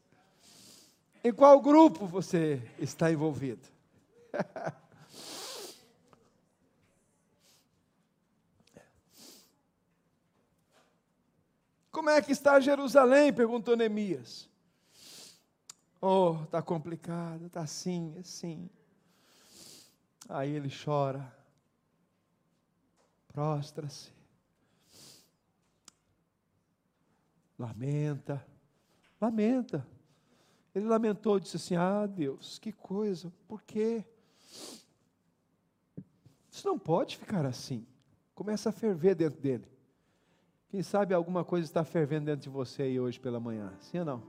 Em 1.23 1.33
qual 1.33 1.61
grupo 1.61 2.07
você 2.07 2.61
está 2.79 3.11
envolvido? 3.11 3.67
Como 11.91 12.11
é 12.11 12.21
que 12.23 12.33
está 12.33 12.61
Jerusalém? 12.61 13.33
perguntou 13.33 13.77
Neemias. 13.77 14.49
Oh, 16.01 16.37
está 16.45 16.63
complicado, 16.63 17.47
está 17.47 17.63
assim, 17.63 18.15
assim. 18.21 18.71
Aí 20.29 20.53
ele 20.53 20.71
chora, 20.71 21.38
prostra-se, 23.39 24.11
lamenta, 27.57 28.45
lamenta. 29.21 29.87
Ele 30.75 30.87
lamentou, 30.87 31.39
disse 31.39 31.55
assim: 31.55 31.77
Ah, 31.77 32.05
Deus, 32.05 32.59
que 32.59 32.73
coisa, 32.73 33.33
por 33.47 33.63
quê? 33.63 34.05
Isso 36.51 36.67
não 36.67 36.77
pode 36.77 37.17
ficar 37.17 37.47
assim. 37.47 37.87
Começa 38.35 38.71
a 38.71 38.73
ferver 38.73 39.15
dentro 39.15 39.41
dele. 39.41 39.69
Quem 40.69 40.83
sabe 40.83 41.15
alguma 41.15 41.45
coisa 41.45 41.65
está 41.65 41.85
fervendo 41.85 42.27
dentro 42.27 42.43
de 42.43 42.49
você 42.49 42.83
aí 42.83 42.99
hoje 42.99 43.21
pela 43.21 43.39
manhã, 43.39 43.73
sim 43.79 44.01
ou 44.01 44.05
não? 44.05 44.23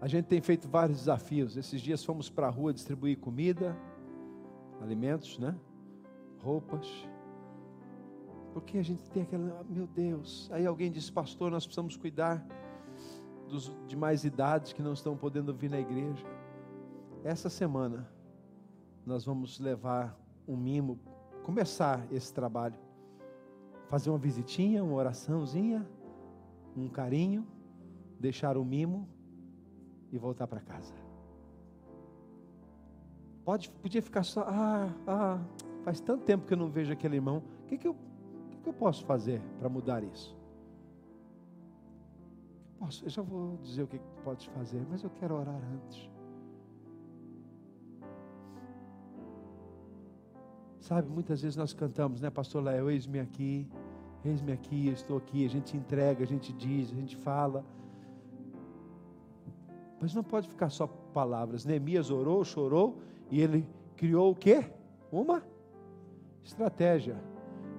A 0.00 0.08
gente 0.08 0.26
tem 0.26 0.40
feito 0.40 0.66
vários 0.66 0.98
desafios. 0.98 1.56
Esses 1.56 1.80
dias 1.80 2.04
fomos 2.04 2.28
para 2.28 2.48
a 2.48 2.50
rua 2.50 2.74
distribuir 2.74 3.16
comida, 3.20 3.76
alimentos, 4.80 5.38
né? 5.38 5.56
Roupas. 6.42 7.08
Porque 8.52 8.78
a 8.78 8.82
gente 8.82 9.08
tem 9.10 9.22
aquela, 9.22 9.64
meu 9.68 9.86
Deus. 9.86 10.50
Aí 10.52 10.66
alguém 10.66 10.90
disse, 10.90 11.10
pastor, 11.10 11.50
nós 11.50 11.64
precisamos 11.64 11.96
cuidar 11.96 12.44
dos 13.48 13.72
de 13.86 13.96
mais 13.96 14.24
idades 14.24 14.72
que 14.72 14.82
não 14.82 14.92
estão 14.92 15.16
podendo 15.16 15.54
vir 15.54 15.70
na 15.70 15.80
igreja. 15.80 16.26
Essa 17.24 17.48
semana 17.48 18.08
nós 19.06 19.24
vamos 19.24 19.58
levar 19.58 20.18
um 20.46 20.56
mimo, 20.56 20.98
começar 21.42 22.06
esse 22.10 22.32
trabalho 22.32 22.76
fazer 23.92 24.08
uma 24.08 24.18
visitinha, 24.18 24.82
uma 24.82 24.94
oraçãozinha, 24.94 25.86
um 26.74 26.88
carinho, 26.88 27.46
deixar 28.18 28.56
o 28.56 28.64
mimo 28.64 29.06
e 30.10 30.16
voltar 30.16 30.46
para 30.46 30.60
casa. 30.60 30.94
Pode, 33.44 33.68
podia 33.68 34.00
ficar 34.00 34.22
só, 34.22 34.46
ah, 34.48 34.88
ah, 35.06 35.38
faz 35.82 36.00
tanto 36.00 36.24
tempo 36.24 36.46
que 36.46 36.54
eu 36.54 36.58
não 36.58 36.68
vejo 36.68 36.92
aquele 36.92 37.16
irmão. 37.16 37.42
O 37.64 37.66
que, 37.66 37.76
que, 37.76 37.86
eu, 37.86 37.96
que, 38.50 38.58
que 38.58 38.68
eu 38.68 38.72
posso 38.72 39.04
fazer 39.04 39.40
para 39.58 39.68
mudar 39.68 40.02
isso? 40.02 40.36
Posso, 42.78 43.04
eu 43.04 43.10
já 43.10 43.22
vou 43.22 43.58
dizer 43.62 43.82
o 43.82 43.86
que, 43.86 44.00
pode 44.24 44.48
fazer, 44.50 44.84
mas 44.90 45.02
eu 45.02 45.10
quero 45.10 45.34
orar 45.34 45.60
antes. 45.74 46.10
Sabe, 50.80 51.08
muitas 51.08 51.40
vezes 51.42 51.56
nós 51.56 51.72
cantamos, 51.72 52.20
né, 52.20 52.28
pastor 52.28 52.62
Léo, 52.62 52.90
eis-me 52.90 53.20
aqui, 53.20 53.68
eis-me 54.24 54.52
aqui, 54.52 54.88
eu 54.88 54.92
estou 54.92 55.16
aqui, 55.16 55.44
a 55.44 55.48
gente 55.48 55.76
entrega, 55.76 56.24
a 56.24 56.26
gente 56.26 56.52
diz, 56.52 56.90
a 56.90 56.94
gente 56.94 57.16
fala. 57.16 57.64
Mas 60.00 60.12
não 60.12 60.24
pode 60.24 60.48
ficar 60.48 60.70
só 60.70 60.88
palavras. 60.88 61.64
Neemias 61.64 62.10
orou, 62.10 62.44
chorou 62.44 62.98
e 63.30 63.40
ele 63.40 63.64
criou 63.96 64.32
o 64.32 64.34
quê? 64.34 64.64
Uma 65.12 65.44
estratégia. 66.44 67.16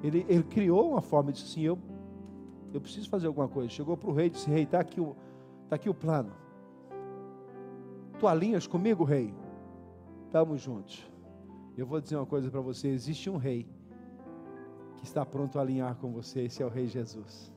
Ele, 0.03 0.25
ele 0.27 0.43
criou 0.43 0.91
uma 0.91 1.01
forma, 1.01 1.31
disse 1.31 1.45
assim, 1.45 1.61
eu, 1.61 1.77
eu 2.73 2.81
preciso 2.81 3.09
fazer 3.09 3.27
alguma 3.27 3.47
coisa. 3.47 3.69
Chegou 3.69 3.95
para 3.95 4.09
o 4.09 4.13
rei 4.13 4.27
e 4.27 4.29
disse, 4.29 4.49
rei, 4.49 4.63
está 4.63 4.79
aqui, 4.79 4.99
o, 4.99 5.15
tá 5.69 5.75
aqui 5.75 5.89
o 5.89 5.93
plano. 5.93 6.31
Tu 8.19 8.27
alinhas 8.27 8.67
comigo, 8.67 9.03
rei? 9.03 9.33
Estamos 10.25 10.61
juntos. 10.61 11.13
Eu 11.77 11.85
vou 11.85 11.99
dizer 11.99 12.15
uma 12.15 12.25
coisa 12.25 12.49
para 12.49 12.61
você: 12.61 12.87
existe 12.87 13.29
um 13.29 13.37
rei 13.37 13.67
que 14.97 15.05
está 15.05 15.25
pronto 15.25 15.57
a 15.57 15.61
alinhar 15.61 15.95
com 15.95 16.11
você, 16.11 16.41
esse 16.41 16.61
é 16.61 16.65
o 16.65 16.69
Rei 16.69 16.87
Jesus. 16.87 17.51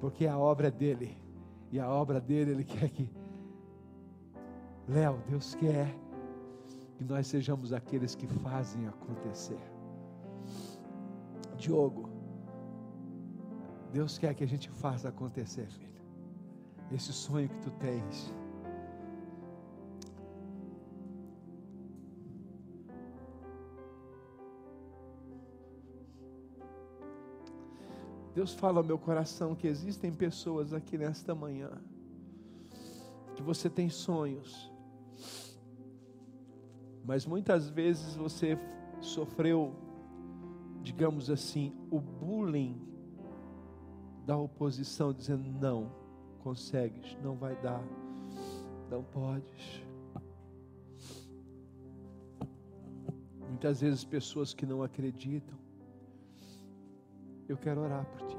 Porque 0.00 0.26
a 0.26 0.38
obra 0.38 0.68
é 0.68 0.70
dele, 0.70 1.16
e 1.72 1.80
a 1.80 1.88
obra 1.88 2.20
dele, 2.20 2.50
ele 2.50 2.64
quer 2.64 2.90
que. 2.90 3.10
Léo, 4.88 5.18
Deus 5.28 5.54
quer 5.54 5.94
que 6.96 7.04
nós 7.04 7.26
sejamos 7.26 7.72
aqueles 7.72 8.14
que 8.14 8.26
fazem 8.26 8.86
acontecer. 8.86 9.60
Diogo, 11.56 12.08
Deus 13.92 14.18
quer 14.18 14.34
que 14.34 14.44
a 14.44 14.48
gente 14.48 14.68
faça 14.68 15.08
acontecer, 15.08 15.66
filho. 15.66 16.02
Esse 16.92 17.12
sonho 17.12 17.48
que 17.48 17.58
tu 17.60 17.70
tens 17.72 18.32
Deus 28.36 28.52
fala 28.52 28.80
ao 28.80 28.84
meu 28.84 28.98
coração 28.98 29.54
que 29.54 29.66
existem 29.66 30.12
pessoas 30.12 30.74
aqui 30.74 30.98
nesta 30.98 31.34
manhã, 31.34 31.70
que 33.34 33.42
você 33.42 33.70
tem 33.70 33.88
sonhos, 33.88 34.70
mas 37.06 37.24
muitas 37.24 37.68
vezes 37.70 38.16
você 38.16 38.58
sofreu, 39.00 39.72
digamos 40.82 41.30
assim, 41.30 41.72
o 41.88 42.00
bullying 42.00 42.80
da 44.26 44.36
oposição, 44.36 45.12
dizendo: 45.12 45.48
não 45.60 45.92
consegues, 46.40 47.16
não 47.22 47.36
vai 47.36 47.54
dar, 47.62 47.82
não 48.90 49.04
podes. 49.04 49.84
Muitas 53.48 53.80
vezes 53.80 54.04
pessoas 54.04 54.52
que 54.52 54.66
não 54.66 54.82
acreditam, 54.82 55.56
eu 57.48 57.56
quero 57.56 57.82
orar 57.82 58.04
por 58.04 58.26
ti. 58.26 58.36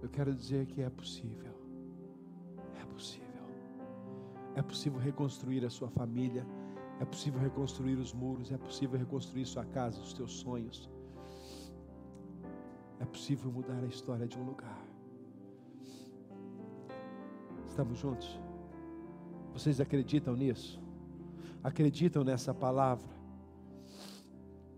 Eu 0.00 0.08
quero 0.08 0.32
dizer 0.32 0.66
que 0.66 0.80
é 0.80 0.88
possível. 0.88 1.53
É 4.54 4.62
possível 4.62 4.98
reconstruir 4.98 5.64
a 5.64 5.70
sua 5.70 5.88
família. 5.88 6.46
É 7.00 7.04
possível 7.04 7.40
reconstruir 7.40 7.96
os 7.96 8.12
muros. 8.12 8.52
É 8.52 8.56
possível 8.56 8.98
reconstruir 8.98 9.44
sua 9.46 9.64
casa, 9.64 10.00
os 10.00 10.12
teus 10.12 10.32
sonhos. 10.32 10.88
É 13.00 13.04
possível 13.04 13.50
mudar 13.50 13.82
a 13.82 13.86
história 13.86 14.26
de 14.26 14.38
um 14.38 14.44
lugar. 14.44 14.80
Estamos 17.66 17.98
juntos? 17.98 18.40
Vocês 19.52 19.80
acreditam 19.80 20.36
nisso? 20.36 20.80
Acreditam 21.62 22.22
nessa 22.22 22.54
palavra? 22.54 23.14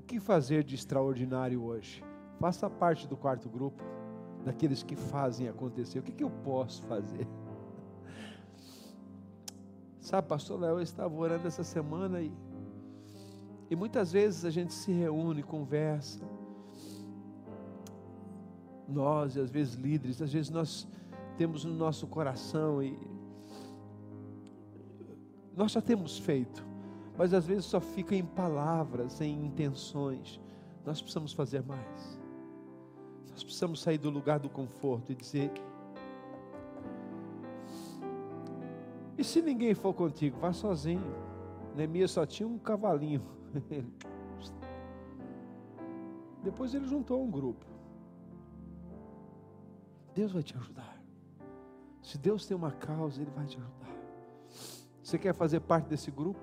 que 0.06 0.20
fazer 0.20 0.62
de 0.62 0.74
extraordinário 0.74 1.62
hoje? 1.62 2.02
Faça 2.38 2.70
parte 2.70 3.08
do 3.08 3.16
quarto 3.16 3.48
grupo, 3.48 3.82
daqueles 4.44 4.82
que 4.82 4.94
fazem 4.94 5.48
acontecer. 5.48 5.98
O 5.98 6.02
que, 6.02 6.12
que 6.12 6.24
eu 6.24 6.30
posso 6.30 6.82
fazer? 6.84 7.26
Sabe, 10.06 10.28
pastor 10.28 10.60
Léo, 10.60 10.76
eu 10.76 10.82
estava 10.82 11.12
orando 11.16 11.48
essa 11.48 11.64
semana 11.64 12.22
e, 12.22 12.32
e 13.68 13.74
muitas 13.74 14.12
vezes 14.12 14.44
a 14.44 14.50
gente 14.50 14.72
se 14.72 14.92
reúne, 14.92 15.42
conversa. 15.42 16.24
Nós, 18.86 19.34
e 19.34 19.40
às 19.40 19.50
vezes 19.50 19.74
líderes, 19.74 20.22
às 20.22 20.32
vezes 20.32 20.48
nós 20.48 20.86
temos 21.36 21.64
no 21.64 21.74
nosso 21.74 22.06
coração 22.06 22.80
e 22.80 22.96
nós 25.56 25.72
já 25.72 25.82
temos 25.82 26.18
feito 26.18 26.64
mas 27.18 27.32
às 27.32 27.44
vezes 27.44 27.64
só 27.64 27.80
fica 27.80 28.14
em 28.14 28.24
palavras, 28.24 29.20
em 29.20 29.46
intenções. 29.46 30.38
Nós 30.84 31.00
precisamos 31.00 31.32
fazer 31.32 31.64
mais. 31.64 32.20
Nós 33.30 33.42
precisamos 33.42 33.80
sair 33.80 33.98
do 33.98 34.10
lugar 34.10 34.38
do 34.38 34.48
conforto 34.48 35.10
e 35.10 35.14
dizer: 35.14 35.50
E 39.18 39.24
se 39.24 39.40
ninguém 39.40 39.74
for 39.74 39.94
contigo, 39.94 40.38
vá 40.38 40.52
sozinho. 40.52 41.02
Neemias 41.74 42.10
só 42.10 42.26
tinha 42.26 42.48
um 42.48 42.58
cavalinho. 42.58 43.22
Depois 46.42 46.74
ele 46.74 46.86
juntou 46.86 47.22
um 47.22 47.30
grupo. 47.30 47.66
Deus 50.14 50.32
vai 50.32 50.42
te 50.42 50.56
ajudar. 50.56 50.96
Se 52.06 52.16
Deus 52.16 52.46
tem 52.46 52.56
uma 52.56 52.70
causa, 52.70 53.20
Ele 53.20 53.32
vai 53.32 53.44
te 53.46 53.58
ajudar. 53.58 53.94
Você 55.02 55.18
quer 55.18 55.34
fazer 55.34 55.60
parte 55.60 55.88
desse 55.88 56.08
grupo? 56.10 56.40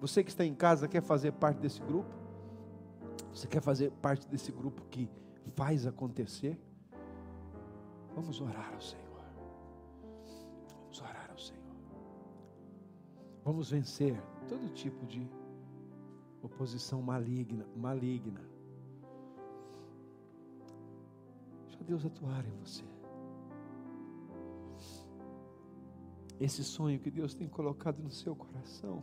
Você 0.00 0.22
que 0.22 0.30
está 0.30 0.44
em 0.44 0.54
casa 0.54 0.86
quer 0.86 1.02
fazer 1.02 1.32
parte 1.32 1.58
desse 1.58 1.80
grupo? 1.80 2.08
Você 3.34 3.48
quer 3.48 3.60
fazer 3.60 3.90
parte 3.90 4.28
desse 4.28 4.52
grupo 4.52 4.82
que 4.88 5.10
faz 5.56 5.84
acontecer? 5.86 6.58
Vamos 8.14 8.40
orar 8.40 8.72
ao 8.72 8.80
Senhor. 8.80 9.09
Vamos 13.50 13.68
vencer 13.68 14.16
todo 14.48 14.72
tipo 14.72 15.04
de 15.06 15.28
oposição 16.40 17.02
maligna, 17.02 17.66
maligna. 17.74 18.40
Deixa 21.66 21.82
Deus 21.82 22.06
atuar 22.06 22.46
em 22.46 22.56
você. 22.58 22.84
Esse 26.38 26.62
sonho 26.62 27.00
que 27.00 27.10
Deus 27.10 27.34
tem 27.34 27.48
colocado 27.48 28.00
no 28.00 28.08
seu 28.12 28.36
coração. 28.36 29.02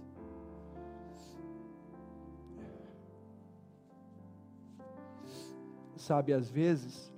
Sabe, 5.97 6.31
às 6.31 6.49
vezes, 6.49 7.13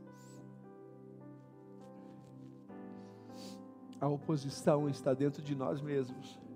a 4.01 4.09
oposição 4.09 4.89
está 4.89 5.13
dentro 5.13 5.43
de 5.43 5.55
nós 5.55 5.79
mesmos. 5.79 6.48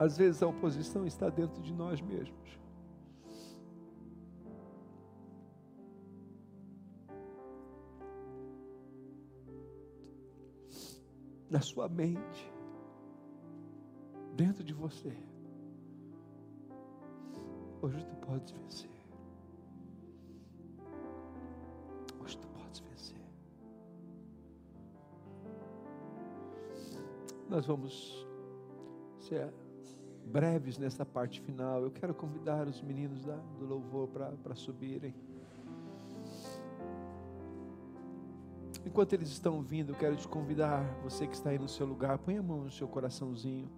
Às 0.00 0.16
vezes 0.16 0.42
a 0.42 0.46
oposição 0.46 1.06
está 1.06 1.28
dentro 1.28 1.60
de 1.60 1.74
nós 1.74 2.00
mesmos. 2.00 2.58
Na 11.50 11.60
sua 11.60 11.86
mente, 11.86 12.50
dentro 14.34 14.64
de 14.64 14.72
você. 14.72 15.14
Hoje 17.82 18.02
tu 18.06 18.16
podes 18.26 18.52
vencer. 18.52 18.90
Hoje 22.22 22.38
tu 22.38 22.48
podes 22.48 22.80
vencer. 22.80 23.20
Nós 27.50 27.66
vamos 27.66 28.26
ser 29.18 29.52
breves 30.26 30.78
nessa 30.78 31.04
parte 31.04 31.40
final. 31.40 31.82
Eu 31.82 31.90
quero 31.90 32.14
convidar 32.14 32.66
os 32.66 32.80
meninos 32.82 33.24
da, 33.24 33.36
do 33.58 33.66
louvor 33.66 34.08
para 34.08 34.54
subirem. 34.54 35.14
Enquanto 38.84 39.12
eles 39.12 39.28
estão 39.28 39.60
vindo, 39.60 39.92
eu 39.92 39.96
quero 39.96 40.16
te 40.16 40.26
convidar, 40.26 40.82
você 41.02 41.26
que 41.26 41.34
está 41.34 41.50
aí 41.50 41.58
no 41.58 41.68
seu 41.68 41.86
lugar, 41.86 42.18
põe 42.18 42.38
a 42.38 42.42
mão 42.42 42.64
no 42.64 42.70
seu 42.70 42.88
coraçãozinho. 42.88 43.68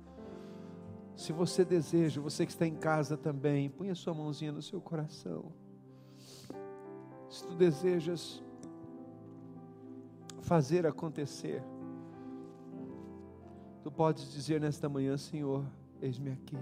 Se 1.17 1.33
você 1.33 1.65
deseja, 1.65 2.21
você 2.21 2.47
que 2.47 2.53
está 2.53 2.67
em 2.67 2.77
casa 2.77 3.17
também, 3.17 3.69
põe 3.69 3.91
a 3.91 3.95
sua 3.95 4.15
mãozinha 4.15 4.53
no 4.53 4.63
seu 4.63 4.81
coração. 4.81 5.53
Se 7.29 7.47
tu 7.47 7.55
desejas 7.55 8.43
fazer 10.41 10.87
acontecer, 10.87 11.63
tu 13.83 13.91
podes 13.91 14.33
dizer 14.33 14.61
nesta 14.61 14.89
manhã, 14.89 15.17
Senhor, 15.17 15.65
eis-me 16.03 16.33
aqui. 16.33 16.59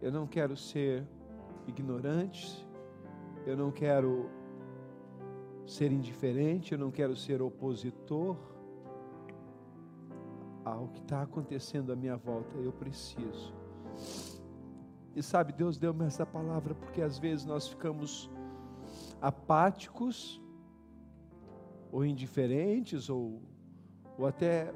Eu 0.00 0.10
não 0.10 0.26
quero 0.26 0.56
ser 0.56 1.06
ignorante, 1.66 2.66
eu 3.46 3.56
não 3.56 3.70
quero 3.70 4.28
ser 5.64 5.92
indiferente, 5.92 6.72
eu 6.72 6.78
não 6.78 6.90
quero 6.90 7.14
ser 7.16 7.40
opositor 7.40 8.36
ao 10.64 10.88
que 10.88 11.00
está 11.00 11.22
acontecendo 11.22 11.92
à 11.92 11.96
minha 11.96 12.16
volta. 12.16 12.56
Eu 12.56 12.72
preciso. 12.72 13.54
E 15.14 15.22
sabe, 15.22 15.52
Deus 15.52 15.78
deu-me 15.78 16.04
essa 16.04 16.26
palavra 16.26 16.74
porque 16.74 17.00
às 17.00 17.18
vezes 17.18 17.44
nós 17.44 17.68
ficamos 17.68 18.28
apáticos, 19.20 20.42
ou 21.92 22.04
indiferentes, 22.04 23.10
ou, 23.10 23.40
ou 24.18 24.26
até 24.26 24.74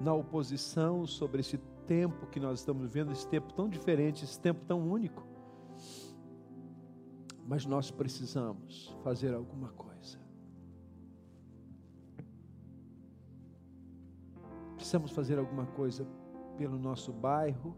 na 0.00 0.12
oposição 0.12 1.06
sobre 1.06 1.40
esse 1.40 1.58
tempo 1.86 2.26
que 2.26 2.40
nós 2.40 2.60
estamos 2.60 2.82
vivendo, 2.82 3.12
esse 3.12 3.26
tempo 3.26 3.52
tão 3.52 3.68
diferente, 3.68 4.24
esse 4.24 4.38
tempo 4.38 4.64
tão 4.66 4.80
único. 4.80 5.26
Mas 7.46 7.64
nós 7.64 7.90
precisamos 7.90 8.94
fazer 9.02 9.32
alguma 9.34 9.68
coisa. 9.70 10.18
Precisamos 14.74 15.10
fazer 15.12 15.38
alguma 15.38 15.66
coisa 15.66 16.06
pelo 16.56 16.78
nosso 16.78 17.12
bairro, 17.12 17.74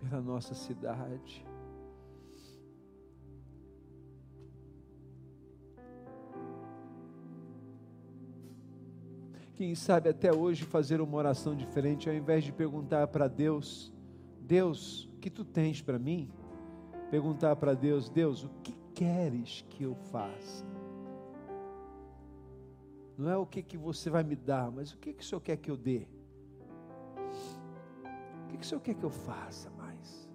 pela 0.00 0.20
nossa 0.20 0.54
cidade. 0.54 1.46
Quem 9.60 9.74
sabe 9.74 10.08
até 10.08 10.34
hoje 10.34 10.64
fazer 10.64 11.02
uma 11.02 11.18
oração 11.18 11.54
diferente, 11.54 12.08
ao 12.08 12.14
invés 12.14 12.42
de 12.42 12.50
perguntar 12.50 13.06
para 13.08 13.28
Deus, 13.28 13.92
Deus, 14.40 15.04
o 15.04 15.18
que 15.18 15.28
tu 15.28 15.44
tens 15.44 15.82
para 15.82 15.98
mim? 15.98 16.30
Perguntar 17.10 17.54
para 17.56 17.74
Deus, 17.74 18.08
Deus, 18.08 18.42
o 18.42 18.48
que 18.62 18.74
queres 18.94 19.62
que 19.68 19.82
eu 19.82 19.94
faça? 19.94 20.64
Não 23.18 23.28
é 23.28 23.36
o 23.36 23.44
que, 23.44 23.62
que 23.62 23.76
você 23.76 24.08
vai 24.08 24.24
me 24.24 24.34
dar, 24.34 24.70
mas 24.70 24.94
o 24.94 24.96
que, 24.96 25.12
que 25.12 25.22
o 25.22 25.26
Senhor 25.26 25.42
quer 25.42 25.58
que 25.58 25.70
eu 25.70 25.76
dê? 25.76 26.08
O 28.46 28.48
que, 28.48 28.56
que 28.56 28.64
o 28.64 28.66
Senhor 28.66 28.80
quer 28.80 28.94
que 28.94 29.04
eu 29.04 29.10
faça 29.10 29.68
mais? 29.72 30.26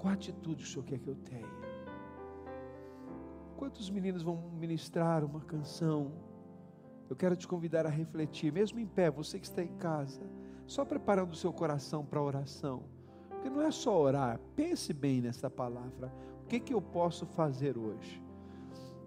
Qual 0.00 0.12
atitude 0.12 0.64
o 0.64 0.66
Senhor 0.66 0.84
quer 0.84 0.98
que 0.98 1.06
eu 1.06 1.14
tenha? 1.14 1.46
Quantos 3.56 3.88
meninos 3.88 4.24
vão 4.24 4.50
ministrar 4.58 5.24
uma 5.24 5.42
canção 5.42 6.28
eu 7.10 7.16
quero 7.16 7.34
te 7.34 7.48
convidar 7.48 7.84
a 7.84 7.90
refletir, 7.90 8.52
mesmo 8.52 8.78
em 8.78 8.86
pé, 8.86 9.10
você 9.10 9.40
que 9.40 9.44
está 9.44 9.64
em 9.64 9.76
casa, 9.78 10.22
só 10.64 10.84
preparando 10.84 11.32
o 11.32 11.36
seu 11.36 11.52
coração 11.52 12.06
para 12.06 12.20
a 12.20 12.22
oração. 12.22 12.84
Porque 13.28 13.50
não 13.50 13.62
é 13.62 13.72
só 13.72 14.00
orar, 14.00 14.38
pense 14.54 14.92
bem 14.92 15.20
nessa 15.20 15.50
palavra. 15.50 16.14
O 16.44 16.46
que, 16.46 16.60
que 16.60 16.72
eu 16.72 16.80
posso 16.80 17.26
fazer 17.26 17.76
hoje? 17.76 18.22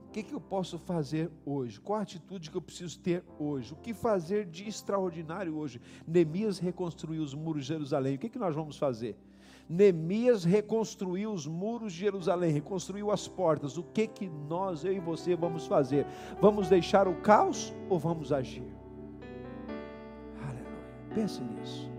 O 0.08 0.12
que, 0.12 0.22
que 0.22 0.34
eu 0.34 0.42
posso 0.42 0.78
fazer 0.78 1.32
hoje? 1.46 1.80
Qual 1.80 1.98
a 1.98 2.02
atitude 2.02 2.52
que 2.52 2.58
eu 2.58 2.62
preciso 2.62 3.00
ter 3.00 3.24
hoje? 3.40 3.72
O 3.72 3.78
que 3.78 3.94
fazer 3.94 4.46
de 4.46 4.68
extraordinário 4.68 5.56
hoje? 5.56 5.80
Neemias 6.06 6.60
reconstruiu 6.60 7.24
os 7.24 7.34
muros 7.34 7.64
de 7.64 7.70
Jerusalém. 7.70 8.16
O 8.16 8.20
que, 8.20 8.30
que 8.30 8.38
nós 8.38 8.54
vamos 8.54 8.78
fazer? 8.78 9.18
Neemias 9.70 10.44
reconstruiu 10.44 11.32
os 11.32 11.48
muros 11.48 11.94
de 11.94 12.00
Jerusalém, 12.00 12.52
reconstruiu 12.52 13.12
as 13.12 13.28
portas. 13.28 13.78
O 13.78 13.84
que 13.84 14.08
que 14.08 14.30
nós, 14.30 14.84
eu 14.84 14.94
e 14.94 15.00
você, 15.00 15.36
vamos 15.36 15.66
fazer? 15.66 16.06
Vamos 16.42 16.70
deixar 16.70 17.08
o 17.08 17.16
caos 17.16 17.74
ou 17.90 17.98
vamos 17.98 18.32
agir? 18.32 18.68
Aleluia. 20.42 21.16
Pense 21.16 21.42
nisso. 21.42 21.92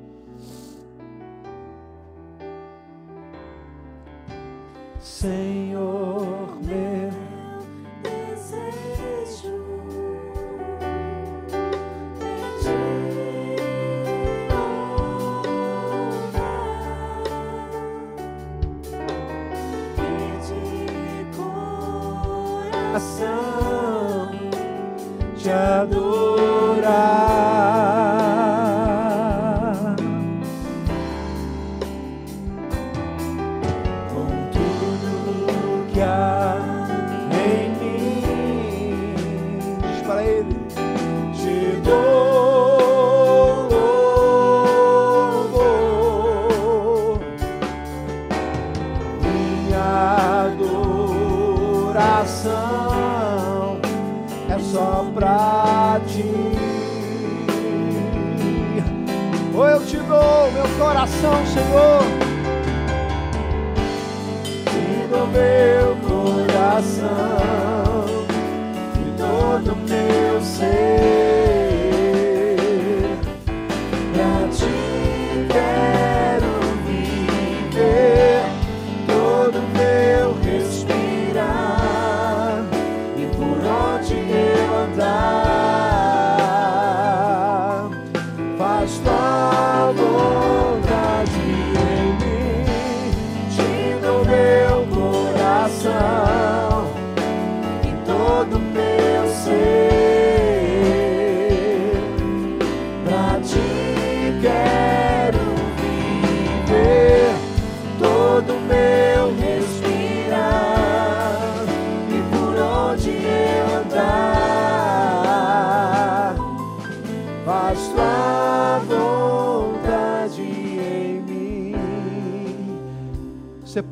Senhor 5.01 6.59
meu 6.63 7.14
ou 59.55 59.69
eu 59.69 59.87
te 59.87 59.97
dou 59.97 60.51
meu 60.53 60.69
coração, 60.79 61.47
Senhor. 61.47 62.03
Te 64.65 65.07
dou 65.09 65.27
meu 65.29 65.97
coração 66.09 67.07
e 69.01 69.17
todo 69.17 69.77
meu 69.77 70.41
ser. 70.43 71.54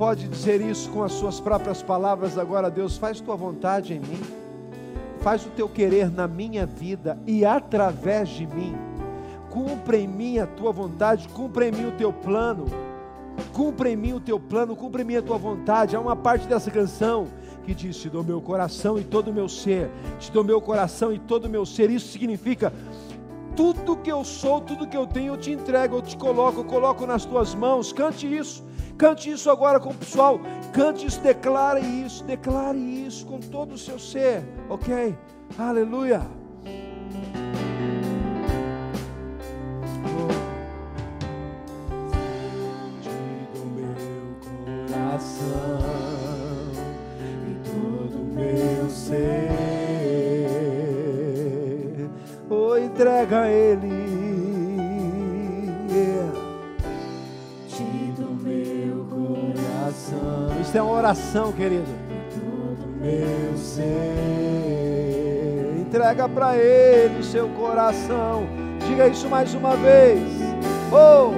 Pode 0.03 0.26
dizer 0.26 0.61
isso 0.61 0.90
com 0.90 1.05
as 1.05 1.12
suas 1.12 1.38
próprias 1.38 1.80
palavras 1.80 2.36
agora, 2.36 2.68
Deus, 2.68 2.96
faz 2.96 3.20
tua 3.20 3.36
vontade 3.36 3.94
em 3.94 4.00
mim. 4.00 4.20
Faz 5.20 5.46
o 5.46 5.50
teu 5.50 5.68
querer 5.68 6.11
na 6.11 6.26
minha 6.26 6.66
vida 6.66 7.16
e 7.24 7.44
através 7.44 8.28
de 8.30 8.44
mim. 8.44 8.74
Cumpra 9.48 9.96
em 9.96 10.09
mim 10.09 10.40
a 10.40 10.46
tua 10.48 10.72
vontade, 10.72 11.28
cumpra 11.28 11.68
em 11.68 11.70
mim 11.70 11.86
o 11.86 11.92
teu 11.92 12.12
plano. 12.12 12.66
Cumpra 13.53 13.90
em 13.90 13.94
mim 13.94 14.12
o 14.12 14.18
teu 14.18 14.40
plano, 14.40 14.74
cumpra 14.74 15.03
em 15.03 15.05
mim 15.05 15.14
a 15.14 15.22
tua 15.22 15.38
vontade. 15.38 15.94
Há 15.94 16.00
uma 16.00 16.16
parte 16.16 16.48
dessa 16.48 16.68
canção 16.68 17.28
que 17.64 17.72
diz: 17.72 17.96
Te 17.96 18.11
dou 18.11 18.24
meu 18.24 18.40
coração 18.40 18.98
e 18.98 19.05
todo 19.05 19.28
o 19.28 19.32
meu 19.32 19.48
ser, 19.48 19.88
te 20.18 20.32
dou 20.32 20.42
meu 20.42 20.61
coração 20.61 21.12
e 21.12 21.18
todo 21.20 21.44
o 21.44 21.48
meu 21.48 21.64
ser. 21.64 21.88
Isso 21.90 22.09
significa 22.09 22.72
tudo 23.55 23.96
que 23.96 24.11
eu 24.11 24.24
sou, 24.24 24.61
tudo 24.61 24.84
que 24.84 24.96
eu 24.96 25.07
tenho, 25.07 25.34
eu 25.34 25.36
te 25.36 25.53
entrego, 25.53 25.98
eu 25.98 26.03
te 26.03 26.16
coloco, 26.16 26.59
eu 26.59 26.64
coloco 26.64 27.07
nas 27.07 27.24
tuas 27.24 27.55
mãos. 27.55 27.92
Cante 27.92 28.26
isso, 28.26 28.64
cante 29.03 29.32
isso 29.32 29.50
agora 29.50 29.80
com 29.80 29.90
o 29.90 29.94
pessoal. 29.94 30.40
Cante 30.72 31.09
isso, 31.09 31.20
declare 31.20 31.80
isso, 31.80 32.22
declare 32.22 32.78
isso 32.78 33.26
com 33.26 33.40
todo 33.40 33.72
o 33.72 33.78
seu 33.78 33.98
ser, 33.98 34.44
ok? 34.68 35.18
Aleluia. 35.59 36.22
Isso 60.60 60.76
é 60.76 60.82
uma 60.82 60.92
oração, 60.92 61.52
querido. 61.52 61.86
Todo 62.34 62.86
meu 63.00 63.56
ser. 63.56 64.62
Entrega 65.78 66.28
para 66.28 66.56
Ele 66.56 67.20
o 67.20 67.22
seu 67.24 67.48
coração. 67.50 68.46
Diga 68.86 69.08
isso 69.08 69.28
mais 69.28 69.52
uma 69.54 69.76
vez. 69.76 70.22
Oh, 70.90 71.32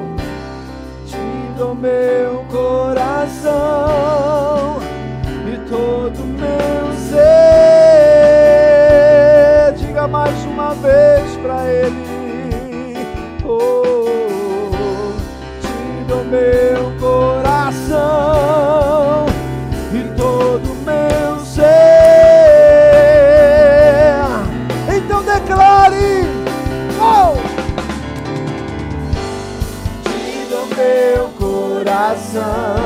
te 1.06 1.16
dou 1.58 1.74
meu 1.74 2.44
coração 2.50 3.52
e 5.52 5.58
todo 5.68 6.24
meu 6.24 6.92
ser. 7.10 7.34
Diga 9.76 10.06
mais 10.06 10.44
uma 10.44 10.74
vez 10.74 11.36
para 11.42 11.66
Ele. 11.68 12.04
Oh, 13.44 14.04
te 15.60 16.04
dou 16.06 16.24
meu 16.24 16.93
coração 32.34 32.83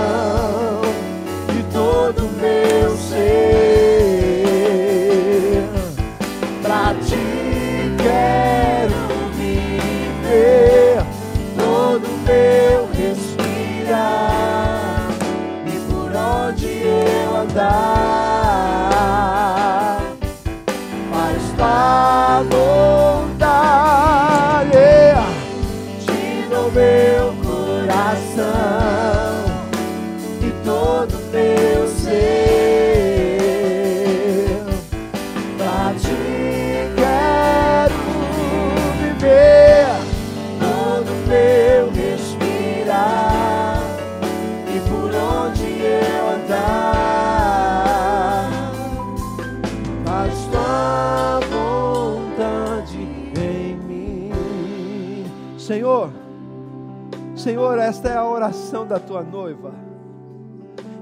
da 58.88 58.98
tua 58.98 59.22
noiva. 59.22 59.72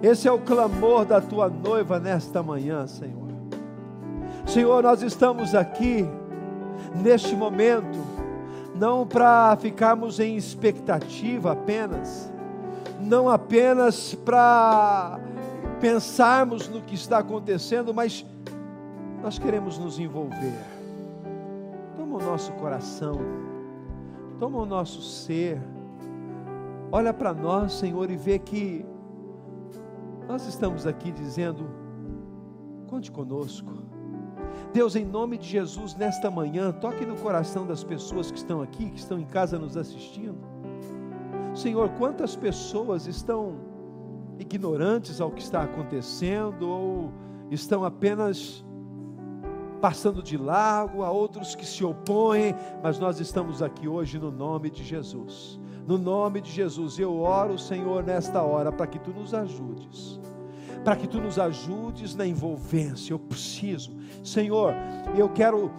Esse 0.03 0.29
é 0.29 0.33
o 0.33 0.39
clamor 0.39 1.07
da 1.07 1.21
tua 1.21 1.49
noiva 1.49 1.99
nesta 1.99 2.43
manhã, 2.43 2.87
Senhor. 2.87 3.27
Senhor, 4.47 4.83
nós 4.83 5.03
estamos 5.03 5.55
aqui 5.55 6.07
neste 7.03 7.35
momento 7.35 7.99
não 8.79 9.07
para 9.07 9.57
ficarmos 9.57 10.21
em 10.21 10.37
expectativa 10.37 11.53
apenas, 11.53 12.31
não 13.01 13.29
apenas 13.29 14.15
para 14.15 15.19
pensarmos 15.81 16.69
no 16.69 16.83
que 16.83 16.95
está 16.95 17.19
acontecendo, 17.19 17.95
mas 17.95 18.25
nós 19.23 19.39
queremos 19.39 19.79
nos 19.79 19.99
envolver. 19.99 20.59
Toma 21.97 22.19
o 22.19 22.23
nosso 22.23 22.53
coração, 22.53 23.19
toma 24.39 24.59
o 24.59 24.67
nosso 24.67 25.03
ser, 25.03 25.59
olha 26.91 27.13
para 27.13 27.33
nós, 27.33 27.73
Senhor, 27.75 28.11
e 28.11 28.17
vê 28.17 28.39
que 28.39 28.85
nós 30.29 30.47
estamos 30.47 30.87
aqui 30.87 31.13
dizendo: 31.13 31.69
conte 32.87 33.11
conosco. 33.11 33.73
Deus, 34.73 34.97
em 34.97 35.05
nome 35.05 35.39
de 35.39 35.47
Jesus, 35.47 35.95
nesta 35.95 36.31
manhã, 36.31 36.73
toque 36.73 37.05
no 37.05 37.17
coração 37.17 37.67
das 37.67 37.83
pessoas 37.85 38.31
que 38.31 38.39
estão 38.39 38.61
aqui, 38.61 38.91
que 38.91 38.99
estão 38.99 39.19
em 39.19 39.25
casa 39.25 39.59
nos 39.59 39.77
assistindo. 39.77 40.39
Senhor, 41.55 41.89
quantas 41.91 42.37
pessoas 42.37 43.07
estão 43.07 43.57
ignorantes 44.39 45.21
ao 45.21 45.31
que 45.31 45.41
está 45.41 45.63
acontecendo 45.63 46.69
ou 46.69 47.13
estão 47.51 47.85
apenas 47.85 48.65
passando 49.81 50.23
de 50.23 50.37
largo, 50.37 51.03
há 51.03 51.11
outros 51.11 51.55
que 51.55 51.65
se 51.65 51.85
opõem, 51.85 52.55
mas 52.83 52.99
nós 52.99 53.21
estamos 53.21 53.63
aqui 53.63 53.87
hoje 53.87 54.19
no 54.19 54.31
nome 54.31 54.71
de 54.71 54.83
Jesus. 54.83 55.61
No 55.87 55.97
nome 55.97 56.41
de 56.41 56.51
Jesus, 56.51 56.99
eu 56.99 57.21
oro, 57.21 57.57
Senhor, 57.57 58.03
nesta 58.03 58.43
hora, 58.43 58.73
para 58.73 58.89
que 58.89 58.99
tu 58.99 59.13
nos 59.13 59.33
ajudes, 59.33 60.19
para 60.85 60.97
que 60.97 61.07
tu 61.07 61.21
nos 61.21 61.39
ajudes 61.39 62.15
na 62.15 62.27
envolvência. 62.27 63.13
Eu 63.13 63.19
preciso, 63.21 63.93
Senhor, 64.25 64.75
eu 65.17 65.29
quero 65.29 65.71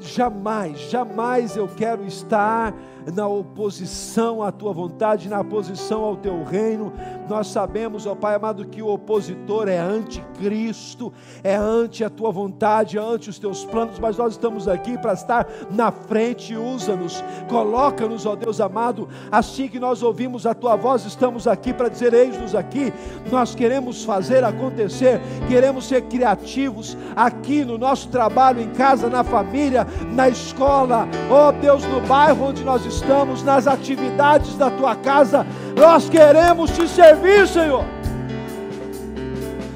jamais, 0.00 0.78
jamais 0.90 1.56
eu 1.56 1.68
quero 1.68 2.04
estar 2.04 2.74
na 3.14 3.26
oposição 3.26 4.42
à 4.42 4.50
tua 4.50 4.72
vontade, 4.72 5.28
na 5.28 5.40
oposição 5.40 6.02
ao 6.02 6.16
teu 6.16 6.42
reino. 6.42 6.92
Nós 7.28 7.48
sabemos, 7.48 8.06
ó 8.06 8.14
Pai 8.14 8.34
amado, 8.34 8.64
que 8.66 8.82
o 8.82 8.88
opositor 8.88 9.68
é 9.68 9.78
anticristo, 9.78 11.12
é 11.42 11.54
ante 11.54 12.02
a 12.02 12.10
tua 12.10 12.32
vontade, 12.32 12.98
é 12.98 13.00
ante 13.00 13.30
os 13.30 13.38
teus 13.38 13.64
planos, 13.64 13.98
mas 13.98 14.16
nós 14.16 14.32
estamos 14.32 14.66
aqui 14.66 14.98
para 14.98 15.12
estar 15.12 15.46
na 15.70 15.90
frente. 15.92 16.56
Usa-nos, 16.56 17.22
coloca-nos, 17.48 18.26
ó 18.26 18.34
Deus 18.34 18.60
amado, 18.60 19.08
assim 19.30 19.68
que 19.68 19.78
nós 19.78 20.02
ouvimos 20.02 20.46
a 20.46 20.54
tua 20.54 20.76
voz, 20.76 21.04
estamos 21.04 21.46
aqui 21.46 21.72
para 21.72 21.88
dizer: 21.88 22.12
Eis-nos 22.12 22.54
aqui. 22.54 22.92
Nós 23.30 23.54
queremos 23.54 24.04
fazer 24.04 24.42
acontecer, 24.42 25.20
queremos 25.48 25.86
ser 25.86 26.02
criativos 26.02 26.96
aqui 27.14 27.64
no 27.64 27.78
nosso 27.78 28.08
trabalho, 28.08 28.60
em 28.60 28.70
casa, 28.70 29.08
na 29.08 29.22
família, 29.22 29.65
na 30.12 30.28
escola, 30.28 31.08
ó 31.30 31.52
Deus, 31.52 31.84
no 31.84 32.00
bairro 32.02 32.48
onde 32.48 32.64
nós 32.64 32.84
estamos, 32.84 33.42
nas 33.42 33.66
atividades 33.66 34.56
da 34.56 34.70
tua 34.70 34.94
casa. 34.96 35.46
Nós 35.76 36.08
queremos 36.08 36.70
te 36.70 36.86
servir, 36.88 37.46
Senhor. 37.46 37.84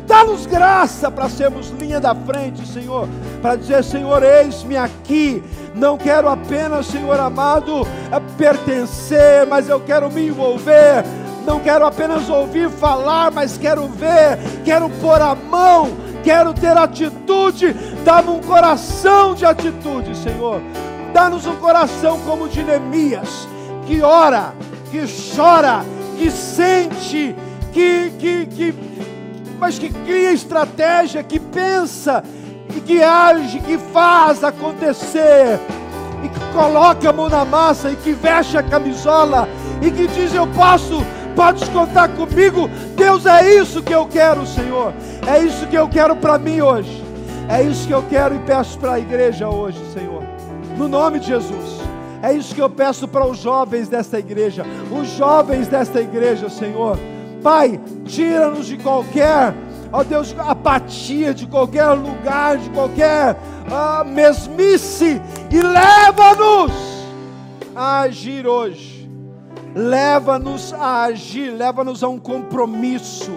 Dá-nos 0.06 0.44
graça 0.44 1.08
para 1.08 1.28
sermos 1.28 1.70
linha 1.70 2.00
da 2.00 2.14
frente, 2.14 2.66
Senhor, 2.66 3.08
para 3.40 3.54
dizer: 3.54 3.84
Senhor, 3.84 4.22
eis-me 4.24 4.76
aqui. 4.76 5.40
Não 5.72 5.96
quero 5.96 6.28
apenas, 6.28 6.86
Senhor 6.86 7.20
amado, 7.20 7.86
pertencer, 8.36 9.46
mas 9.46 9.68
eu 9.68 9.78
quero 9.78 10.10
me 10.10 10.26
envolver. 10.26 11.04
Não 11.46 11.60
quero 11.60 11.86
apenas 11.86 12.28
ouvir 12.28 12.68
falar, 12.68 13.30
mas 13.30 13.56
quero 13.56 13.86
ver, 13.86 14.38
quero 14.64 14.90
pôr 15.00 15.20
a 15.22 15.34
mão, 15.34 15.90
quero 16.22 16.52
ter 16.52 16.76
atitude. 16.76 17.74
Dá-me 18.04 18.30
um 18.30 18.40
coração 18.40 19.34
de 19.34 19.44
atitude, 19.44 20.16
Senhor. 20.16 20.60
Dá-nos 21.12 21.46
um 21.46 21.56
coração 21.56 22.18
como 22.20 22.48
de 22.48 22.62
Neemias, 22.62 23.48
que 23.86 24.00
ora, 24.00 24.54
que 24.90 25.04
chora, 25.34 25.84
que 26.16 26.30
sente, 26.30 27.34
que, 27.72 28.12
que, 28.18 28.46
que, 28.46 28.74
mas 29.58 29.78
que 29.78 29.90
cria 29.90 30.32
estratégia, 30.32 31.22
que 31.22 31.40
pensa 31.40 32.22
e 32.76 32.80
que 32.80 33.02
age, 33.02 33.58
que 33.60 33.76
faz 33.76 34.44
acontecer, 34.44 35.58
e 36.22 36.28
que 36.28 36.40
coloca 36.52 37.08
a 37.08 37.12
mão 37.12 37.28
na 37.28 37.44
massa 37.44 37.90
e 37.90 37.96
que 37.96 38.12
veste 38.12 38.56
a 38.56 38.62
camisola 38.62 39.48
e 39.80 39.90
que 39.90 40.06
diz: 40.06 40.34
Eu 40.34 40.46
posso, 40.48 41.04
podes 41.34 41.68
contar 41.68 42.08
comigo. 42.10 42.68
Deus, 43.00 43.24
é 43.24 43.54
isso 43.54 43.82
que 43.82 43.94
eu 43.94 44.06
quero, 44.06 44.46
Senhor. 44.46 44.92
É 45.26 45.38
isso 45.38 45.66
que 45.66 45.76
eu 45.76 45.88
quero 45.88 46.14
para 46.14 46.38
mim 46.38 46.60
hoje. 46.60 47.02
É 47.48 47.62
isso 47.62 47.86
que 47.86 47.94
eu 47.94 48.02
quero 48.02 48.34
e 48.34 48.38
peço 48.40 48.78
para 48.78 48.92
a 48.92 48.98
igreja 48.98 49.48
hoje, 49.48 49.78
Senhor. 49.94 50.22
No 50.76 50.86
nome 50.86 51.18
de 51.18 51.28
Jesus. 51.28 51.80
É 52.22 52.30
isso 52.34 52.54
que 52.54 52.60
eu 52.60 52.68
peço 52.68 53.08
para 53.08 53.26
os 53.26 53.38
jovens 53.38 53.88
desta 53.88 54.18
igreja, 54.18 54.66
os 54.92 55.08
jovens 55.16 55.66
desta 55.66 56.02
igreja, 56.02 56.50
Senhor. 56.50 56.98
Pai, 57.42 57.80
tira-nos 58.04 58.66
de 58.66 58.76
qualquer, 58.76 59.54
ó 59.90 60.04
Deus, 60.04 60.36
apatia, 60.38 61.32
de 61.32 61.46
qualquer 61.46 61.88
lugar, 61.92 62.58
de 62.58 62.68
qualquer 62.68 63.34
ah, 63.72 64.04
mesmice 64.04 65.22
e 65.50 65.62
leva-nos 65.62 66.72
a 67.74 68.00
agir 68.00 68.46
hoje. 68.46 68.99
Leva-nos 69.74 70.72
a 70.72 71.02
agir, 71.04 71.50
leva-nos 71.50 72.02
a 72.02 72.08
um 72.08 72.18
compromisso 72.18 73.32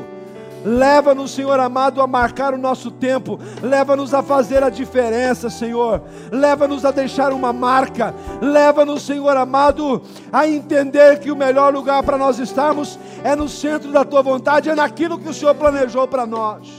Leva-nos, 0.65 1.31
Senhor 1.31 1.59
amado, 1.59 2.01
a 2.01 2.07
marcar 2.07 2.53
o 2.53 2.57
nosso 2.57 2.89
tempo. 2.89 3.37
Leva-nos 3.61 4.13
a 4.13 4.23
fazer 4.23 4.63
a 4.63 4.69
diferença, 4.69 5.49
Senhor. 5.49 6.01
Leva-nos 6.31 6.85
a 6.85 6.91
deixar 6.91 7.33
uma 7.33 7.51
marca. 7.51 8.15
Leva-nos, 8.41 9.03
Senhor 9.03 9.35
amado, 9.35 10.01
a 10.31 10.47
entender 10.47 11.19
que 11.19 11.31
o 11.31 11.35
melhor 11.35 11.73
lugar 11.73 12.01
para 12.03 12.17
nós 12.17 12.39
estarmos 12.39 12.97
é 13.23 13.35
no 13.35 13.49
centro 13.49 13.91
da 13.91 14.05
tua 14.05 14.21
vontade, 14.21 14.69
é 14.69 14.75
naquilo 14.75 15.19
que 15.19 15.27
o 15.27 15.33
Senhor 15.33 15.53
planejou 15.55 16.07
para 16.07 16.25
nós. 16.25 16.69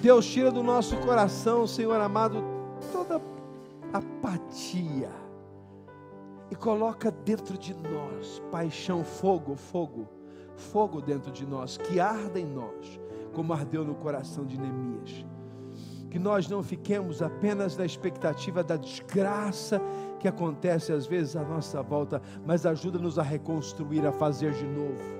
Deus, 0.00 0.26
tira 0.26 0.50
do 0.50 0.62
nosso 0.62 0.96
coração, 0.98 1.66
Senhor 1.66 2.00
amado, 2.00 2.42
toda 2.92 3.20
apatia 3.92 5.10
e 6.50 6.56
coloca 6.56 7.10
dentro 7.10 7.56
de 7.58 7.74
nós 7.74 8.42
paixão, 8.50 9.04
fogo, 9.04 9.54
fogo 9.54 10.18
fogo 10.58 11.00
dentro 11.00 11.30
de 11.30 11.46
nós, 11.46 11.76
que 11.76 12.00
arda 12.00 12.38
em 12.38 12.46
nós, 12.46 13.00
como 13.32 13.52
ardeu 13.52 13.84
no 13.84 13.94
coração 13.94 14.44
de 14.44 14.58
Neemias. 14.58 15.24
Que 16.10 16.18
nós 16.18 16.48
não 16.48 16.62
fiquemos 16.62 17.22
apenas 17.22 17.76
na 17.76 17.84
expectativa 17.84 18.64
da 18.64 18.76
desgraça 18.76 19.80
que 20.18 20.26
acontece 20.26 20.92
às 20.92 21.06
vezes 21.06 21.36
à 21.36 21.44
nossa 21.44 21.82
volta, 21.82 22.20
mas 22.44 22.66
ajuda-nos 22.66 23.18
a 23.18 23.22
reconstruir, 23.22 24.06
a 24.06 24.12
fazer 24.12 24.52
de 24.52 24.66
novo. 24.66 25.18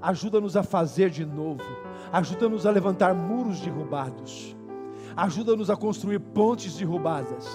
Ajuda-nos 0.00 0.56
a 0.56 0.62
fazer 0.62 1.08
de 1.08 1.24
novo. 1.24 1.64
Ajuda-nos 2.12 2.66
a 2.66 2.70
levantar 2.70 3.14
muros 3.14 3.60
derrubados. 3.60 4.56
Ajuda-nos 5.16 5.70
a 5.70 5.76
construir 5.76 6.18
pontes 6.18 6.76
derrubadas 6.76 7.46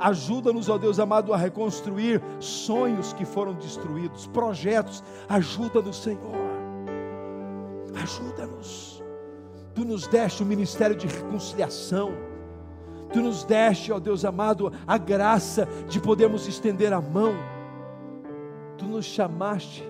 Ajuda-nos, 0.00 0.70
ó 0.70 0.78
Deus 0.78 0.98
amado, 0.98 1.34
a 1.34 1.36
reconstruir 1.36 2.22
sonhos 2.38 3.12
que 3.12 3.26
foram 3.26 3.52
destruídos, 3.52 4.26
projetos. 4.26 5.04
Ajuda-nos, 5.28 6.02
Senhor. 6.02 6.34
Ajuda-nos. 8.02 9.04
Tu 9.74 9.84
nos 9.84 10.06
deste 10.06 10.42
o 10.42 10.46
ministério 10.46 10.96
de 10.96 11.06
reconciliação. 11.06 12.12
Tu 13.12 13.20
nos 13.20 13.44
deste, 13.44 13.92
ó 13.92 13.98
Deus 13.98 14.24
amado, 14.24 14.72
a 14.86 14.96
graça 14.96 15.68
de 15.88 16.00
podermos 16.00 16.48
estender 16.48 16.92
a 16.94 17.00
mão. 17.00 17.34
Tu 18.78 18.86
nos 18.86 19.04
chamaste 19.04 19.84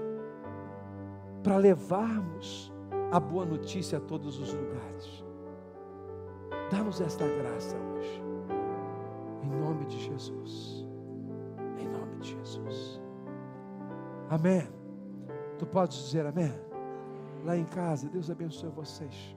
para 1.43 1.57
levarmos 1.57 2.73
a 3.13 3.21
boa 3.21 3.45
notícia 3.45 3.99
a 3.99 4.01
todos 4.01 4.41
os 4.41 4.53
lugares. 4.53 5.25
Dá-nos 6.71 7.01
esta 7.01 7.27
graça 7.27 7.90
nome 9.51 9.87
de 9.87 9.99
Jesus. 9.99 10.87
Em 11.79 11.89
nome 11.89 12.17
de 12.21 12.31
Jesus. 12.31 13.01
Amém. 14.29 14.63
Tu 15.59 15.67
podes 15.67 15.99
dizer 16.05 16.27
amém? 16.27 16.53
Lá 17.45 17.57
em 17.57 17.65
casa, 17.65 18.09
Deus 18.09 18.31
abençoe 18.31 18.71
vocês. 18.71 19.37